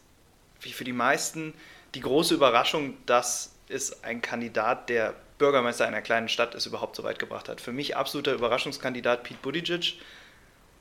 wie 0.61 0.71
für 0.71 0.83
die 0.83 0.93
meisten, 0.93 1.53
die 1.95 2.01
große 2.01 2.33
Überraschung, 2.33 2.97
dass 3.05 3.53
es 3.69 4.03
ein 4.03 4.21
Kandidat 4.21 4.89
der 4.89 5.15
Bürgermeister 5.37 5.85
einer 5.85 6.01
kleinen 6.01 6.29
Stadt 6.29 6.55
es 6.55 6.65
überhaupt 6.65 6.95
so 6.95 7.03
weit 7.03 7.19
gebracht 7.19 7.49
hat. 7.49 7.61
Für 7.61 7.71
mich 7.71 7.95
absoluter 7.95 8.33
Überraschungskandidat 8.33 9.23
Pete 9.23 9.39
Buttigieg. 9.41 9.99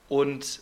Und 0.09 0.61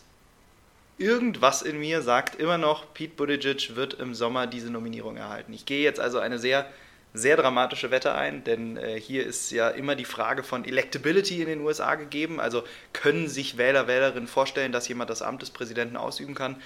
irgendwas 0.97 1.61
in 1.61 1.79
mir 1.79 2.01
sagt 2.01 2.35
immer 2.35 2.57
noch, 2.57 2.93
Pete 2.93 3.15
Buttigieg 3.15 3.75
wird 3.75 3.93
im 3.95 4.13
Sommer 4.13 4.47
diese 4.47 4.69
Nominierung 4.69 5.17
erhalten. 5.17 5.53
Ich 5.53 5.65
gehe 5.65 5.83
jetzt 5.83 5.99
also 5.99 6.19
eine 6.19 6.39
sehr, 6.39 6.67
sehr 7.13 7.37
dramatische 7.37 7.91
Wette 7.91 8.13
ein, 8.15 8.43
denn 8.43 8.75
äh, 8.75 8.99
hier 8.99 9.25
ist 9.25 9.51
ja 9.51 9.69
immer 9.69 9.95
die 9.95 10.05
Frage 10.05 10.43
von 10.43 10.65
Electability 10.65 11.41
in 11.41 11.47
den 11.47 11.61
USA 11.61 11.95
gegeben. 11.95 12.41
Also 12.41 12.63
können 12.91 13.29
sich 13.29 13.57
Wähler, 13.57 13.87
Wählerinnen 13.87 14.27
vorstellen, 14.27 14.73
dass 14.73 14.87
jemand 14.89 15.09
das 15.09 15.21
Amt 15.21 15.41
des 15.41 15.51
Präsidenten 15.51 15.95
ausüben 15.95 16.35
kann? 16.35 16.61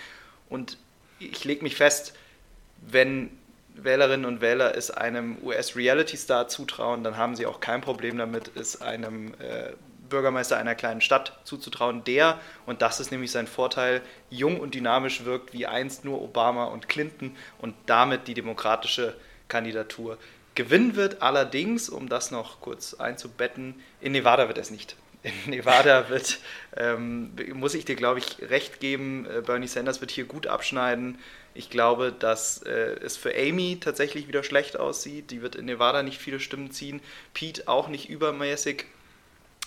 Und 0.50 0.78
ich 1.20 1.44
lege 1.44 1.62
mich 1.62 1.76
fest, 1.76 2.16
wenn 2.82 3.32
Wählerinnen 3.76 4.26
und 4.26 4.42
Wähler 4.42 4.76
es 4.76 4.92
einem 4.92 5.38
US-Reality-Star 5.44 6.48
zutrauen, 6.48 7.04
dann 7.04 7.18
haben 7.18 7.36
sie 7.36 7.46
auch 7.46 7.60
kein 7.60 7.82
Problem 7.82 8.18
damit, 8.18 8.52
es 8.56 8.82
einem 8.82 9.34
äh, 9.36 9.72
Bürgermeister 10.10 10.58
einer 10.58 10.76
kleinen 10.76 11.02
Stadt 11.02 11.40
zuzutrauen, 11.44 12.04
der, 12.04 12.40
und 12.66 12.82
das 12.82 13.00
ist 13.00 13.12
nämlich 13.12 13.32
sein 13.32 13.48
Vorteil, 13.48 14.02
jung 14.30 14.60
und 14.60 14.74
dynamisch 14.74 15.24
wirkt 15.24 15.54
wie 15.54 15.68
einst 15.68 16.04
nur 16.04 16.22
Obama 16.22 16.66
und 16.66 16.90
Clinton 16.90 17.36
und 17.60 17.76
damit 17.86 18.28
die 18.28 18.34
demokratische 18.34 19.16
Kandidatur 19.48 20.18
gewinnen 20.56 20.96
wird. 20.96 21.22
Allerdings, 21.22 21.90
um 21.90 22.10
das 22.10 22.32
noch 22.32 22.60
kurz 22.60 22.96
einzubetten, 22.96 23.76
in 24.02 24.12
Nevada 24.12 24.48
wird 24.48 24.58
es 24.58 24.72
nicht. 24.72 24.96
In 25.24 25.34
Nevada 25.52 26.10
wird, 26.10 26.40
ähm, 26.76 27.32
muss 27.54 27.76
ich 27.76 27.86
dir, 27.86 27.96
glaube 27.96 28.20
ich, 28.20 28.50
recht 28.50 28.80
geben, 28.80 29.26
äh, 29.26 29.42
Bernie 29.42 29.68
Sanders 29.68 30.02
wird 30.02 30.12
hier 30.12 30.26
gut 30.26 30.48
abschneiden. 30.48 31.20
Ich 31.54 31.70
glaube, 31.70 32.12
dass 32.12 32.62
äh, 32.64 32.96
es 33.04 33.18
für 33.18 33.36
Amy 33.36 33.78
tatsächlich 33.80 34.28
wieder 34.28 34.44
schlecht 34.44 34.78
aussieht. 34.80 35.32
Die 35.32 35.42
wird 35.42 35.56
in 35.56 35.66
Nevada 35.66 36.04
nicht 36.04 36.20
viele 36.20 36.40
Stimmen 36.40 36.72
ziehen. 36.72 37.02
Pete 37.34 37.68
auch 37.68 37.88
nicht 37.88 38.10
übermäßig. 38.10 38.86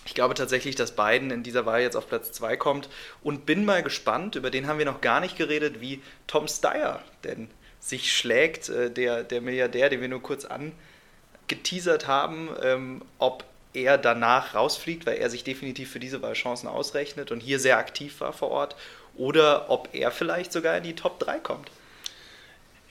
Ich 0.05 0.15
glaube 0.15 0.35
tatsächlich, 0.35 0.75
dass 0.75 0.97
Biden 0.97 1.31
in 1.31 1.43
dieser 1.43 1.65
Wahl 1.65 1.81
jetzt 1.81 1.97
auf 1.97 2.09
Platz 2.09 2.33
2 2.33 2.57
kommt 2.57 2.89
und 3.23 3.47
bin 3.47 3.65
mal 3.65 3.83
gespannt, 3.83 4.35
über 4.35 4.51
den 4.51 4.67
haben 4.67 4.79
wir 4.79 4.85
noch 4.85 5.01
gar 5.01 5.21
nicht 5.21 5.37
geredet, 5.37 5.81
wie 5.81 6.03
Tom 6.27 6.49
Steyer 6.49 7.03
denn 7.23 7.49
sich 7.79 8.17
schlägt, 8.17 8.69
äh, 8.69 8.91
der, 8.91 9.23
der 9.25 9.41
Milliardär, 9.41 9.91
den 9.91 10.01
wir 10.01 10.09
nur 10.09 10.23
kurz 10.23 10.45
angeteasert 10.45 12.07
haben, 12.07 12.49
ähm, 12.63 13.03
ob 13.19 13.45
er 13.75 13.97
danach 13.99 14.55
rausfliegt, 14.55 15.07
weil 15.07 15.17
er 15.17 15.31
sich 15.31 15.45
definitiv 15.45 15.91
für 15.91 16.01
diese 16.01 16.21
Wahl 16.23 16.35
Chancen 16.35 16.69
ausrechnet 16.69 17.31
und 17.31 17.41
hier 17.41 17.59
sehr 17.59 17.79
aktiv 17.79 18.21
war 18.21 18.33
vor 18.33 18.51
Ort, 18.51 18.77
oder 19.17 19.71
ob 19.71 19.89
er 19.93 20.11
vielleicht 20.11 20.53
sogar 20.53 20.77
in 20.77 20.85
die 20.85 20.95
Top 20.95 21.19
3 21.19 21.39
kommt. 21.41 21.71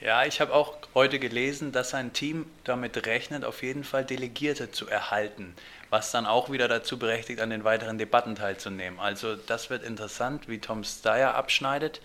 Ja, 0.00 0.24
ich 0.24 0.40
habe 0.40 0.52
auch 0.52 0.74
heute 0.94 1.20
gelesen, 1.20 1.70
dass 1.70 1.90
sein 1.90 2.12
Team 2.12 2.46
damit 2.64 3.06
rechnet, 3.06 3.44
auf 3.44 3.62
jeden 3.62 3.84
Fall 3.84 4.04
Delegierte 4.04 4.72
zu 4.72 4.88
erhalten, 4.88 5.54
was 5.90 6.10
dann 6.10 6.26
auch 6.26 6.50
wieder 6.50 6.66
dazu 6.66 6.98
berechtigt, 6.98 7.40
an 7.40 7.50
den 7.50 7.62
weiteren 7.62 7.98
Debatten 7.98 8.34
teilzunehmen. 8.34 8.98
Also 8.98 9.36
das 9.36 9.70
wird 9.70 9.84
interessant, 9.84 10.48
wie 10.48 10.58
Tom 10.58 10.82
Steyer 10.82 11.36
abschneidet. 11.36 12.00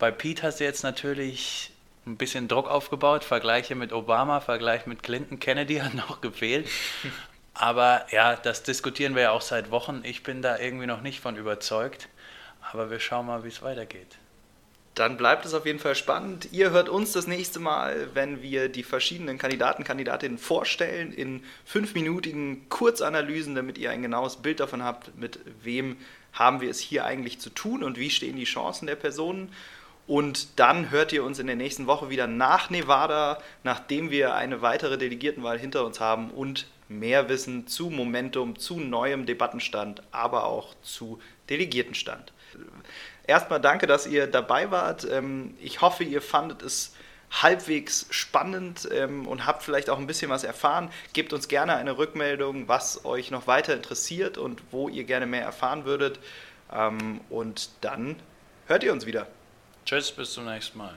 Bei 0.00 0.10
Pete 0.10 0.42
hast 0.42 0.58
du 0.58 0.64
jetzt 0.64 0.82
natürlich 0.82 1.70
ein 2.06 2.16
bisschen 2.16 2.48
Druck 2.48 2.68
aufgebaut, 2.68 3.22
Vergleiche 3.22 3.76
mit 3.76 3.92
Obama, 3.92 4.40
Vergleich 4.40 4.86
mit 4.86 5.04
Clinton, 5.04 5.38
Kennedy 5.38 5.76
hat 5.78 5.94
noch 5.94 6.20
gefehlt. 6.20 6.68
Aber 7.54 8.06
ja, 8.10 8.34
das 8.34 8.64
diskutieren 8.64 9.14
wir 9.14 9.22
ja 9.22 9.30
auch 9.30 9.42
seit 9.42 9.70
Wochen. 9.70 10.00
Ich 10.04 10.24
bin 10.24 10.42
da 10.42 10.58
irgendwie 10.58 10.86
noch 10.86 11.02
nicht 11.02 11.20
von 11.20 11.36
überzeugt. 11.36 12.08
Aber 12.70 12.90
wir 12.90 13.00
schauen 13.00 13.26
mal, 13.26 13.44
wie 13.44 13.48
es 13.48 13.62
weitergeht. 13.62 14.18
Dann 14.94 15.16
bleibt 15.16 15.46
es 15.46 15.54
auf 15.54 15.64
jeden 15.64 15.78
Fall 15.78 15.94
spannend. 15.94 16.48
Ihr 16.50 16.70
hört 16.70 16.88
uns 16.88 17.12
das 17.12 17.28
nächste 17.28 17.60
Mal, 17.60 18.08
wenn 18.14 18.42
wir 18.42 18.68
die 18.68 18.82
verschiedenen 18.82 19.38
Kandidaten, 19.38 19.84
Kandidatinnen 19.84 20.38
vorstellen 20.38 21.12
in 21.12 21.44
fünfminütigen 21.64 22.68
Kurzanalysen, 22.68 23.54
damit 23.54 23.78
ihr 23.78 23.90
ein 23.90 24.02
genaues 24.02 24.36
Bild 24.36 24.58
davon 24.60 24.82
habt, 24.82 25.16
mit 25.16 25.38
wem 25.62 25.96
haben 26.32 26.60
wir 26.60 26.68
es 26.68 26.80
hier 26.80 27.04
eigentlich 27.04 27.38
zu 27.38 27.50
tun 27.50 27.84
und 27.84 27.96
wie 27.96 28.10
stehen 28.10 28.36
die 28.36 28.44
Chancen 28.44 28.86
der 28.86 28.96
Personen. 28.96 29.52
Und 30.08 30.58
dann 30.58 30.90
hört 30.90 31.12
ihr 31.12 31.22
uns 31.22 31.38
in 31.38 31.46
der 31.46 31.56
nächsten 31.56 31.86
Woche 31.86 32.10
wieder 32.10 32.26
nach 32.26 32.70
Nevada, 32.70 33.40
nachdem 33.62 34.10
wir 34.10 34.34
eine 34.34 34.62
weitere 34.62 34.98
Delegiertenwahl 34.98 35.58
hinter 35.58 35.86
uns 35.86 36.00
haben 36.00 36.30
und 36.30 36.66
mehr 36.88 37.28
Wissen 37.28 37.68
zu 37.68 37.88
Momentum, 37.88 38.58
zu 38.58 38.80
neuem 38.80 39.26
Debattenstand, 39.26 40.02
aber 40.10 40.44
auch 40.44 40.74
zu 40.82 41.20
Delegiertenstand 41.48 42.32
erstmal 43.26 43.60
danke, 43.60 43.86
dass 43.86 44.06
ihr 44.06 44.26
dabei 44.26 44.70
wart. 44.70 45.06
Ähm, 45.10 45.54
ich 45.60 45.80
hoffe, 45.80 46.04
ihr 46.04 46.22
fandet 46.22 46.62
es 46.62 46.94
halbwegs 47.30 48.06
spannend 48.10 48.88
ähm, 48.90 49.26
und 49.26 49.46
habt 49.46 49.62
vielleicht 49.62 49.90
auch 49.90 49.98
ein 49.98 50.06
bisschen 50.06 50.30
was 50.30 50.44
erfahren. 50.44 50.90
Gebt 51.12 51.32
uns 51.32 51.48
gerne 51.48 51.76
eine 51.76 51.98
Rückmeldung, 51.98 52.68
was 52.68 53.04
euch 53.04 53.30
noch 53.30 53.46
weiter 53.46 53.74
interessiert 53.74 54.38
und 54.38 54.62
wo 54.70 54.88
ihr 54.88 55.04
gerne 55.04 55.26
mehr 55.26 55.42
erfahren 55.42 55.84
würdet. 55.84 56.18
Ähm, 56.72 57.20
und 57.28 57.70
dann 57.82 58.16
hört 58.66 58.82
ihr 58.82 58.92
uns 58.92 59.06
wieder. 59.06 59.26
Tschüss, 59.84 60.10
bis 60.12 60.32
zum 60.32 60.46
nächsten 60.46 60.78
Mal. 60.78 60.96